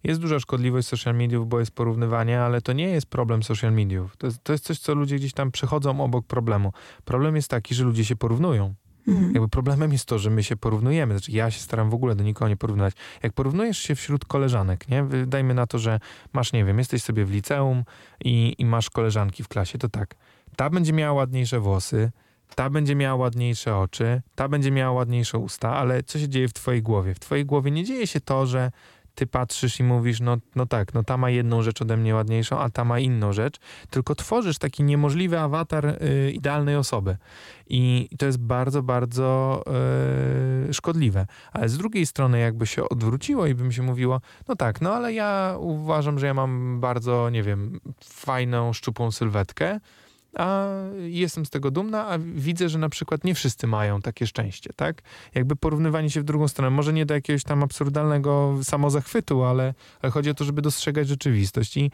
jest 0.04 0.20
duża 0.20 0.40
szkodliwość 0.40 0.88
social 0.88 1.14
mediów, 1.14 1.48
bo 1.48 1.60
jest 1.60 1.70
porównywanie, 1.70 2.40
ale 2.40 2.60
to 2.60 2.72
nie 2.72 2.88
jest 2.88 3.06
problem 3.06 3.42
social 3.42 3.72
mediów. 3.72 4.16
To 4.16 4.26
jest, 4.26 4.44
to 4.44 4.52
jest 4.52 4.64
coś, 4.64 4.78
co 4.78 4.94
ludzie 4.94 5.16
gdzieś 5.16 5.32
tam 5.32 5.50
przechodzą 5.50 6.00
obok 6.00 6.26
problemu. 6.26 6.72
Problem 7.04 7.36
jest 7.36 7.48
taki, 7.48 7.74
że 7.74 7.84
ludzie 7.84 8.04
się 8.04 8.16
porównują. 8.16 8.74
Mhm. 9.08 9.34
Jakby 9.34 9.48
problemem 9.48 9.92
jest 9.92 10.04
to, 10.04 10.18
że 10.18 10.30
my 10.30 10.42
się 10.42 10.56
porównujemy. 10.56 11.14
Znaczy, 11.14 11.32
ja 11.32 11.50
się 11.50 11.60
staram 11.60 11.90
w 11.90 11.94
ogóle 11.94 12.14
do 12.14 12.24
nikogo 12.24 12.48
nie 12.48 12.56
porównywać. 12.56 12.94
Jak 13.22 13.32
porównujesz 13.32 13.78
się 13.78 13.94
wśród 13.94 14.24
koleżanek, 14.24 14.88
nie? 14.88 15.04
Dajmy 15.26 15.54
na 15.54 15.66
to, 15.66 15.78
że 15.78 16.00
masz, 16.32 16.52
nie 16.52 16.64
wiem, 16.64 16.78
jesteś 16.78 17.02
sobie 17.02 17.24
w 17.24 17.30
liceum 17.30 17.84
i, 18.24 18.54
i 18.58 18.64
masz 18.64 18.90
koleżanki 18.90 19.42
w 19.42 19.48
klasie, 19.48 19.78
to 19.78 19.88
tak. 19.88 20.14
Ta 20.56 20.70
będzie 20.70 20.92
miała 20.92 21.12
ładniejsze 21.12 21.60
włosy, 21.60 22.10
ta 22.54 22.70
będzie 22.70 22.94
miała 22.94 23.16
ładniejsze 23.16 23.76
oczy, 23.76 24.22
ta 24.34 24.48
będzie 24.48 24.70
miała 24.70 24.92
ładniejsze 24.92 25.38
usta, 25.38 25.74
ale 25.74 26.02
co 26.02 26.18
się 26.18 26.28
dzieje 26.28 26.48
w 26.48 26.52
twojej 26.52 26.82
głowie? 26.82 27.14
W 27.14 27.18
twojej 27.18 27.44
głowie 27.44 27.70
nie 27.70 27.84
dzieje 27.84 28.06
się 28.06 28.20
to, 28.20 28.46
że 28.46 28.70
ty 29.18 29.26
patrzysz 29.26 29.80
i 29.80 29.84
mówisz, 29.84 30.20
no, 30.20 30.36
no 30.54 30.66
tak, 30.66 30.94
no 30.94 31.02
ta 31.02 31.16
ma 31.16 31.30
jedną 31.30 31.62
rzecz 31.62 31.82
ode 31.82 31.96
mnie 31.96 32.14
ładniejszą, 32.14 32.58
a 32.58 32.70
ta 32.70 32.84
ma 32.84 32.98
inną 32.98 33.32
rzecz, 33.32 33.56
tylko 33.90 34.14
tworzysz 34.14 34.58
taki 34.58 34.82
niemożliwy 34.82 35.38
awatar 35.38 35.86
y, 35.86 36.30
idealnej 36.30 36.76
osoby. 36.76 37.16
I, 37.68 38.08
to 38.18 38.26
jest 38.26 38.38
bardzo, 38.38 38.82
bardzo 38.82 39.62
y, 40.68 40.74
szkodliwe. 40.74 41.26
Ale 41.52 41.68
z 41.68 41.78
drugiej 41.78 42.06
strony, 42.06 42.38
jakby 42.38 42.66
się 42.66 42.88
odwróciło 42.88 43.46
i 43.46 43.54
bym 43.54 43.72
się 43.72 43.82
mówiło, 43.82 44.20
no 44.48 44.56
tak, 44.56 44.80
no 44.80 44.94
ale 44.94 45.12
ja 45.12 45.56
uważam, 45.58 46.18
że 46.18 46.26
ja 46.26 46.34
mam 46.34 46.80
bardzo, 46.80 47.30
nie 47.30 47.42
wiem, 47.42 47.80
fajną, 48.04 48.72
szczupłą 48.72 49.10
sylwetkę, 49.10 49.80
a 50.38 50.68
jestem 50.98 51.46
z 51.46 51.50
tego 51.50 51.70
dumna, 51.70 52.08
a 52.08 52.18
widzę, 52.18 52.68
że 52.68 52.78
na 52.78 52.88
przykład 52.88 53.24
nie 53.24 53.34
wszyscy 53.34 53.66
mają 53.66 54.00
takie 54.00 54.26
szczęście, 54.26 54.70
tak? 54.76 55.02
Jakby 55.34 55.56
porównywanie 55.56 56.10
się 56.10 56.20
w 56.20 56.24
drugą 56.24 56.48
stronę, 56.48 56.70
może 56.70 56.92
nie 56.92 57.06
do 57.06 57.14
jakiegoś 57.14 57.44
tam 57.44 57.62
absurdalnego 57.62 58.58
samozachwytu, 58.62 59.44
ale, 59.44 59.74
ale 60.02 60.12
chodzi 60.12 60.30
o 60.30 60.34
to, 60.34 60.44
żeby 60.44 60.62
dostrzegać 60.62 61.08
rzeczywistość 61.08 61.76
i 61.76 61.90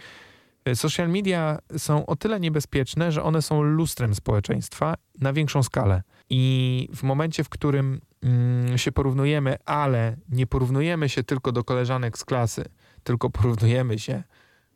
e, 0.65 0.77
social 0.77 1.09
media 1.09 1.59
są 1.77 2.07
o 2.07 2.17
tyle 2.17 2.41
niebezpieczne, 2.41 3.13
że 3.13 3.23
one 3.23 3.43
są 3.43 3.63
lustrem 3.63 4.15
społeczeństwa 4.15 4.95
na 5.21 5.33
większą 5.33 5.63
skalę. 5.63 6.03
I 6.31 6.89
w 6.95 7.03
momencie, 7.03 7.45
w 7.45 7.49
którym 7.49 8.01
mm, 8.23 8.79
się 8.79 8.93
porównujemy, 8.93 9.57
ale 9.65 10.17
nie 10.29 10.47
porównujemy 10.47 11.09
się 11.09 11.23
tylko 11.23 11.53
do 11.53 11.65
koleżanek 11.65 12.19
z 12.19 12.25
klasy, 12.25 12.65
tylko 13.05 13.31
porównujemy 13.31 13.99
się 13.99 14.23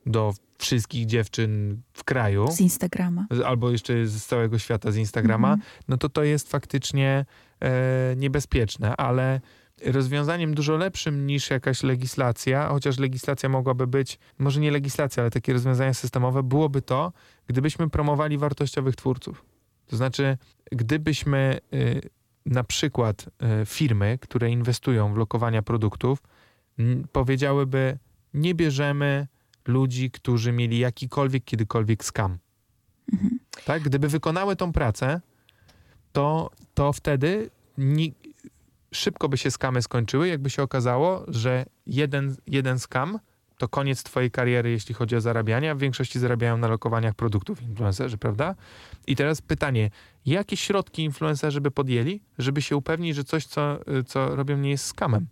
do 0.08 0.34
wszystkich 0.58 1.06
dziewczyn 1.06 1.82
w 1.92 2.04
kraju. 2.04 2.48
Z 2.50 2.60
Instagrama. 2.60 3.26
Albo 3.46 3.70
jeszcze 3.70 4.06
z 4.06 4.26
całego 4.26 4.58
świata 4.58 4.90
z 4.92 4.96
Instagrama, 4.96 5.52
mhm. 5.52 5.70
no 5.88 5.96
to 5.96 6.08
to 6.08 6.24
jest 6.24 6.50
faktycznie 6.50 7.24
e, 7.60 8.16
niebezpieczne, 8.16 8.96
ale 8.96 9.40
rozwiązaniem 9.86 10.54
dużo 10.54 10.76
lepszym 10.76 11.26
niż 11.26 11.50
jakaś 11.50 11.82
legislacja, 11.82 12.68
chociaż 12.68 12.98
legislacja 12.98 13.48
mogłaby 13.48 13.86
być, 13.86 14.18
może 14.38 14.60
nie 14.60 14.70
legislacja, 14.70 15.22
ale 15.22 15.30
takie 15.30 15.52
rozwiązania 15.52 15.94
systemowe, 15.94 16.42
byłoby 16.42 16.82
to, 16.82 17.12
gdybyśmy 17.46 17.90
promowali 17.90 18.38
wartościowych 18.38 18.96
twórców. 18.96 19.44
To 19.86 19.96
znaczy, 19.96 20.38
gdybyśmy 20.72 21.58
y, 21.74 22.00
na 22.46 22.64
przykład 22.64 23.26
y, 23.62 23.66
firmy, 23.66 24.18
które 24.20 24.50
inwestują 24.50 25.14
w 25.14 25.16
lokowania 25.16 25.62
produktów, 25.62 26.22
powiedziałyby, 27.12 27.98
nie 28.34 28.54
bierzemy 28.54 29.26
ludzi, 29.68 30.10
którzy 30.10 30.52
mieli 30.52 30.78
jakikolwiek, 30.78 31.44
kiedykolwiek 31.44 32.04
skam. 32.04 32.38
Mhm. 33.12 33.38
Tak? 33.64 33.82
Gdyby 33.82 34.08
wykonały 34.08 34.56
tą 34.56 34.72
pracę, 34.72 35.20
to, 36.12 36.50
to 36.74 36.92
wtedy 36.92 37.50
ni- 37.78 38.14
szybko 38.92 39.28
by 39.28 39.38
się 39.38 39.50
skamy 39.50 39.82
skończyły, 39.82 40.28
jakby 40.28 40.50
się 40.50 40.62
okazało, 40.62 41.24
że 41.28 41.66
jeden, 41.86 42.36
jeden 42.46 42.78
skam 42.78 43.18
to 43.58 43.68
koniec 43.68 44.02
twojej 44.02 44.30
kariery, 44.30 44.70
jeśli 44.70 44.94
chodzi 44.94 45.16
o 45.16 45.20
zarabianie, 45.20 45.70
a 45.70 45.74
w 45.74 45.78
większości 45.78 46.18
zarabiają 46.18 46.56
na 46.56 46.68
lokowaniach 46.68 47.14
produktów 47.14 47.62
influencerzy, 47.62 48.18
prawda? 48.18 48.54
I 49.06 49.16
teraz 49.16 49.42
pytanie, 49.42 49.90
jakie 50.26 50.56
środki 50.56 51.04
influencerzy 51.04 51.60
by 51.60 51.70
podjęli, 51.70 52.20
żeby 52.38 52.62
się 52.62 52.76
upewnić, 52.76 53.16
że 53.16 53.24
coś, 53.24 53.46
co, 53.46 53.78
co 54.06 54.36
robią, 54.36 54.58
nie 54.58 54.70
jest 54.70 54.84
skamem? 54.84 55.26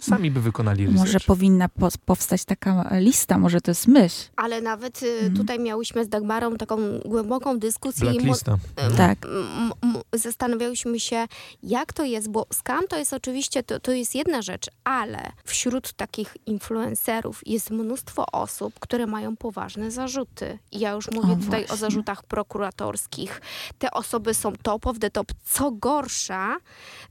Sami 0.00 0.30
by 0.30 0.40
wykonali 0.40 0.86
research. 0.86 1.06
Może 1.06 1.20
powinna 1.20 1.68
po 1.68 1.88
powstać 2.06 2.44
taka 2.44 2.88
lista, 2.98 3.38
może 3.38 3.60
to 3.60 3.70
jest 3.70 3.86
myśl. 3.86 4.24
Ale 4.36 4.60
nawet 4.60 5.02
y, 5.02 5.06
mhm. 5.06 5.36
tutaj 5.36 5.58
miałyśmy 5.58 6.04
z 6.04 6.08
Dagmarą 6.08 6.56
taką 6.56 6.76
głęboką 7.04 7.58
dyskusję. 7.58 8.10
Blacklista. 8.10 8.56
Tak. 8.96 9.18
Zastanawiałyśmy 10.12 11.00
się, 11.00 11.26
jak 11.62 11.92
to 11.92 12.04
jest, 12.04 12.30
bo 12.30 12.46
scam 12.52 12.88
to 12.88 12.98
jest 12.98 13.12
oczywiście, 13.12 13.62
to, 13.62 13.80
to 13.80 13.92
jest 13.92 14.14
jedna 14.14 14.42
rzecz, 14.42 14.66
ale 14.84 15.32
wśród 15.44 15.92
takich 15.92 16.36
influencerów 16.46 17.40
jest 17.46 17.70
mnóstwo 17.70 18.26
osób, 18.32 18.74
które 18.80 19.06
mają 19.06 19.36
poważne 19.36 19.90
zarzuty. 19.90 20.58
I 20.72 20.78
ja 20.78 20.92
już 20.92 21.10
mówię 21.10 21.32
o, 21.32 21.36
tutaj 21.36 21.60
właśnie. 21.60 21.74
o 21.74 21.76
zarzutach 21.76 22.22
prokuratorskich. 22.22 23.40
Te 23.78 23.90
osoby 23.90 24.34
są 24.34 24.52
top 24.62 24.86
of 24.86 24.98
the 24.98 25.10
top. 25.10 25.32
Co 25.44 25.70
gorsza, 25.70 26.56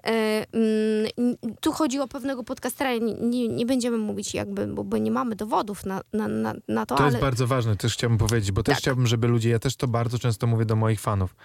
y, 0.08 0.12
y, 0.58 1.58
tu 1.62 1.72
chodzi 1.72 2.00
o 2.00 2.08
pewnego 2.08 2.44
podcastera, 2.44 2.73
nie, 2.82 3.14
nie, 3.14 3.48
nie, 3.48 3.66
będziemy 3.66 3.98
mówić 3.98 4.34
jakby, 4.34 4.68
bo, 4.68 4.84
bo 4.84 4.98
nie 4.98 5.12
mamy 5.12 5.36
dowodów 5.36 5.86
na, 5.86 6.02
na, 6.14 6.28
na, 6.28 6.54
na 6.68 6.86
to, 6.86 6.96
To 6.96 7.04
ale... 7.04 7.12
jest 7.12 7.22
bardzo 7.22 7.48
ważne, 7.48 7.76
też 7.76 7.94
chciałbym 7.94 8.18
powiedzieć, 8.18 8.52
bo 8.52 8.64
też 8.64 8.76
tak. 8.76 8.82
chciałbym, 8.82 9.08
żeby 9.08 9.28
ludzie, 9.28 9.50
ja 9.50 9.60
też 9.60 9.76
to 9.76 9.88
bardzo 9.88 10.20
często 10.20 10.48
mówię 10.48 10.66
do 10.66 10.76
moich 10.76 11.00
fanów, 11.00 11.36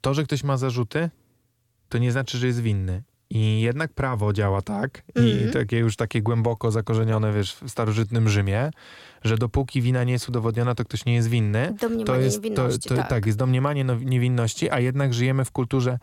to, 0.00 0.14
że 0.14 0.24
ktoś 0.24 0.44
ma 0.44 0.56
zarzuty, 0.56 1.10
to 1.88 1.98
nie 1.98 2.12
znaczy, 2.12 2.38
że 2.38 2.46
jest 2.46 2.60
winny. 2.60 3.02
I 3.30 3.60
jednak 3.60 3.92
prawo 3.92 4.32
działa 4.32 4.62
tak, 4.62 5.02
mm. 5.14 5.28
i 5.28 5.32
mhm. 5.32 5.52
takie 5.52 5.78
już 5.78 5.96
takie 5.96 6.22
głęboko 6.22 6.70
zakorzenione, 6.70 7.32
wiesz, 7.32 7.54
w 7.54 7.68
starożytnym 7.70 8.28
Rzymie, 8.28 8.70
że 9.24 9.38
dopóki 9.38 9.82
wina 9.82 10.04
nie 10.04 10.12
jest 10.12 10.28
udowodniona, 10.28 10.74
to 10.74 10.84
ktoś 10.84 11.04
nie 11.04 11.14
jest 11.14 11.28
winny. 11.28 11.74
Domniemanie 11.80 12.04
to 12.04 12.16
jest, 12.16 12.36
niewinności, 12.36 12.88
to, 12.88 12.94
to, 12.94 13.00
tak. 13.00 13.10
tak. 13.10 13.26
jest 13.26 13.38
domniemanie 13.38 13.84
no, 13.84 13.94
niewinności, 13.94 14.70
a 14.70 14.80
jednak 14.80 15.14
żyjemy 15.14 15.44
w 15.44 15.50
kulturze 15.50 15.98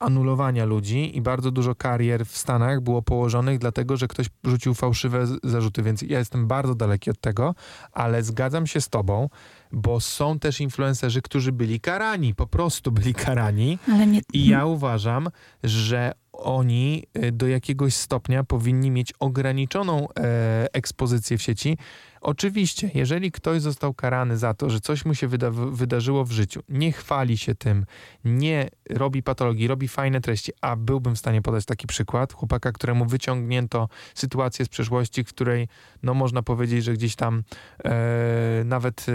anulowania 0.00 0.64
ludzi 0.64 1.16
i 1.16 1.20
bardzo 1.20 1.50
dużo 1.50 1.74
karier 1.74 2.26
w 2.26 2.36
Stanach 2.36 2.80
było 2.80 3.02
położonych 3.02 3.58
dlatego, 3.58 3.96
że 3.96 4.08
ktoś 4.08 4.26
rzucił 4.44 4.74
fałszywe 4.74 5.26
zarzuty, 5.44 5.82
więc 5.82 6.02
ja 6.02 6.18
jestem 6.18 6.46
bardzo 6.46 6.74
daleki 6.74 7.10
od 7.10 7.20
tego, 7.20 7.54
ale 7.92 8.22
zgadzam 8.22 8.66
się 8.66 8.80
z 8.80 8.88
tobą, 8.88 9.28
bo 9.72 10.00
są 10.00 10.38
też 10.38 10.60
influencerzy, 10.60 11.22
którzy 11.22 11.52
byli 11.52 11.80
karani, 11.80 12.34
po 12.34 12.46
prostu 12.46 12.92
byli 12.92 13.14
karani 13.14 13.78
nie... 14.06 14.20
i 14.32 14.46
ja 14.46 14.66
uważam, 14.66 15.28
że 15.64 16.12
oni 16.32 17.04
y, 17.24 17.32
do 17.32 17.46
jakiegoś 17.48 17.94
stopnia 17.94 18.44
powinni 18.44 18.90
mieć 18.90 19.12
ograniczoną 19.20 20.08
e, 20.08 20.66
ekspozycję 20.72 21.38
w 21.38 21.42
sieci, 21.42 21.78
Oczywiście, 22.26 22.90
jeżeli 22.94 23.32
ktoś 23.32 23.62
został 23.62 23.94
karany 23.94 24.36
za 24.36 24.54
to, 24.54 24.70
że 24.70 24.80
coś 24.80 25.04
mu 25.04 25.14
się 25.14 25.28
wyda 25.28 25.50
wydarzyło 25.50 26.24
w 26.24 26.30
życiu, 26.30 26.62
nie 26.68 26.92
chwali 26.92 27.38
się 27.38 27.54
tym, 27.54 27.86
nie 28.24 28.68
robi 28.90 29.22
patologii, 29.22 29.68
robi 29.68 29.88
fajne 29.88 30.20
treści, 30.20 30.52
a 30.60 30.76
byłbym 30.76 31.14
w 31.14 31.18
stanie 31.18 31.42
podać 31.42 31.64
taki 31.64 31.86
przykład 31.86 32.32
chłopaka, 32.32 32.72
któremu 32.72 33.06
wyciągnięto 33.06 33.88
sytuację 34.14 34.64
z 34.64 34.68
przeszłości, 34.68 35.24
w 35.24 35.28
której 35.28 35.68
no 36.02 36.14
można 36.14 36.42
powiedzieć, 36.42 36.84
że 36.84 36.92
gdzieś 36.92 37.16
tam 37.16 37.42
e, 37.84 38.62
nawet 38.64 39.06
e, 39.08 39.12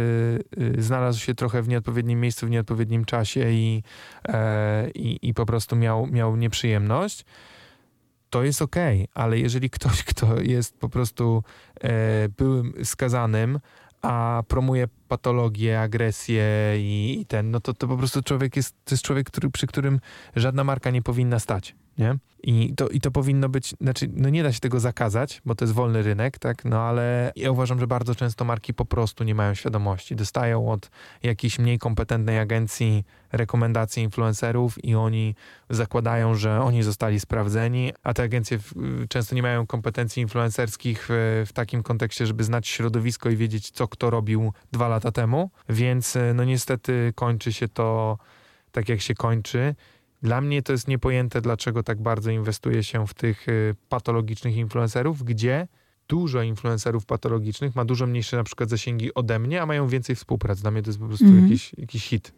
e 0.78 0.82
znalazł 0.82 1.20
się 1.20 1.36
trochę 1.36 1.62
w 1.62 1.68
nieodpowiednim 1.68 2.22
miejscu, 2.22 2.48
w 2.48 2.50
nieodpowiednim 2.50 3.06
czasie 3.06 3.52
i, 3.52 3.84
e, 4.28 4.90
i, 4.90 5.20
i 5.30 5.34
po 5.34 5.46
prostu 5.46 5.76
miał, 5.76 6.08
miał 6.08 6.36
nieprzyjemność 6.36 7.26
to 8.32 8.44
jest 8.44 8.62
ok, 8.62 8.76
ale 9.14 9.40
jeżeli 9.40 9.70
ktoś, 9.70 10.04
kto 10.14 10.42
jest 10.42 10.80
po 10.80 10.90
prostu 10.90 11.44
e, 11.82 12.30
byłym 12.30 12.74
skazanym, 12.84 13.60
a 14.02 14.44
promuje 14.48 14.88
patologię, 15.08 15.82
agresję 15.82 16.46
i, 16.78 17.18
i, 17.22 17.26
ten, 17.26 17.52
no 17.52 17.60
to, 17.60 17.74
to 17.74 17.88
po 17.88 17.98
prostu 17.98 18.22
człowiek 18.22 18.56
jest, 18.56 18.76
to 18.86 18.96
jest 18.96 19.04
człowiek, 19.04 19.28
który, 19.28 19.50
przy 19.50 19.68
którym 19.68 20.00
żadna 20.36 20.64
marka 20.64 20.90
nie 20.90 21.02
powinna 21.02 21.40
stać 21.40 21.76
nie? 21.98 22.16
I 22.44 22.74
to, 22.76 22.90
I 22.90 23.02
to 23.02 23.12
powinno 23.12 23.50
być, 23.50 23.76
znaczy, 23.82 24.10
no 24.14 24.30
nie 24.30 24.44
da 24.44 24.54
się 24.54 24.60
tego 24.60 24.80
zakazać, 24.80 25.42
bo 25.46 25.56
to 25.56 25.66
jest 25.66 25.74
wolny 25.74 26.04
rynek, 26.04 26.40
tak? 26.40 26.66
No 26.66 26.82
ale 26.82 27.32
ja 27.36 27.52
uważam, 27.52 27.80
że 27.80 27.88
bardzo 27.88 28.16
często 28.16 28.46
marki 28.46 28.74
po 28.74 28.86
prostu 28.86 29.24
nie 29.24 29.36
mają 29.36 29.54
świadomości. 29.54 30.16
Dostają 30.16 30.72
od 30.72 30.90
jakiejś 31.24 31.60
mniej 31.60 31.80
kompetentnej 31.80 32.40
agencji 32.40 33.04
rekomendacje 33.32 34.04
influencerów 34.04 34.86
i 34.86 34.96
oni 34.96 35.36
zakładają, 35.70 36.36
że 36.36 36.62
oni 36.62 36.84
zostali 36.84 37.20
sprawdzeni, 37.20 37.94
a 38.04 38.14
te 38.14 38.24
agencje 38.24 38.60
często 39.10 39.36
nie 39.36 39.42
mają 39.42 39.68
kompetencji 39.68 40.22
influencerskich 40.22 41.06
w, 41.10 41.50
takim 41.54 41.84
kontekście, 41.84 42.28
żeby 42.28 42.44
znać 42.44 42.68
środowisko 42.68 43.30
i 43.30 43.36
wiedzieć, 43.36 43.72
co 43.72 43.88
kto 43.88 44.10
robił 44.10 44.54
dwa 44.72 44.88
lata 44.88 45.12
temu. 45.12 45.52
Więc 45.70 46.18
no 46.34 46.44
niestety 46.44 47.14
kończy 47.16 47.54
się 47.54 47.68
to 47.68 48.18
tak, 48.72 48.90
jak 48.90 49.02
się 49.02 49.16
kończy. 49.16 49.76
Dla 50.22 50.42
mnie 50.42 50.62
to 50.62 50.72
jest 50.72 50.88
niepojęte, 50.88 51.42
dlaczego 51.42 51.84
tak 51.84 52.02
bardzo 52.02 52.32
inwestuje 52.32 52.84
się 52.84 53.08
w 53.08 53.14
tych 53.14 53.50
y, 53.50 53.76
patologicznych 53.90 54.56
influencerów, 54.56 55.24
gdzie 55.24 55.68
dużo 56.08 56.42
influencerów 56.42 57.06
patologicznych 57.06 57.76
ma 57.76 57.86
dużo 57.86 58.08
mniejsze 58.08 58.38
na 58.38 58.44
przykład 58.44 58.70
zasięgi 58.70 59.14
ode 59.14 59.40
mnie, 59.40 59.62
a 59.62 59.66
mają 59.66 59.88
więcej 59.88 60.16
współprac. 60.16 60.62
Dla 60.62 60.72
mnie 60.72 60.82
to 60.84 60.90
jest 60.90 61.00
po 61.00 61.08
prostu 61.08 61.26
Mhm. 61.26 61.44
jakiś, 61.44 61.72
jakiś 61.78 62.06
hit. 62.08 62.34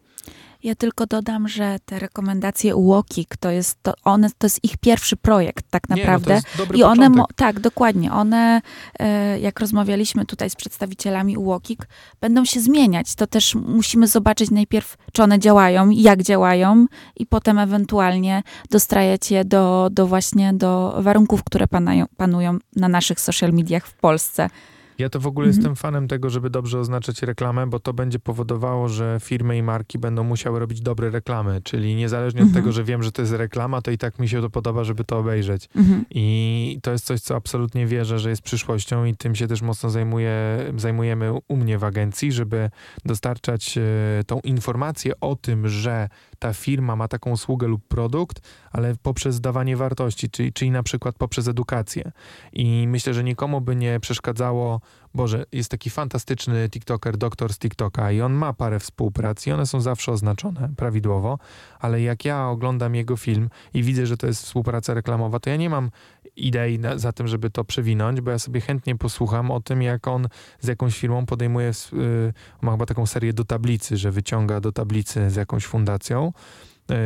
Ja 0.64 0.76
tylko 0.76 1.05
dodam, 1.05 1.47
że 1.47 1.78
te 1.86 1.99
rekomendacje 1.99 2.76
Łokik 2.76 3.38
to 3.38 3.49
jest, 3.51 3.78
to 3.84 3.93
one, 4.03 4.30
to 4.38 4.45
jest 4.45 4.64
ich 4.64 4.78
pierwszy 4.78 5.16
projekt 5.16 5.66
tak 5.70 5.89
naprawdę. 5.89 6.34
Nie, 6.34 6.41
no 6.59 6.66
I 6.74 6.84
one, 6.84 7.09
mo- 7.09 7.28
tak, 7.36 7.59
dokładnie, 7.59 8.11
one, 8.11 8.61
e, 8.99 9.39
jak 9.39 9.59
rozmawialiśmy 9.59 10.26
tutaj 10.26 10.49
z 10.49 10.55
przedstawicielami 10.55 11.38
UOKiK, 11.38 11.88
będą 12.22 12.45
się 12.45 12.59
zmieniać. 12.59 13.16
To 13.16 13.28
też 13.28 13.55
musimy 13.55 14.07
zobaczyć 14.07 14.51
najpierw, 14.51 14.97
czy 15.14 15.24
one 15.24 15.39
działają, 15.39 15.89
jak 15.89 16.24
działają 16.24 16.86
i 17.18 17.26
potem 17.26 17.59
ewentualnie 17.59 18.43
dostrajać 18.72 19.32
je 19.32 19.45
do, 19.45 19.89
do 19.91 20.07
właśnie 20.07 20.53
do 20.53 20.95
warunków, 20.97 21.43
które 21.43 21.68
panają, 21.68 22.05
panują 22.18 22.57
na 22.76 22.88
naszych 22.88 23.20
social 23.20 23.53
mediach 23.53 23.88
w 23.88 23.93
Polsce. 23.93 24.49
Ja 24.98 25.10
to 25.10 25.20
w 25.20 25.28
ogóle 25.28 25.48
Mhm. 25.48 25.60
jestem 25.60 25.76
fanem 25.76 26.08
tego, 26.08 26.30
żeby 26.30 26.50
dobrze 26.50 26.80
oznaczać 26.80 27.22
reklamę, 27.22 27.68
bo 27.68 27.80
to 27.80 27.94
będzie 27.94 28.20
powodowało, 28.20 28.89
że 28.89 29.18
firmy 29.22 29.58
i 29.58 29.64
marki 29.64 30.00
będą 30.00 30.24
musiały 30.24 30.60
robić 30.60 30.82
dobre 30.82 31.10
reklamy. 31.10 31.62
Czyli 31.64 31.96
niezależnie 31.96 32.41
od 32.41 32.48
Mhm. 32.48 32.64
tego, 32.64 32.72
że 32.72 32.84
wiem, 32.84 33.04
że 33.04 33.12
to 33.12 33.22
jest 33.22 33.34
reklama, 33.34 33.82
to 33.82 33.91
i 33.91 33.98
tak 33.98 34.20
mi 34.20 34.30
się 34.30 34.41
to 34.41 34.50
podoba, 34.50 34.84
żeby 34.84 35.04
to 35.04 35.18
obejrzeć. 35.20 35.70
Mhm. 35.76 36.06
I 36.10 36.80
to 36.84 36.91
jest 36.91 37.06
coś, 37.06 37.22
co 37.22 37.36
absolutnie 37.36 37.88
wierzę, 37.88 38.20
że 38.20 38.30
jest 38.30 38.41
przyszłością 38.41 39.06
i 39.06 39.16
tym 39.16 39.36
się 39.36 39.48
też 39.48 39.62
mocno 39.62 39.89
zajmuje, 39.89 40.34
zajmujemy 40.78 41.34
u 41.48 41.58
mnie 41.58 41.78
w 41.78 41.84
agencji, 41.84 42.32
żeby 42.32 42.70
dostarczać 43.06 43.78
e, 43.78 43.82
tą 44.28 44.39
informację 44.39 45.14
o 45.22 45.36
tym, 45.36 45.68
że 45.68 46.10
ta 46.39 46.54
firma 46.54 46.96
ma 46.96 47.08
taką 47.08 47.32
usługę 47.32 47.68
lub 47.68 47.88
produkt, 47.88 48.41
ale 48.72 48.96
poprzez 49.04 49.41
dawanie 49.41 49.78
wartości, 49.78 50.30
czyli, 50.30 50.54
czyli 50.54 50.72
na 50.72 50.84
przykład 50.84 51.16
poprzez 51.16 51.48
edukację. 51.48 52.12
I 52.54 52.86
myślę, 52.88 53.14
że 53.14 53.24
nikomu 53.24 53.62
by 53.62 53.76
nie 53.76 54.00
przeszkadzało, 54.00 54.82
Boże, 55.14 55.46
jest 55.52 55.72
taki 55.72 55.90
fantastyczny 55.90 56.70
TikToker, 56.70 57.18
doktor 57.18 57.54
z 57.54 57.58
TikToka 57.60 58.12
i 58.12 58.22
on 58.22 58.34
ma 58.34 58.54
parę 58.54 58.80
współprac 58.80 59.48
i 59.48 59.52
one 59.52 59.66
są 59.66 59.82
zawsze 59.82 60.12
oznaczone 60.12 60.70
prawidłowo, 60.78 61.40
ale 61.80 62.02
jak 62.02 62.26
ja 62.26 62.48
oglądam 62.48 62.96
jego 62.96 63.18
film 63.18 63.50
i 63.74 63.84
widzę, 63.84 64.06
że 64.06 64.18
to 64.18 64.28
jest 64.28 64.44
współpraca 64.44 64.94
reklamowa, 64.94 65.40
to 65.40 65.50
ja 65.50 65.56
nie 65.56 65.70
mam 65.70 65.92
idei 66.36 66.80
na, 66.80 66.98
za 66.98 67.12
tym, 67.12 67.28
żeby 67.28 67.50
to 67.50 67.64
przewinąć, 67.64 68.22
bo 68.22 68.32
ja 68.32 68.40
sobie 68.40 68.62
chętnie 68.62 68.96
posłucham 68.96 69.52
o 69.52 69.60
tym, 69.62 69.82
jak 69.82 70.08
on 70.08 70.28
z 70.60 70.68
jakąś 70.68 71.00
firmą 71.00 71.26
podejmuje, 71.26 71.68
s- 71.68 71.94
y, 71.94 72.34
ma 72.62 72.72
chyba 72.72 72.86
taką 72.86 73.06
serię 73.06 73.34
do 73.34 73.46
tablicy, 73.46 73.98
że 73.98 74.12
wyciąga 74.12 74.60
do 74.60 74.72
tablicy 74.72 75.30
z 75.30 75.36
jakąś 75.36 75.66
fundacją 75.66 76.34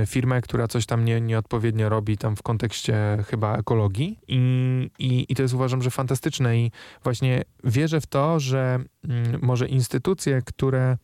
firmę, 0.06 0.42
która 0.42 0.68
coś 0.68 0.86
tam 0.86 1.06
nie, 1.06 1.22
nieodpowiednio 1.22 1.90
robi 1.90 2.18
tam 2.18 2.36
w 2.36 2.44
kontekście 2.44 3.24
chyba 3.28 3.58
ekologii. 3.58 4.20
I, 4.28 4.40
i, 5.00 5.26
i 5.30 5.36
to 5.36 5.42
jest 5.42 5.54
uważam, 5.54 5.82
że 5.82 5.92
fantastyczne. 5.92 6.58
I 6.58 6.72
właśnie 7.04 7.44
wierzę 7.64 8.02
w 8.02 8.08
to, 8.08 8.40
że 8.40 8.80
mm, 9.04 9.40
może 9.42 9.68
instytucje, 9.68 10.42
które 10.46 10.98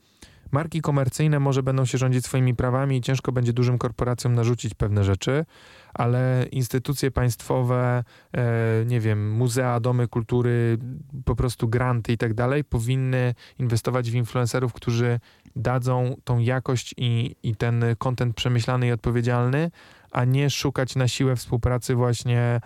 marki 0.53 0.81
komercyjne 0.81 1.39
może 1.39 1.63
będą 1.63 1.85
się 1.85 1.97
rządzić 1.97 2.25
swoimi 2.25 2.55
prawami 2.55 2.97
i 2.97 3.01
ciężko 3.01 3.31
będzie 3.31 3.53
dużym 3.53 3.77
korporacjom 3.77 4.35
narzucić 4.35 4.73
pewne 4.73 5.03
rzeczy, 5.03 5.45
ale 5.93 6.45
instytucje 6.51 7.11
państwowe, 7.11 8.03
e, 8.33 8.85
nie 8.85 8.99
wiem, 8.99 9.31
muzea, 9.31 9.79
domy 9.79 10.07
kultury, 10.07 10.77
po 11.25 11.35
prostu 11.35 11.67
granty 11.67 12.13
i 12.13 12.17
tak 12.17 12.33
dalej, 12.33 12.63
powinny 12.63 13.35
inwestować 13.59 14.11
w 14.11 14.15
influencerów, 14.15 14.73
którzy 14.73 15.19
dadzą 15.55 16.15
tą 16.23 16.39
jakość 16.39 16.93
i, 16.97 17.35
i 17.43 17.55
ten 17.55 17.85
content 17.97 18.35
przemyślany 18.35 18.87
i 18.87 18.91
odpowiedzialny, 18.91 19.71
a 20.11 20.25
nie 20.25 20.49
szukać 20.49 20.95
na 20.95 21.07
siłę 21.07 21.35
współpracy 21.35 21.95
właśnie 21.95 22.61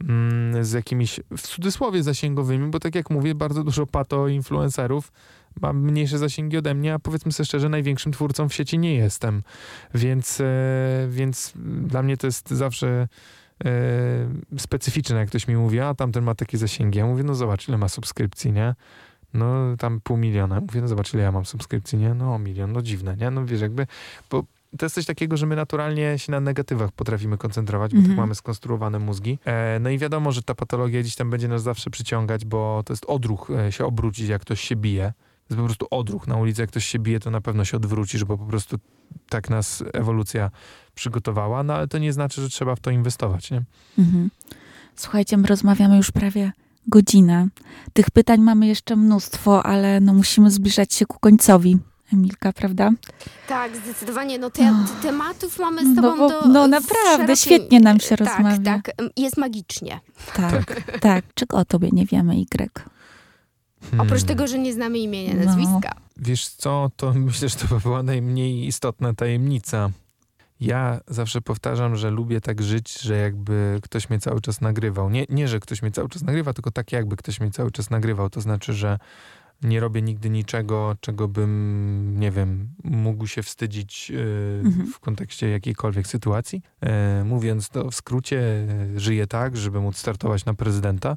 mm, 0.00 0.64
z 0.64 0.72
jakimiś, 0.72 1.20
w 1.36 1.42
cudzysłowie, 1.42 2.02
zasięgowymi, 2.02 2.70
bo 2.70 2.80
tak 2.80 2.94
jak 2.94 3.10
mówię, 3.10 3.34
bardzo 3.34 3.64
dużo 3.64 3.86
pato 3.86 4.28
influencerów 4.28 5.12
ma 5.60 5.72
mniejsze 5.72 6.18
zasięgi 6.18 6.56
ode 6.56 6.74
mnie, 6.74 6.94
a 6.94 6.98
powiedzmy 6.98 7.32
sobie 7.32 7.44
szczerze, 7.44 7.68
największym 7.68 8.12
twórcą 8.12 8.48
w 8.48 8.54
sieci 8.54 8.78
nie 8.78 8.94
jestem. 8.94 9.42
Więc, 9.94 10.40
e, 10.40 10.44
więc 11.08 11.52
dla 11.82 12.02
mnie 12.02 12.16
to 12.16 12.26
jest 12.26 12.50
zawsze 12.50 13.08
e, 13.64 13.68
specyficzne, 14.58 15.16
jak 15.16 15.28
ktoś 15.28 15.48
mi 15.48 15.56
mówi, 15.56 15.80
a 15.80 15.94
tamten 15.94 16.24
ma 16.24 16.34
takie 16.34 16.58
zasięgi. 16.58 16.98
Ja 16.98 17.06
mówię, 17.06 17.24
no 17.24 17.34
zobacz, 17.34 17.68
ile 17.68 17.78
ma 17.78 17.88
subskrypcji, 17.88 18.52
nie? 18.52 18.74
No 19.34 19.76
tam 19.78 20.00
pół 20.00 20.16
miliona. 20.16 20.60
Mówię, 20.60 20.80
no 20.80 20.88
zobacz, 20.88 21.14
ile 21.14 21.22
ja 21.22 21.32
mam 21.32 21.44
subskrypcji, 21.44 21.98
nie? 21.98 22.14
No 22.14 22.38
milion, 22.38 22.72
no 22.72 22.82
dziwne, 22.82 23.16
nie? 23.16 23.30
No 23.30 23.46
wiesz, 23.46 23.60
jakby, 23.60 23.86
bo 24.30 24.44
to 24.78 24.86
jest 24.86 24.94
coś 24.94 25.06
takiego, 25.06 25.36
że 25.36 25.46
my 25.46 25.56
naturalnie 25.56 26.18
się 26.18 26.32
na 26.32 26.40
negatywach 26.40 26.92
potrafimy 26.92 27.38
koncentrować, 27.38 27.90
bo 27.90 27.96
tak 27.96 28.00
Mhm. 28.10 28.18
mamy 28.20 28.34
skonstruowane 28.34 28.98
mózgi. 28.98 29.38
E, 29.44 29.78
no 29.80 29.90
i 29.90 29.98
wiadomo, 29.98 30.32
że 30.32 30.42
ta 30.42 30.54
patologia 30.54 31.00
gdzieś 31.00 31.16
tam 31.16 31.30
będzie 31.30 31.48
nas 31.48 31.62
zawsze 31.62 31.90
przyciągać, 31.90 32.44
bo 32.44 32.82
to 32.86 32.92
jest 32.92 33.04
odruch 33.04 33.50
e, 33.50 33.72
się 33.72 33.84
obrócić, 33.86 34.28
jak 34.28 34.42
ktoś 34.42 34.60
się 34.60 34.76
bije. 34.76 35.12
To 35.48 35.54
jest 35.54 35.60
po 35.60 35.66
prostu 35.66 35.86
odruch 35.90 36.26
na 36.26 36.36
ulicy, 36.36 36.60
jak 36.62 36.70
ktoś 36.70 36.86
się 36.86 36.98
bije, 36.98 37.20
to 37.20 37.30
na 37.30 37.40
pewno 37.40 37.64
się 37.64 37.76
odwrócisz, 37.76 38.24
bo 38.24 38.38
po 38.38 38.44
prostu 38.46 38.78
tak 39.28 39.50
nas 39.50 39.84
ewolucja 39.92 40.50
przygotowała, 40.94 41.62
no 41.62 41.74
ale 41.74 41.88
to 41.88 41.98
nie 41.98 42.12
znaczy, 42.12 42.42
że 42.42 42.48
trzeba 42.48 42.76
w 42.76 42.80
to 42.80 42.90
inwestować, 42.90 43.50
nie? 43.50 43.62
Mhm. 43.98 44.30
Słuchajcie, 44.96 45.36
my 45.36 45.46
rozmawiamy 45.48 45.96
już 45.96 46.10
prawie 46.10 46.52
godzinę. 46.86 47.48
Tych 47.92 48.10
pytań 48.10 48.40
mamy 48.40 48.66
jeszcze 48.66 48.96
mnóstwo, 48.96 49.66
ale 49.66 50.00
no 50.00 50.14
musimy 50.14 50.50
zbliżać 50.50 50.94
się 50.94 51.06
ku 51.06 51.18
końcowi. 51.20 51.78
Emilka, 52.12 52.52
prawda? 52.52 52.90
Tak, 53.48 53.76
zdecydowanie. 53.76 54.38
No 54.38 54.50
te, 54.50 54.72
No. 54.72 54.84
te 55.02 55.02
tematów 55.08 55.58
mamy 55.58 55.92
z 55.92 55.96
No 55.96 56.02
tobą 56.02 56.16
bo- 56.16 56.28
do... 56.28 56.48
no 56.48 56.66
naprawdę, 56.68 57.26
szerokim- 57.26 57.36
świetnie 57.36 57.80
nam 57.80 58.00
się 58.00 58.16
tak, 58.16 58.28
rozmawia. 58.28 58.58
Tak, 58.82 58.90
jest 59.16 59.36
magicznie. 59.36 60.00
Tak, 60.34 60.82
tak. 61.00 61.24
Czego 61.34 61.56
o 61.56 61.64
tobie 61.64 61.88
nie 61.92 62.06
wiemy, 62.06 62.36
Y? 62.36 62.84
Oprócz 63.92 64.08
Hmm. 64.10 64.26
tego, 64.26 64.46
że 64.46 64.58
nie 64.58 64.72
znamy 64.72 64.98
imienia, 64.98 65.34
No. 65.34 65.44
nazwiska. 65.44 65.92
Wiesz 66.16 66.48
co, 66.48 66.90
to 66.96 67.12
myślę, 67.12 67.48
że 67.48 67.56
to 67.56 67.74
by 67.74 67.80
była 67.80 68.02
najmniej 68.02 68.66
istotna 68.66 69.14
tajemnica. 69.14 69.90
Ja 70.62 71.00
zawsze 71.06 71.40
powtarzam, 71.40 71.96
że 71.96 72.10
lubię 72.10 72.40
tak 72.40 72.62
żyć, 72.62 73.00
że 73.00 73.16
jakby 73.16 73.78
ktoś 73.82 74.10
mnie 74.10 74.18
cały 74.18 74.40
czas 74.40 74.60
nagrywał. 74.60 75.10
Nie, 75.10 75.26
nie, 75.28 75.48
że 75.48 75.60
ktoś 75.60 75.82
mnie 75.82 75.90
cały 75.90 76.08
czas 76.08 76.22
nagrywa, 76.22 76.52
tylko 76.52 76.70
tak 76.70 76.92
jakby 76.92 77.16
ktoś 77.16 77.40
mnie 77.40 77.50
cały 77.50 77.70
czas 77.70 77.90
nagrywał. 77.90 78.30
To 78.30 78.40
znaczy, 78.40 78.72
że 78.72 78.98
nie 79.62 79.80
robię 79.80 80.02
nigdy 80.02 80.30
niczego, 80.30 80.96
czego 81.00 81.28
bym, 81.28 82.14
nie 82.20 82.30
wiem, 82.30 82.68
mógł 82.84 83.26
się 83.26 83.42
wstydzić 83.42 84.10
yy, 84.10 84.62
Mhm. 84.64 84.86
w 84.92 85.00
kontekście 85.00 85.48
jakiejkolwiek 85.50 86.06
sytuacji. 86.06 86.62
E, 86.80 87.24
mówiąc 87.24 87.68
to 87.68 87.90
w 87.90 87.94
skrócie, 87.94 88.40
e, 88.96 89.00
żyję 89.00 89.26
tak, 89.26 89.56
żeby 89.56 89.80
móc 89.80 89.96
startować 89.96 90.44
na 90.44 90.54
prezydenta. 90.54 91.16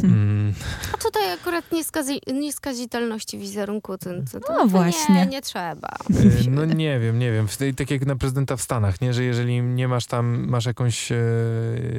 Hmm. 0.00 0.12
Mm, 0.42 0.54
A 0.94 0.96
tutaj 0.98 1.32
akurat 1.32 1.64
nieskazi- 1.72 2.32
nieskazitelności 2.32 3.38
wizerunku, 3.38 3.98
to, 3.98 4.10
to, 4.32 4.40
to, 4.40 4.52
No 4.52 4.66
właśnie. 4.66 5.14
Nie, 5.14 5.26
nie 5.26 5.42
trzeba. 5.42 5.88
E, 6.10 6.50
No 6.50 6.64
nie 6.64 7.00
wiem, 7.00 7.18
nie 7.18 7.32
wiem. 7.32 7.46
Tak 7.76 7.90
jak 7.90 8.06
na 8.06 8.16
prezydenta 8.16 8.56
w 8.56 8.62
Stanach, 8.62 9.00
nie? 9.00 9.14
Że 9.14 9.24
jeżeli 9.24 9.62
nie 9.62 9.88
masz 9.88 10.06
tam, 10.06 10.46
masz 10.48 10.66
jakąś 10.66 11.12
e, 11.12 11.16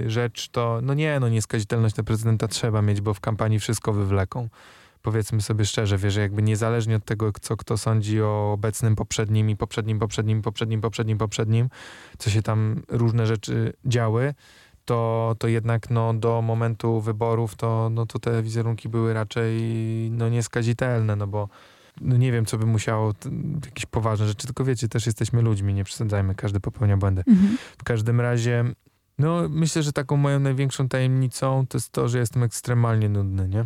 rzecz, 0.08 0.50
to 0.50 0.80
no 0.84 0.94
nie, 0.94 1.20
no 1.20 1.30
nieskazitelność 1.30 1.96
na 1.96 2.04
prezydenta 2.04 2.48
trzeba 2.48 2.82
mieć, 2.82 3.02
bo 3.02 3.14
w 3.14 3.20
kampanii 3.20 3.60
wszystko 3.60 3.94
wywleką. 3.94 4.50
Powiedzmy 5.04 5.42
sobie 5.42 5.66
szczerze, 5.66 5.98
wiesz, 5.98 6.14
że 6.14 6.22
jakby 6.22 6.42
niezależnie 6.42 6.96
od 6.96 7.06
tego, 7.06 7.32
co 7.42 7.58
kto 7.58 7.78
sądzi 7.78 8.22
o 8.22 8.52
obecnym, 8.54 8.96
poprzednim 8.96 9.50
i 9.50 9.56
poprzednim, 9.56 10.00
poprzednim, 10.00 10.42
poprzednim, 10.42 10.82
poprzednim, 10.82 11.18
poprzednim, 11.18 11.70
co 12.18 12.30
się 12.30 12.42
tam 12.42 12.82
różne 12.88 13.28
rzeczy 13.28 13.74
działy, 13.86 14.34
to, 14.86 15.36
to 15.40 15.48
jednak 15.48 15.90
no, 15.90 16.14
do 16.14 16.42
momentu 16.42 17.02
wyborów 17.02 17.56
to, 17.56 17.90
no, 17.90 18.06
to 18.06 18.20
te 18.20 18.44
wizerunki 18.44 18.90
były 18.90 19.14
raczej 19.14 19.62
no, 20.12 20.30
nieskazitelne, 20.30 21.16
no 21.16 21.28
bo 21.28 21.50
no 22.02 22.18
nie 22.18 22.32
wiem, 22.32 22.46
co 22.46 22.58
by 22.58 22.66
musiało, 22.66 23.14
jakieś 23.66 23.86
poważne 23.86 24.28
rzeczy, 24.28 24.48
tylko 24.48 24.66
wiecie, 24.66 24.88
też 24.88 25.06
jesteśmy 25.06 25.42
ludźmi, 25.42 25.74
nie 25.74 25.84
przesadzajmy, 25.84 26.36
każdy 26.36 26.60
popełnia 26.60 26.98
błędy. 26.98 27.24
Mhm. 27.28 27.58
W 27.78 27.84
każdym 27.84 28.22
razie, 28.22 28.66
no 29.20 29.50
myślę, 29.50 29.84
że 29.84 29.94
taką 29.94 30.18
moją 30.18 30.40
największą 30.40 30.90
tajemnicą 30.90 31.66
to 31.70 31.78
jest 31.78 31.92
to, 31.92 32.08
że 32.08 32.20
jestem 32.20 32.44
ekstremalnie 32.44 33.10
nudny, 33.10 33.50
nie? 33.50 33.66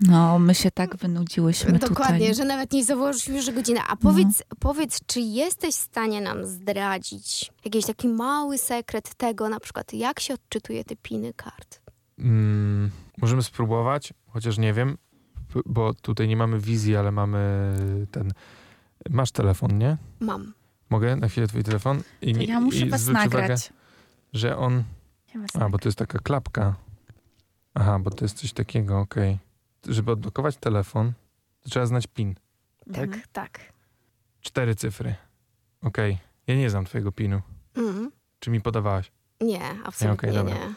No, 0.00 0.38
my 0.38 0.54
się 0.54 0.70
tak 0.70 0.96
wynudziłyśmy 0.96 1.78
Dokładnie, 1.78 2.18
tutaj. 2.18 2.34
że 2.34 2.44
nawet 2.44 2.72
nie 2.72 2.84
założyliśmy, 2.84 3.42
że 3.42 3.52
godzina. 3.52 3.80
A 3.88 3.90
No. 3.92 3.96
powiedz, 4.02 4.42
powiedz, 4.60 5.00
czy 5.06 5.20
jesteś 5.20 5.74
w 5.74 5.78
stanie 5.78 6.20
nam 6.20 6.46
zdradzić 6.46 7.52
jakiś 7.64 7.86
taki 7.86 8.08
mały 8.08 8.58
sekret 8.58 9.14
tego, 9.14 9.48
na 9.48 9.60
przykład, 9.60 9.92
jak 9.92 10.20
się 10.20 10.34
odczytuje 10.34 10.84
te 10.84 10.96
piny 10.96 11.32
kart? 11.34 11.80
Mm, 12.18 12.90
możemy 13.18 13.42
spróbować, 13.42 14.12
chociaż 14.28 14.58
nie 14.58 14.72
wiem, 14.72 14.98
bo 15.66 15.94
tutaj 15.94 16.28
nie 16.28 16.36
mamy 16.36 16.60
wizji, 16.60 16.96
ale 16.96 17.12
mamy 17.12 17.74
ten... 18.10 18.32
Masz 19.10 19.30
telefon, 19.30 19.78
nie? 19.78 19.96
Mam. 20.20 20.52
Mogę 20.90 21.16
na 21.16 21.28
chwilę 21.28 21.46
twój 21.48 21.62
telefon? 21.64 22.02
I, 22.22 22.34
To 22.34 22.42
ja 22.42 22.60
muszę 22.60 22.78
i 22.78 22.90
was 22.90 23.00
zwróć 23.00 23.18
uwagę, 23.18 23.38
nagrać. 23.40 23.72
że 24.32 24.56
on... 24.56 24.82
Ja 25.34 25.40
A, 25.60 25.68
bo 25.68 25.78
to 25.78 25.88
jest 25.88 25.98
taka 25.98 26.18
klapka. 26.18 26.74
Aha, 27.74 27.98
bo 27.98 28.10
to 28.10 28.24
jest 28.24 28.36
coś 28.38 28.52
takiego, 28.52 28.98
okej. 29.00 29.38
Żeby 29.88 30.10
odblokować 30.12 30.56
telefon, 30.56 31.12
to 31.62 31.70
trzeba 31.70 31.86
znać 31.86 32.06
PIN. 32.06 32.34
Tak, 32.94 33.04
Mhm. 33.04 33.22
tak. 33.32 33.60
Cztery 34.40 34.74
cyfry. 34.74 35.14
Okej. 35.82 36.18
Ja 36.46 36.54
nie 36.56 36.70
znam 36.70 36.84
twojego 36.84 37.12
PINu. 37.12 37.42
Mhm. 37.76 38.10
Czy 38.40 38.50
mi 38.50 38.60
podawałaś? 38.60 39.12
Nie, 39.40 39.60
absolutnie 39.84 40.30
Nie, 40.32 40.42
nie. 40.42 40.74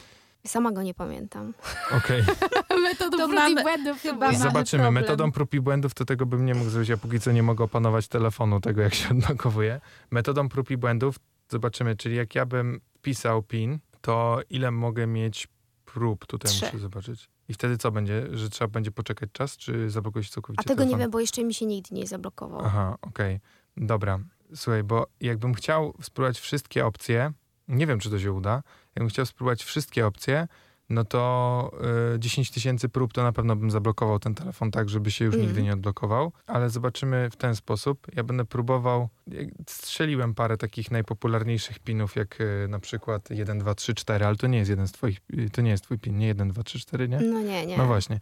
Sama 0.47 0.71
go 0.71 0.81
nie 0.83 0.93
pamiętam. 0.93 1.53
Okej. 1.97 2.23
Metodą 2.83 3.17
To 3.17 3.27
prób 3.29 3.49
i 3.59 3.63
błędów 3.63 4.01
chyba 4.01 4.33
Zobaczymy. 4.33 4.83
problem. 4.83 5.03
Metodą 5.03 5.31
prób 5.31 5.53
i 5.53 5.59
błędów 5.61 5.93
to 5.93 6.05
tego 6.05 6.25
bym 6.25 6.45
nie 6.45 6.55
mógł 6.55 6.69
zrobić. 6.69 6.89
Ja 6.89 6.97
póki 6.97 7.19
co 7.19 7.31
nie 7.31 7.43
mogę 7.43 7.63
opanować 7.63 8.07
telefonu, 8.07 8.61
tego 8.61 8.81
jak 8.81 8.93
się 8.93 9.09
odblokowuje. 9.17 9.81
Metodą 10.11 10.49
prób 10.49 10.71
i 10.71 10.77
błędów 10.77 11.15
zobaczymy, 11.49 11.95
czyli 11.95 12.15
jak 12.15 12.35
ja 12.35 12.45
bym 12.45 12.81
pisał 13.01 13.43
PIN, 13.43 13.79
to 14.01 14.39
ile 14.49 14.71
mogę 14.71 15.07
mieć 15.07 15.47
prób? 15.85 16.25
Tutaj 16.25 16.51
Trzy. 16.51 16.65
muszę 16.65 16.79
zobaczyć. 16.79 17.29
I 17.49 17.53
wtedy 17.53 17.77
co 17.77 17.91
będzie? 17.91 18.27
Że 18.31 18.49
trzeba 18.49 18.67
będzie 18.67 18.91
poczekać 18.91 19.29
czas, 19.33 19.57
czy 19.57 19.89
zablokujesz 19.89 20.29
całkowicie 20.29 20.59
A 20.61 20.63
tego 20.63 20.83
nie 20.83 20.87
telefon? 20.89 20.99
wiem, 20.99 21.11
bo 21.11 21.19
jeszcze 21.19 21.43
mi 21.43 21.53
się 21.53 21.65
nigdy 21.65 21.95
nie 21.95 22.07
zablokował. 22.07 22.61
Aha, 22.65 22.97
okej. 23.01 23.39
Dobra. 23.77 24.19
Słuchaj, 24.55 24.83
bo 24.83 25.07
jakbym 25.21 25.53
chciał 25.53 25.93
spróbować 26.01 26.39
wszystkie 26.39 26.85
opcje, 26.85 27.31
nie 27.67 27.87
wiem, 27.87 27.99
czy 27.99 28.09
to 28.09 28.19
się 28.19 28.31
uda, 28.33 28.63
jakbym 28.95 29.09
chciał 29.09 29.25
spróbować 29.25 29.63
wszystkie 29.63 30.07
opcje, 30.07 30.47
no 30.89 31.03
to 31.05 31.71
y, 32.15 32.19
10 32.19 32.51
tysięcy 32.51 32.89
prób 32.89 33.13
to 33.13 33.23
na 33.23 33.31
pewno 33.31 33.55
bym 33.55 33.71
zablokował 33.71 34.19
ten 34.19 34.35
telefon 34.35 34.71
tak, 34.71 34.89
żeby 34.89 35.11
się 35.11 35.25
już 35.25 35.33
Mhm. 35.35 35.47
nigdy 35.47 35.63
nie 35.63 35.73
odblokował, 35.73 36.31
ale 36.47 36.69
zobaczymy 36.69 37.29
w 37.31 37.35
ten 37.35 37.55
sposób. 37.55 38.07
Ja 38.15 38.23
będę 38.23 38.45
próbował, 38.45 39.09
jak- 39.27 39.49
strzeliłem 39.69 40.33
parę 40.35 40.57
takich 40.57 40.91
najpopularniejszych 40.91 41.79
pinów, 41.79 42.15
jak 42.15 42.41
y, 42.41 42.67
na 42.69 42.79
przykład 42.79 43.29
1, 43.29 43.59
2, 43.59 43.75
3, 43.75 43.93
4, 43.93 44.25
ale 44.25 44.35
to 44.35 44.47
nie 44.47 44.57
jest 44.57 44.69
jeden 44.69 44.87
z 44.87 44.91
twoich, 44.91 45.17
y, 45.33 45.49
to 45.49 45.61
nie 45.61 45.71
jest 45.71 45.83
twój 45.83 45.99
pin, 45.99 46.17
nie 46.17 46.27
1, 46.27 46.49
2, 46.49 46.63
3, 46.63 46.79
4, 46.79 47.09
nie? 47.09 47.19
No 47.19 47.41
nie, 47.41 47.65
nie. 47.65 47.77
No 47.77 47.85
właśnie. 47.85 48.19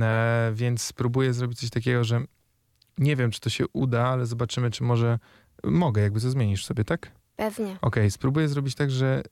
E, 0.00 0.50
więc 0.54 0.82
spróbuję 0.82 1.32
zrobić 1.34 1.58
coś 1.60 1.70
takiego, 1.70 2.04
że 2.04 2.20
nie 2.98 3.16
wiem, 3.16 3.30
czy 3.30 3.40
to 3.40 3.50
się 3.50 3.64
uda, 3.72 4.06
ale 4.08 4.26
zobaczymy, 4.26 4.70
czy 4.70 4.82
może 4.84 5.18
mogę, 5.64 6.02
jakby 6.02 6.20
to 6.20 6.30
zmienisz 6.30 6.64
sobie, 6.66 6.84
tak? 6.84 7.10
Pewnie. 7.36 7.76
Okej, 7.82 8.10
spróbuję 8.10 8.48
zrobić 8.48 8.74
tak, 8.74 8.90
że 8.90 9.22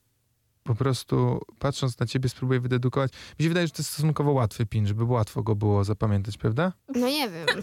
po 0.62 0.74
prostu 0.74 1.40
patrząc 1.58 1.98
na 1.98 2.06
ciebie 2.06 2.28
spróbuję 2.28 2.60
wydedukować. 2.60 3.12
Mi 3.38 3.42
się 3.42 3.48
wydaje, 3.48 3.66
że 3.66 3.72
to 3.72 3.82
jest 3.82 3.90
stosunkowo 3.90 4.32
łatwy 4.32 4.66
pin, 4.66 4.86
żeby 4.86 5.04
łatwo 5.04 5.42
go 5.42 5.54
było 5.54 5.84
zapamiętać, 5.84 6.38
prawda? 6.38 6.72
No 6.94 7.06
nie 7.06 7.30
wiem. 7.30 7.46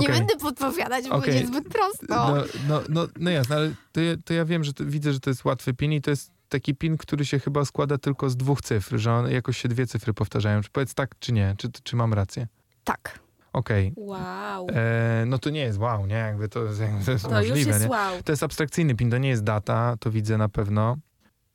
nie 0.00 0.08
Okej. 0.08 0.18
będę 0.18 0.36
podpowiadać, 0.36 1.08
bo 1.08 1.14
Okej. 1.14 1.32
będzie 1.32 1.46
zbyt 1.46 1.68
prosto. 1.68 2.06
No, 2.08 2.34
no, 2.68 2.82
no, 2.88 3.06
no 3.20 3.30
jasne, 3.30 3.56
ale 3.56 3.74
to 3.92 4.00
ja, 4.00 4.14
to 4.24 4.34
ja 4.34 4.44
wiem, 4.44 4.64
że 4.64 4.72
to, 4.72 4.84
widzę, 4.84 5.12
że 5.12 5.20
to 5.20 5.30
jest 5.30 5.44
łatwy 5.44 5.74
pin 5.74 5.92
i 5.92 6.00
to 6.00 6.10
jest 6.10 6.30
taki 6.48 6.74
pin, 6.74 6.96
który 6.96 7.24
się 7.24 7.38
chyba 7.38 7.64
składa 7.64 7.98
tylko 7.98 8.30
z 8.30 8.36
dwóch 8.36 8.60
cyfr, 8.62 8.96
że 8.96 9.12
on, 9.12 9.30
jakoś 9.30 9.58
się 9.58 9.68
dwie 9.68 9.86
cyfry 9.86 10.14
powtarzają. 10.14 10.60
Czy 10.62 10.70
powiedz 10.70 10.94
tak, 10.94 11.18
czy 11.18 11.32
nie? 11.32 11.54
Czy, 11.58 11.68
czy 11.82 11.96
mam 11.96 12.14
rację? 12.14 12.46
Tak. 12.84 13.26
Okej. 13.52 13.92
Wow. 13.96 14.66
E, 14.70 15.24
no 15.26 15.38
to 15.38 15.50
nie 15.50 15.60
jest 15.60 15.78
wow, 15.78 16.06
nie? 16.06 16.14
Jakby 16.14 16.48
to, 16.48 16.64
jakby 16.64 17.04
to 17.04 17.10
jest 17.12 17.24
To 17.24 17.30
możliwe, 17.30 17.58
już 17.58 17.66
jest 17.66 17.80
nie? 17.82 17.88
wow. 17.88 18.22
To 18.22 18.32
jest 18.32 18.42
abstrakcyjny 18.42 18.94
pin, 18.94 19.10
to 19.10 19.18
nie 19.18 19.28
jest 19.28 19.44
data, 19.44 19.96
to 20.00 20.10
widzę 20.10 20.38
na 20.38 20.48
pewno. 20.48 20.96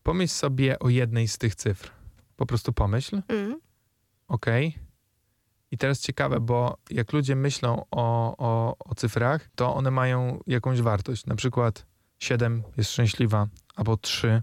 Pomyśl 0.04 0.34
sobie 0.34 0.80
o 0.80 0.90
jednej 0.90 1.28
z 1.28 1.38
tych 1.38 1.56
cyfr. 1.56 1.92
Po 2.36 2.46
prostu 2.46 2.74
pomyśl, 2.74 3.22
Mm. 3.28 3.60
ok? 4.28 4.46
I 5.72 5.78
teraz 5.78 6.00
ciekawe, 6.00 6.40
bo 6.40 6.78
jak 6.90 7.14
ludzie 7.14 7.36
myślą 7.36 7.86
o, 7.92 8.36
o, 8.38 8.76
o 8.80 8.96
cyfrach, 8.96 9.50
to 9.56 9.76
one 9.76 9.92
mają 9.92 10.40
jakąś 10.48 10.82
wartość. 10.82 11.26
Na 11.26 11.36
przykład 11.36 11.86
7 12.20 12.64
jest 12.78 12.92
szczęśliwa, 12.92 13.48
albo 13.76 13.98
3 13.98 14.42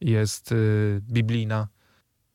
jest 0.00 0.52
y, 0.52 1.00
biblijna. 1.02 1.68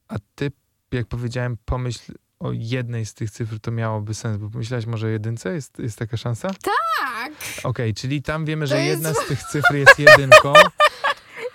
A 0.08 0.16
ty, 0.36 0.52
jak 0.92 1.08
powiedziałem, 1.08 1.58
pomyśl 1.66 2.14
o 2.40 2.52
jednej 2.52 3.06
z 3.06 3.14
tych 3.14 3.32
cyfr, 3.32 3.60
to 3.60 3.72
miałoby 3.72 4.14
sens, 4.14 4.38
bo 4.38 4.50
pomyślałeś 4.50 4.86
może 4.86 5.08
o 5.08 5.10
jedynce? 5.10 5.54
Jest, 5.54 5.80
jest 5.80 5.98
taka 6.00 6.18
szansa? 6.18 6.48
Tak. 6.48 7.34
Okej, 7.64 7.94
czyli 7.94 8.22
tam 8.22 8.46
wiemy, 8.46 8.68
że 8.68 8.82
jest 8.82 9.04
jedna 9.04 9.14
z 9.24 9.28
tych 9.28 9.44
cyfr 9.44 9.74
jest 9.76 10.00
jedynką, 10.00 10.54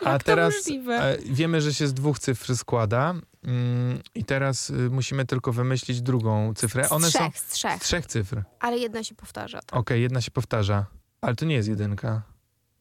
a 0.04 0.18
teraz 0.18 0.54
możliwe? 0.54 0.94
e, 0.94 1.18
wiemy, 1.24 1.60
że 1.60 1.74
się 1.74 1.86
z 1.86 1.94
dwóch 1.94 2.18
cyfr 2.18 2.56
składa 2.56 3.14
mm, 3.44 4.00
i 4.14 4.24
teraz 4.24 4.70
y, 4.70 4.90
musimy 4.90 5.26
tylko 5.26 5.52
wymyślić 5.52 6.02
drugą 6.02 6.54
cyfrę. 6.54 6.88
Z 6.88 6.92
One 6.92 7.08
trzech, 7.08 7.38
są 7.38 7.46
z 7.46 7.48
trzech. 7.48 7.82
z 7.82 7.84
trzech 7.84 8.06
cyfr. 8.06 8.42
Ale 8.60 8.78
jedna 8.78 9.04
się 9.04 9.14
powtarza. 9.14 9.60
Tak. 9.60 9.80
Okej, 9.80 10.02
jedna 10.02 10.20
się 10.20 10.30
powtarza, 10.30 10.86
ale 11.20 11.34
to 11.34 11.44
nie 11.44 11.54
jest 11.54 11.68
jedynka. 11.68 12.22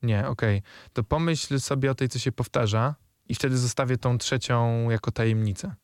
Nie, 0.01 0.28
okej. 0.28 0.61
To 0.93 1.03
pomyśl 1.03 1.59
sobie 1.59 1.91
o 1.91 1.95
tej, 1.95 2.09
co 2.09 2.20
się 2.20 2.32
powtarza 2.32 2.95
i 3.30 3.36
wtedy 3.36 3.57
zostawię 3.57 3.97
tą 3.97 4.17
trzecią 4.17 4.89
jako 4.89 5.11
tajemnicę, 5.11 5.76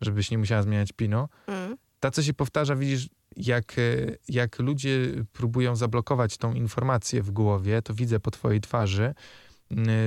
żebyś 0.00 0.30
nie 0.30 0.38
musiała 0.38 0.62
zmieniać 0.62 0.92
pinu. 0.92 1.28
Mm. 1.46 1.76
Ta, 2.00 2.10
co 2.10 2.22
się 2.22 2.34
powtarza, 2.34 2.76
widzisz, 2.76 3.08
jak, 3.36 3.78
e, 3.78 3.82
jak 4.28 4.58
ludzie 4.58 4.98
próbują 5.32 5.76
zablokować 5.76 6.36
tą 6.36 6.54
informację 6.54 7.22
w 7.22 7.30
głowie, 7.30 7.82
to 7.82 7.94
widzę 7.94 8.20
po 8.20 8.30
twojej 8.30 8.60
twarzy, 8.60 9.14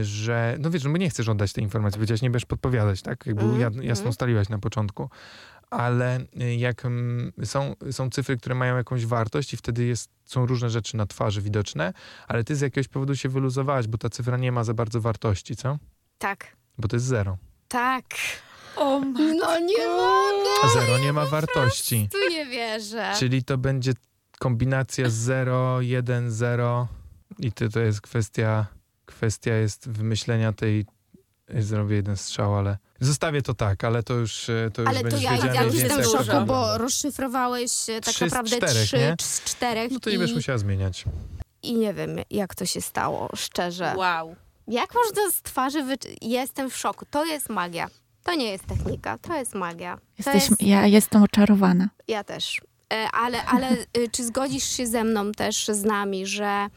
że, 0.01 0.57
no 0.59 0.69
wiesz, 0.69 0.83
no 0.83 0.89
bo 0.89 0.97
nie 0.97 1.09
chcesz 1.09 1.29
oddać 1.29 1.53
tej 1.53 1.63
informacji, 1.63 1.97
powiedziałeś, 1.97 2.21
nie 2.21 2.29
będziesz 2.29 2.45
podpowiadać, 2.45 3.01
tak? 3.01 3.25
Jakby 3.25 3.43
jad- 3.59 3.83
jasno 3.83 4.09
ustaliłaś 4.09 4.49
na 4.49 4.59
początku. 4.59 5.09
Ale 5.69 6.19
y, 6.41 6.55
jak 6.55 6.85
mm, 6.85 7.31
są, 7.43 7.75
są 7.91 8.09
cyfry, 8.09 8.37
które 8.37 8.55
mają 8.55 8.77
jakąś 8.77 9.05
wartość 9.05 9.53
i 9.53 9.57
wtedy 9.57 9.85
jest, 9.85 10.09
są 10.25 10.45
różne 10.45 10.69
rzeczy 10.69 10.97
na 10.97 11.05
twarzy 11.05 11.41
widoczne, 11.41 11.93
ale 12.27 12.43
ty 12.43 12.55
z 12.55 12.61
jakiegoś 12.61 12.87
powodu 12.87 13.15
się 13.15 13.29
wyluzowałaś, 13.29 13.87
bo 13.87 13.97
ta 13.97 14.09
cyfra 14.09 14.37
nie 14.37 14.51
ma 14.51 14.63
za 14.63 14.73
bardzo 14.73 15.01
wartości, 15.01 15.55
co? 15.55 15.77
Tak. 16.17 16.55
Bo 16.77 16.87
to 16.87 16.95
jest 16.95 17.05
zero. 17.05 17.37
Tak. 17.67 18.05
O 18.75 18.99
No 19.15 19.59
nie 19.59 19.87
mogę. 19.87 20.73
Zero 20.73 20.97
nie 20.97 21.13
ma 21.13 21.25
wartości. 21.25 22.09
Tu 22.11 22.29
nie 22.29 22.45
wierzę. 22.45 23.13
Czyli 23.19 23.43
to 23.43 23.57
będzie 23.57 23.93
kombinacja 24.39 25.05
0, 25.09 25.81
1, 25.81 26.31
0 26.31 26.87
i 27.39 27.51
to, 27.51 27.69
to 27.69 27.79
jest 27.79 28.01
kwestia, 28.01 28.65
kwestia 29.05 29.53
jest 29.53 29.89
wymyślenia 29.89 30.53
tej, 30.53 30.85
zrobię 31.59 31.95
jeden 31.95 32.17
strzał, 32.17 32.55
ale 32.55 32.77
zostawię 32.99 33.41
to 33.41 33.53
tak, 33.53 33.83
ale 33.83 34.03
to 34.03 34.13
już, 34.13 34.49
e, 34.49 34.71
to 34.73 34.81
już 34.81 34.89
Ale 34.89 35.03
to 35.03 35.17
ja, 35.17 35.31
mniej 35.31 35.79
jestem 35.81 36.01
w 36.01 36.05
szoku, 36.05 36.45
bo 36.45 36.77
rozszyfrowałeś 36.77 37.89
e, 37.89 38.01
tak 38.01 38.13
Trzy 38.13 38.29
z 38.29 38.31
naprawdę 38.31 38.57
czterech, 38.57 38.87
trzy 38.87 38.97
nie? 38.97 39.15
z 39.21 39.43
czterech 39.43 39.91
No 39.91 39.99
to 39.99 40.09
nie 40.09 40.15
i, 40.15 40.19
będziesz 40.19 40.35
musiała 40.35 40.57
zmieniać. 40.57 41.05
i 41.63 41.73
nie 41.73 41.93
wiem, 41.93 42.15
jak 42.29 42.55
to 42.55 42.65
się 42.65 42.81
stało, 42.81 43.29
szczerze. 43.35 43.93
Wow. 43.97 44.35
Jak 44.67 44.93
można 44.95 45.31
z 45.31 45.41
twarzy 45.41 45.83
wyczy... 45.83 46.15
Jestem 46.21 46.69
w 46.69 46.77
szoku. 46.77 47.05
To 47.11 47.25
jest 47.25 47.49
magia. 47.49 47.87
To 48.23 48.35
nie 48.35 48.51
jest 48.51 48.65
technika, 48.65 49.17
to 49.17 49.33
jest 49.33 49.55
magia. 49.55 49.95
To 49.95 50.01
Jesteś, 50.17 50.49
jest... 50.49 50.61
Ja 50.61 50.87
jestem 50.87 51.23
oczarowana. 51.23 51.89
Ja 52.07 52.23
też. 52.23 52.61
E, 52.93 53.07
Ale, 53.11 53.45
ale 53.45 53.67
e, 53.69 53.77
czy 54.11 54.23
zgodzisz 54.25 54.63
się 54.63 54.87
ze 54.87 55.03
mną 55.03 55.31
też, 55.31 55.67
z 55.67 55.83
nami, 55.83 56.25
że 56.25 56.67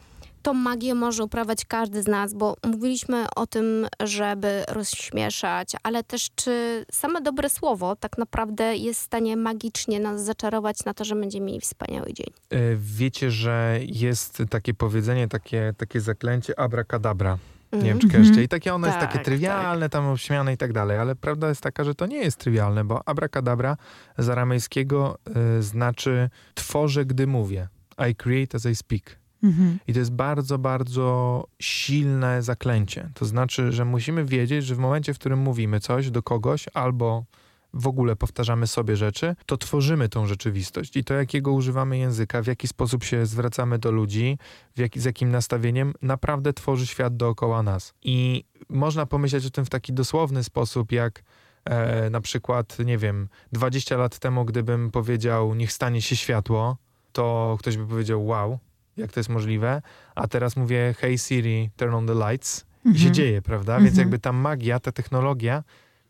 tą 0.41 0.53
magię 0.53 0.95
może 0.95 1.23
uprawiać 1.23 1.65
każdy 1.65 2.03
z 2.03 2.07
nas, 2.07 2.33
bo 2.33 2.55
mówiliśmy 2.65 3.25
o 3.35 3.47
tym, 3.47 3.87
żeby 4.03 4.63
rozśmieszać, 4.67 5.71
ale 5.83 6.03
też 6.03 6.27
czy 6.35 6.85
same 6.91 7.21
dobre 7.21 7.49
słowo 7.49 7.95
tak 7.95 8.17
naprawdę 8.17 8.75
jest 8.75 8.99
w 9.01 9.03
stanie 9.03 9.37
magicznie 9.37 9.99
nas 9.99 10.21
zaczarować 10.25 10.85
na 10.85 10.93
to, 10.93 11.05
że 11.05 11.15
będziemy 11.15 11.45
mieli 11.45 11.59
wspaniały 11.61 12.13
dzień. 12.13 12.27
E, 12.49 12.57
Wiecie, 12.75 13.31
że 13.31 13.79
jest 13.81 14.43
takie 14.49 14.73
powiedzenie, 14.73 15.27
takie, 15.27 15.73
takie 15.77 16.01
zaklęcie 16.01 16.59
abracadabra. 16.59 17.37
Nie 17.73 17.81
wiem, 17.81 17.99
czy 17.99 18.05
Mhm. 18.05 18.11
kojarzycie. 18.11 18.43
I 18.43 18.47
takie 18.47 18.73
ono 18.73 18.87
jest 18.87 18.99
Tak, 18.99 19.11
takie 19.11 19.25
trywialne, 19.25 19.89
tam 19.89 20.07
obśmiane 20.07 20.53
i 20.53 20.57
tak 20.57 20.73
dalej, 20.73 20.97
ale 20.97 21.15
prawda 21.15 21.49
jest 21.49 21.61
taka, 21.61 21.83
że 21.83 21.95
to 21.95 22.05
nie 22.05 22.17
jest 22.17 22.37
trywialne, 22.37 22.83
bo 22.83 23.07
abracadabra 23.07 23.77
z 24.17 24.29
aramejskiego 24.29 25.17
y, 25.59 25.63
znaczy 25.63 26.29
tworzę, 26.55 27.05
gdy 27.05 27.27
mówię. 27.27 27.67
I 28.11 28.15
create 28.15 28.55
as 28.57 28.65
I 28.65 28.75
speak. 28.75 29.19
Mhm. 29.43 29.79
I 29.87 29.93
to 29.93 29.99
jest 29.99 30.11
bardzo, 30.11 30.57
bardzo 30.57 31.47
silne 31.59 32.43
zaklęcie. 32.43 33.09
To 33.13 33.25
znaczy, 33.25 33.71
że 33.71 33.85
musimy 33.85 34.25
wiedzieć, 34.25 34.65
że 34.65 34.75
w 34.75 34.79
momencie, 34.79 35.13
w 35.13 35.19
którym 35.19 35.39
mówimy 35.39 35.79
coś 35.79 36.11
do 36.11 36.23
kogoś 36.23 36.65
albo 36.73 37.25
w 37.73 37.87
ogóle 37.87 38.15
powtarzamy 38.15 38.67
sobie 38.67 38.95
rzeczy, 38.95 39.35
to 39.45 39.57
tworzymy 39.57 40.09
tą 40.09 40.25
rzeczywistość. 40.25 40.97
I 40.97 41.03
to, 41.03 41.13
jakiego 41.13 41.51
używamy 41.51 41.97
języka, 41.97 42.41
w 42.41 42.47
jaki 42.47 42.67
sposób 42.67 43.03
się 43.03 43.25
zwracamy 43.25 43.79
do 43.79 43.91
ludzi, 43.91 44.37
w 44.75 44.79
jaki, 44.79 44.99
z 44.99 45.05
jakim 45.05 45.31
nastawieniem, 45.31 45.93
naprawdę 46.01 46.53
tworzy 46.53 46.87
świat 46.87 47.17
dookoła 47.17 47.63
nas. 47.63 47.93
I 48.01 48.43
można 48.69 49.05
pomyśleć 49.05 49.45
o 49.45 49.49
tym 49.49 49.65
w 49.65 49.69
taki 49.69 49.93
dosłowny 49.93 50.43
sposób, 50.43 50.91
jak 50.91 51.23
e, 51.65 52.09
na 52.09 52.21
przykład, 52.21 52.77
nie 52.85 52.97
wiem, 52.97 53.29
20 53.51 53.97
lat 53.97 54.19
temu, 54.19 54.45
gdybym 54.45 54.91
powiedział, 54.91 55.55
niech 55.55 55.71
stanie 55.71 56.01
się 56.01 56.15
światło, 56.15 56.77
to 57.11 57.57
ktoś 57.59 57.77
by 57.77 57.87
powiedział, 57.87 58.25
wow, 58.25 58.59
jak 58.99 59.11
to 59.11 59.19
jest 59.19 59.29
możliwe, 59.29 59.81
a 60.15 60.27
teraz 60.27 60.55
mówię, 60.55 60.95
hey 60.97 61.17
Siri, 61.17 61.69
turn 61.77 61.93
on 61.93 62.07
the 62.07 62.13
lights 62.29 62.65
i 62.85 62.87
się 62.87 62.95
Mhm. 62.95 63.13
dzieje, 63.13 63.41
prawda? 63.41 63.77
Więc 63.77 63.89
Mhm. 63.89 63.99
jakby 64.07 64.19
ta 64.19 64.31
magia, 64.33 64.79
ta 64.79 64.91
technologia 64.91 65.63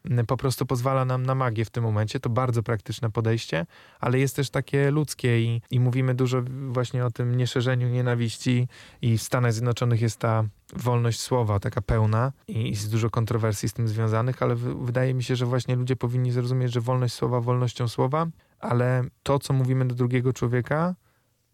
m, 0.06 0.26
po 0.26 0.38
prostu 0.38 0.66
pozwala 0.66 1.06
nam 1.06 1.26
na 1.26 1.36
magię 1.36 1.66
w 1.66 1.70
tym 1.70 1.84
momencie. 1.84 2.20
To 2.20 2.30
bardzo 2.30 2.64
praktyczne 2.64 3.10
podejście, 3.12 3.66
ale 4.00 4.20
jest 4.20 4.36
też 4.36 4.50
takie 4.50 4.92
ludzkie 4.92 5.42
i, 5.42 5.62
i 5.72 5.80
mówimy 5.80 6.16
dużo 6.16 6.42
właśnie 6.70 7.06
o 7.06 7.12
tym 7.12 7.38
nieszerzeniu 7.38 7.90
nienawiści 7.90 8.68
i 9.02 9.18
w 9.18 9.22
Stanach 9.24 9.54
Zjednoczonych 9.54 10.02
jest 10.02 10.20
ta 10.20 10.44
wolność 10.76 11.20
słowa 11.20 11.60
taka 11.60 11.82
pełna 11.82 12.32
i 12.48 12.70
jest 12.70 12.92
dużo 12.92 13.10
kontrowersji 13.10 13.70
z 13.70 13.74
tym 13.74 13.88
związanych, 13.88 14.44
ale 14.44 14.56
w, 14.56 14.60
wydaje 14.86 15.14
mi 15.14 15.24
się, 15.24 15.36
że 15.36 15.46
właśnie 15.46 15.76
ludzie 15.76 15.96
powinni 15.96 16.32
zrozumieć, 16.32 16.74
że 16.74 16.82
wolność 16.82 17.14
słowa 17.14 17.42
wolnością 17.42 17.88
słowa, 17.88 18.28
ale 18.60 19.04
to, 19.24 19.40
co 19.40 19.54
mówimy 19.54 19.86
do 19.86 19.96
drugiego 19.96 20.34
człowieka, 20.34 20.96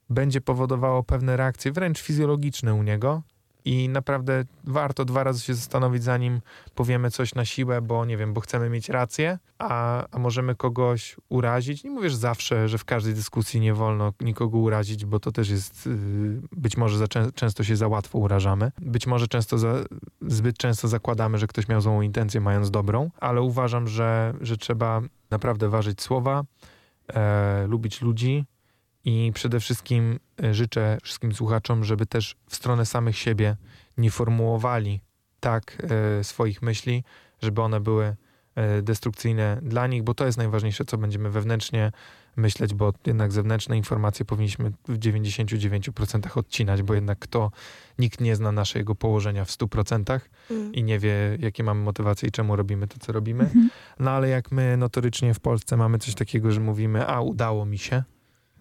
będzie 0.09 0.41
powodowało 0.41 1.03
pewne 1.03 1.37
reakcje, 1.37 1.71
wręcz 1.71 2.01
fizjologiczne 2.01 2.73
u 2.73 2.83
niego, 2.83 3.21
i 3.65 3.89
naprawdę 3.89 4.43
warto 4.63 5.05
dwa 5.05 5.23
razy 5.23 5.41
się 5.41 5.53
zastanowić, 5.53 6.03
zanim 6.03 6.41
powiemy 6.75 7.11
coś 7.11 7.35
na 7.35 7.45
siłę, 7.45 7.81
bo 7.81 8.05
nie 8.05 8.17
wiem, 8.17 8.33
bo 8.33 8.41
chcemy 8.41 8.69
mieć 8.69 8.89
rację, 8.89 9.39
a, 9.59 10.05
a 10.11 10.19
możemy 10.19 10.55
kogoś 10.55 11.15
urazić. 11.29 11.83
Nie 11.83 11.89
mówisz 11.89 12.15
zawsze, 12.15 12.69
że 12.69 12.77
w 12.77 12.85
każdej 12.85 13.13
dyskusji 13.13 13.59
nie 13.59 13.73
wolno 13.73 14.13
nikogo 14.21 14.57
urazić, 14.57 15.05
bo 15.05 15.19
to 15.19 15.31
też 15.31 15.49
jest, 15.49 15.85
yy, 15.85 16.41
być 16.51 16.77
może 16.77 16.97
za, 16.97 17.07
często 17.35 17.63
się 17.63 17.75
za 17.75 17.87
łatwo 17.87 18.19
urażamy. 18.19 18.71
Być 18.81 19.07
może 19.07 19.27
często 19.27 19.57
za, 19.57 19.75
zbyt 20.21 20.57
często 20.57 20.87
zakładamy, 20.87 21.37
że 21.37 21.47
ktoś 21.47 21.67
miał 21.67 21.81
złą 21.81 22.01
intencję, 22.01 22.41
mając 22.41 22.71
dobrą, 22.71 23.09
ale 23.19 23.41
uważam, 23.41 23.87
że, 23.87 24.33
że 24.41 24.57
trzeba 24.57 25.01
naprawdę 25.29 25.69
ważyć 25.69 26.01
słowa, 26.01 26.43
e, 27.07 27.67
lubić 27.67 28.01
ludzi, 28.01 28.45
i 29.05 29.31
przede 29.33 29.59
wszystkim 29.59 30.19
e, 30.43 30.53
życzę 30.53 30.97
wszystkim 31.03 31.33
słuchaczom, 31.33 31.83
żeby 31.83 32.05
też 32.05 32.35
w 32.49 32.55
stronę 32.55 32.85
samych 32.85 33.17
siebie 33.17 33.55
nie 33.97 34.11
formułowali 34.11 35.01
tak 35.39 35.77
e, 36.19 36.23
swoich 36.23 36.61
myśli, 36.61 37.03
żeby 37.41 37.61
one 37.61 37.79
były 37.79 38.15
e, 38.55 38.81
destrukcyjne 38.81 39.59
dla 39.61 39.87
nich, 39.87 40.03
bo 40.03 40.13
to 40.13 40.25
jest 40.25 40.37
najważniejsze, 40.37 40.85
co 40.85 40.97
będziemy 40.97 41.29
wewnętrznie 41.29 41.91
myśleć, 42.35 42.73
bo 42.73 42.93
jednak 43.05 43.31
zewnętrzne 43.31 43.77
informacje 43.77 44.25
powinniśmy 44.25 44.71
w 44.87 44.99
99% 44.99 46.39
odcinać, 46.39 46.83
bo 46.83 46.93
jednak 46.93 47.19
kto, 47.19 47.51
nikt 47.99 48.21
nie 48.21 48.35
zna 48.35 48.51
naszego 48.51 48.95
położenia 48.95 49.45
w 49.45 49.49
100% 49.49 50.19
mm. 50.51 50.73
i 50.73 50.83
nie 50.83 50.99
wie, 50.99 51.37
jakie 51.39 51.63
mamy 51.63 51.83
motywacje 51.83 52.29
i 52.29 52.31
czemu 52.31 52.55
robimy 52.55 52.87
to, 52.87 52.99
co 52.99 53.11
robimy. 53.11 53.43
Mm 53.43 53.53
-hmm. 53.53 53.69
No 53.99 54.11
ale 54.11 54.29
jak 54.29 54.51
my 54.51 54.77
notorycznie 54.77 55.33
w 55.33 55.39
Polsce 55.39 55.77
mamy 55.77 55.97
coś 55.97 56.15
takiego, 56.15 56.51
że 56.51 56.59
mówimy, 56.59 57.07
a 57.07 57.21
udało 57.21 57.65
mi 57.65 57.77
się, 57.77 58.03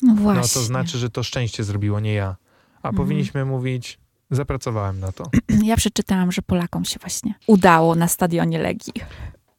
no 0.03 0.15
właśnie. 0.15 0.43
No 0.43 0.49
to 0.49 0.61
znaczy, 0.61 0.99
że 0.99 1.11
to 1.11 1.23
szczęście 1.23 1.65
zrobiło, 1.65 2.01
nie 2.01 2.15
ja. 2.15 2.37
A 2.83 2.89
mhm. 2.89 2.95
powinniśmy 2.95 3.45
mówić, 3.45 3.99
zapracowałem 4.31 5.01
na 5.01 5.13
to. 5.13 5.25
Ja 5.63 5.77
przeczytałam, 5.77 6.33
że 6.33 6.43
Polakom 6.43 6.85
się 6.85 6.99
właśnie 7.01 7.35
udało 7.47 7.95
na 7.95 8.09
stadionie 8.09 8.59
Legii. 8.59 8.93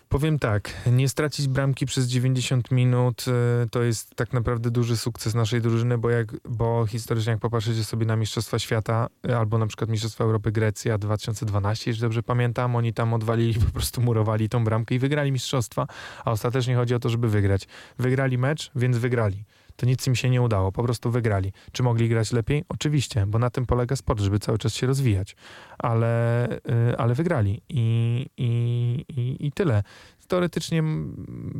Powiem 0.09 0.39
tak, 0.39 0.73
nie 0.91 1.09
stracić 1.09 1.47
bramki 1.47 1.85
przez 1.85 2.07
90 2.07 2.71
minut 2.71 3.25
y, 3.27 3.69
to 3.69 3.83
jest 3.83 4.15
tak 4.15 4.33
naprawdę 4.33 4.71
duży 4.71 4.97
sukces 4.97 5.35
naszej 5.35 5.61
drużyny, 5.61 5.97
bo, 5.97 6.09
jak, 6.09 6.47
bo 6.49 6.85
historycznie 6.85 7.31
jak 7.31 7.39
popatrzycie 7.39 7.83
sobie 7.83 8.05
na 8.05 8.15
Mistrzostwa 8.15 8.59
Świata 8.59 9.07
y, 9.29 9.37
albo 9.37 9.57
na 9.57 9.67
przykład 9.67 9.89
Mistrzostwa 9.89 10.23
Europy 10.23 10.51
Grecja 10.51 10.97
2012, 10.97 11.91
jeśli 11.91 12.01
dobrze 12.01 12.23
pamiętam, 12.23 12.75
oni 12.75 12.93
tam 12.93 13.13
odwalili, 13.13 13.59
po 13.65 13.71
prostu 13.71 14.01
murowali 14.01 14.49
tą 14.49 14.63
bramkę 14.63 14.95
i 14.95 14.99
wygrali 14.99 15.31
mistrzostwa, 15.31 15.87
a 16.25 16.31
ostatecznie 16.31 16.75
chodzi 16.75 16.95
o 16.95 16.99
to, 16.99 17.09
żeby 17.09 17.29
wygrać. 17.29 17.67
Wygrali 17.99 18.37
mecz, 18.37 18.71
więc 18.75 18.97
wygrali 18.97 19.43
to 19.75 19.85
nic 19.85 20.07
im 20.07 20.15
się 20.15 20.29
nie 20.29 20.41
udało, 20.41 20.71
po 20.71 20.83
prostu 20.83 21.11
wygrali. 21.11 21.53
Czy 21.71 21.83
mogli 21.83 22.09
grać 22.09 22.31
lepiej? 22.31 22.63
Oczywiście, 22.69 23.25
bo 23.27 23.39
na 23.39 23.49
tym 23.49 23.65
polega 23.65 23.95
sport, 23.95 24.19
żeby 24.21 24.39
cały 24.39 24.57
czas 24.57 24.73
się 24.73 24.87
rozwijać, 24.87 25.35
ale, 25.77 26.47
y, 26.91 26.97
ale 26.97 27.13
wygrali 27.13 27.61
i, 27.69 28.25
i, 28.37 29.05
i, 29.09 29.47
i 29.47 29.51
tyle. 29.51 29.83
Teoretycznie, 30.27 30.83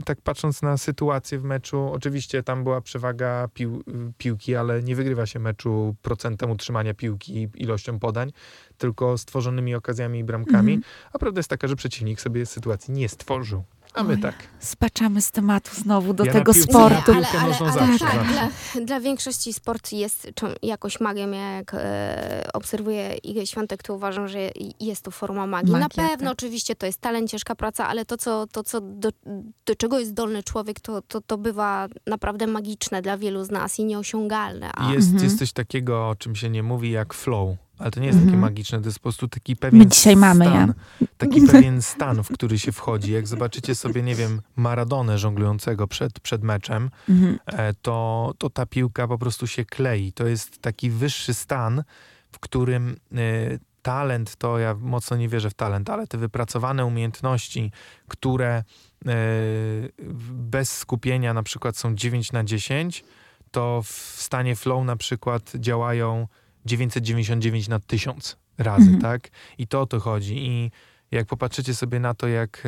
tak 0.05 0.21
patrząc 0.21 0.61
na 0.61 0.77
sytuację 0.77 1.39
w 1.39 1.43
meczu, 1.43 1.91
oczywiście 1.93 2.43
tam 2.43 2.63
była 2.63 2.81
przewaga 2.81 3.47
pił, 3.53 3.83
piłki, 4.17 4.55
ale 4.55 4.83
nie 4.83 4.95
wygrywa 4.95 5.25
się 5.25 5.39
meczu 5.39 5.95
procentem 6.01 6.51
utrzymania 6.51 6.93
piłki, 6.93 7.47
ilością 7.55 7.99
podań, 7.99 8.31
tylko 8.77 9.17
stworzonymi 9.17 9.75
okazjami 9.75 10.19
i 10.19 10.23
bramkami. 10.23 10.73
Mm 10.73 10.81
-hmm. 10.81 11.09
A 11.13 11.19
prawda 11.19 11.39
jest 11.39 11.49
taka, 11.49 11.67
że 11.67 11.75
przeciwnik 11.75 12.21
sobie 12.21 12.45
sytuacji 12.45 12.93
nie 12.93 13.09
stworzył. 13.09 13.63
A 13.95 14.03
my 14.03 14.13
Oj, 14.13 14.21
tak. 14.21 14.35
Spaczamy 14.59 15.21
z 15.21 15.31
tematu 15.31 15.71
znowu 15.75 16.13
do 16.13 16.25
ja 16.25 16.33
tego 16.33 16.53
sportu. 16.53 17.11
Ale, 17.11 17.27
ale, 17.27 17.55
ale, 17.59 17.71
ale 17.71 17.99
tak, 17.99 18.27
dla, 18.27 18.49
dla, 18.85 18.99
większości 18.99 19.53
sport 19.53 19.91
jest 19.91 20.27
jakoś 20.61 20.99
magią. 20.99 21.31
Ja 21.31 21.51
jak 21.51 21.71
e, 21.73 22.47
obserwuję 22.53 23.15
Igę 23.15 23.47
Świątek, 23.47 23.83
to 23.83 23.93
uważam, 23.93 24.27
że 24.27 24.39
jest 24.79 25.01
to 25.01 25.11
forma 25.11 25.47
magii. 25.47 25.71
Magia, 25.71 25.87
Na 25.87 26.09
pewno 26.09 26.29
tak. 26.29 26.33
oczywiście 26.33 26.75
to 26.75 26.85
jest 26.85 27.01
talent, 27.01 27.29
ciężka 27.29 27.55
praca, 27.55 27.87
ale 27.87 28.05
to, 28.05 28.17
co, 28.17 28.47
to, 28.47 28.63
co 28.63 28.81
do, 28.81 29.09
do 29.65 29.75
czego 29.75 29.99
jest 29.99 30.11
zdolny 30.11 30.43
człowiek, 30.43 30.79
to, 30.79 31.01
to, 31.01 31.21
to 31.21 31.37
bywa 31.37 31.87
naprawdę 32.07 32.47
magiczne 32.47 33.01
dla 33.01 33.17
wielu 33.17 33.43
z 33.43 33.51
nas 33.51 33.79
i 33.79 33.85
nieosiągalne. 33.85 34.71
A... 34.73 34.93
Jest, 34.93 35.07
mhm. 35.07 35.23
jest 35.23 35.39
coś 35.39 35.53
takiego, 35.53 36.09
o 36.09 36.15
czym 36.15 36.35
się 36.35 36.49
nie 36.49 36.63
mówi, 36.63 36.91
jak 36.91 37.13
flow. 37.13 37.57
Ale 37.77 37.91
to 37.91 37.99
nie 37.99 38.07
jest 38.07 38.19
takie 38.19 38.33
mhm. 38.33 38.41
magiczne, 38.41 38.81
to 38.81 38.85
jest 38.85 38.99
po 38.99 39.03
prostu 39.03 39.27
taki 39.27 39.55
pewien 39.55 39.79
My 39.79 39.87
dzisiaj 39.87 40.15
stan, 40.15 40.37
mamy, 40.37 40.45
ja. 40.45 40.67
taki 41.17 41.41
pewien 41.51 41.81
stan, 41.81 42.23
w 42.23 42.29
który 42.29 42.59
się 42.59 42.71
wchodzi. 42.71 43.11
Jak 43.11 43.27
zobaczycie 43.27 43.75
sobie, 43.75 44.03
nie 44.03 44.15
wiem, 44.15 44.41
Maradonę 44.55 45.17
żonglującego 45.17 45.87
przed, 45.87 46.19
przed 46.19 46.43
meczem, 46.43 46.89
mhm. 47.09 47.39
E, 47.45 47.73
to, 47.73 48.33
to 48.37 48.49
ta 48.49 48.65
piłka 48.65 49.07
po 49.07 49.17
prostu 49.17 49.47
się 49.47 49.65
klei. 49.65 50.13
To 50.13 50.27
jest 50.27 50.61
taki 50.61 50.89
wyższy 50.89 51.33
stan, 51.33 51.83
w 52.31 52.39
którym 52.39 52.95
y, 53.17 53.59
talent, 53.81 54.35
to 54.35 54.59
ja 54.59 54.75
mocno 54.79 55.17
nie 55.17 55.29
wierzę 55.29 55.49
w 55.49 55.53
talent, 55.53 55.89
ale 55.89 56.07
te 56.07 56.17
wypracowane 56.17 56.85
umiejętności, 56.85 57.71
które 58.07 58.63
y, 59.07 59.91
bez 60.31 60.77
skupienia 60.77 61.33
na 61.33 61.43
przykład 61.43 61.77
są 61.77 61.95
9 61.95 62.31
na 62.31 62.43
10, 62.43 63.03
to 63.51 63.81
w 63.83 63.89
stanie 64.21 64.55
flow 64.55 64.85
na 64.85 64.95
przykład 64.95 65.51
działają 65.55 66.27
999 66.65 67.67
na 67.67 67.79
1000 67.79 68.37
razy, 68.57 68.91
mhm. 68.91 69.01
tak? 69.01 69.29
I 69.57 69.67
to 69.67 69.81
o 69.81 69.85
to 69.85 69.99
chodzi. 69.99 70.37
I 70.37 70.71
jak 71.11 71.27
popatrzycie 71.27 71.75
sobie 71.75 71.99
na 71.99 72.13
to, 72.13 72.27
jak 72.27 72.63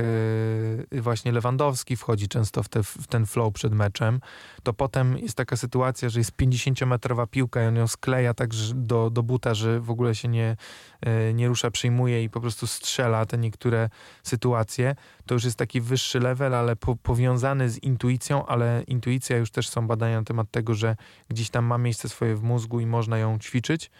e, 0.91 1.01
właśnie 1.01 1.31
Lewandowski 1.31 1.95
wchodzi 1.95 2.27
często 2.27 2.63
w, 2.63 2.69
te, 2.69 2.83
w, 2.83 3.07
ten 3.07 3.25
flow 3.25 3.53
przed 3.53 3.73
meczem, 3.73 4.19
to 4.63 4.73
potem 4.73 5.17
jest 5.17 5.37
taka 5.37 5.57
sytuacja, 5.57 6.09
że 6.09 6.19
jest 6.19 6.31
50-metrowa 6.31 7.27
piłka 7.27 7.63
i 7.63 7.67
on 7.67 7.75
ją 7.75 7.87
skleja 7.87 8.33
tak 8.33 8.49
do, 8.73 9.09
do 9.09 9.23
buta, 9.23 9.53
że 9.53 9.79
w 9.79 9.89
ogóle 9.89 10.15
się 10.15 10.27
nie, 10.27 10.57
e, 11.01 11.33
nie 11.33 11.47
rusza, 11.47 11.71
przyjmuje 11.71 12.23
i 12.23 12.29
po 12.29 12.41
prostu 12.41 12.67
strzela 12.67 13.25
te 13.25 13.37
niektóre 13.37 13.89
sytuacje. 14.23 14.95
To 15.27 15.33
już 15.33 15.43
jest 15.43 15.57
taki 15.57 15.81
wyższy 15.81 16.19
level, 16.19 16.55
ale 16.55 16.75
po, 16.75 16.95
powiązany 16.95 17.69
z 17.69 17.83
intuicją, 17.83 18.45
ale 18.45 18.83
intuicja 18.87 19.37
już 19.37 19.51
też 19.51 19.69
są 19.69 19.87
badania 19.87 20.19
na 20.19 20.23
temat 20.23 20.51
tego, 20.51 20.73
że 20.73 20.95
gdzieś 21.29 21.49
tam 21.49 21.65
ma 21.65 21.77
miejsce 21.77 22.09
swoje 22.09 22.35
w 22.35 22.43
mózgu 22.43 22.79
i 22.79 22.85
można 22.85 23.17
ją 23.17 23.39
ćwiczyć. 23.39 23.91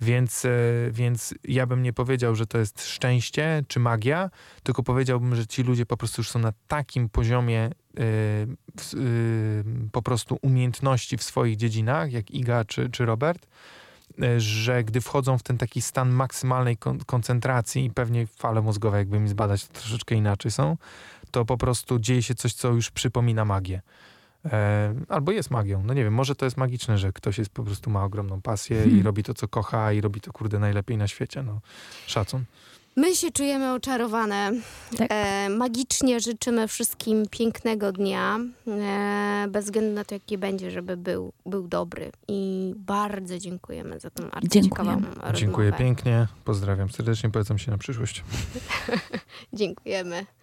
Więc, 0.00 0.44
e, 0.44 0.50
więc 0.90 1.34
ja 1.44 1.66
bym 1.66 1.82
nie 1.82 1.92
powiedział, 1.92 2.34
że 2.34 2.46
to 2.46 2.58
jest 2.58 2.86
szczęście 2.86 3.62
czy 3.68 3.80
magia, 3.80 4.30
tylko 4.62 4.82
powiedziałbym, 4.82 5.36
że 5.36 5.46
ci 5.46 5.62
ludzie 5.62 5.86
po 5.86 5.96
prostu 5.96 6.20
już 6.20 6.30
są 6.30 6.38
na 6.38 6.52
takim 6.68 7.08
poziomie 7.08 7.70
yy, 7.94 8.04
yy, 8.94 9.64
po 9.92 10.02
prostu 10.02 10.38
umiejętności 10.42 11.16
w 11.16 11.22
swoich 11.22 11.56
dziedzinach, 11.56 12.12
jak 12.12 12.30
Iga 12.30 12.64
czy, 12.64 12.90
czy 12.90 13.06
Robert, 13.06 13.46
że 14.38 14.84
gdy 14.84 15.00
wchodzą 15.00 15.38
w 15.38 15.42
ten 15.42 15.58
taki 15.58 15.82
stan 15.82 16.10
maksymalnej 16.10 16.76
kon 16.76 16.98
koncentracji 16.98 17.84
i 17.84 17.90
pewnie 17.90 18.26
fale 18.26 18.62
mózgowe, 18.62 18.98
jakby 18.98 19.20
mi 19.20 19.28
zbadać, 19.28 19.66
to 19.66 19.72
troszeczkę 19.72 20.14
inaczej 20.14 20.50
są, 20.50 20.76
to 21.30 21.44
po 21.44 21.56
prostu 21.56 21.98
dzieje 21.98 22.22
się 22.22 22.34
coś, 22.34 22.52
co 22.52 22.68
już 22.68 22.90
przypomina 22.90 23.44
magię. 23.44 23.82
E, 24.44 24.94
albo 25.08 25.32
jest 25.32 25.50
magią. 25.50 25.82
No 25.84 25.94
nie 25.94 26.04
wiem, 26.04 26.14
może 26.14 26.34
to 26.34 26.44
jest 26.44 26.56
magiczne, 26.56 26.98
że 26.98 27.12
ktoś 27.12 27.38
jest 27.38 27.50
po 27.50 27.62
prostu 27.62 27.90
ma 27.90 28.04
ogromną 28.04 28.42
pasję 28.42 28.76
hmm. 28.76 28.98
i 28.98 29.02
robi 29.02 29.22
to, 29.22 29.34
co 29.34 29.48
kocha 29.48 29.92
i 29.92 30.00
robi 30.00 30.20
to, 30.20 30.32
kurde, 30.32 30.58
najlepiej 30.58 30.96
na 30.96 31.08
świecie. 31.08 31.42
No, 31.42 31.60
szacun. 32.06 32.44
My 32.96 33.16
się 33.16 33.30
czujemy 33.30 33.72
oczarowane. 33.72 34.52
Tak. 34.98 35.08
E, 35.10 35.48
magicznie 35.48 36.20
życzymy 36.20 36.68
wszystkim 36.68 37.26
pięknego 37.30 37.92
dnia, 37.92 38.38
e, 38.68 39.46
bez 39.48 39.64
względu 39.64 39.94
na 39.94 40.04
to, 40.04 40.14
jaki 40.14 40.38
będzie, 40.38 40.70
żeby 40.70 40.96
był, 40.96 41.32
był 41.46 41.68
dobry. 41.68 42.12
I 42.28 42.72
bardzo 42.76 43.38
dziękujemy 43.38 44.00
za 44.00 44.10
tą 44.10 44.30
arcyciekawą 44.30 44.90
rozmowę. 44.90 45.32
Dziękuję 45.34 45.72
pięknie, 45.72 46.26
pozdrawiam 46.44 46.90
serdecznie, 46.90 47.30
polecam 47.30 47.58
się 47.58 47.70
na 47.70 47.78
przyszłość. 47.78 48.24
Dziękujemy. 49.52 50.26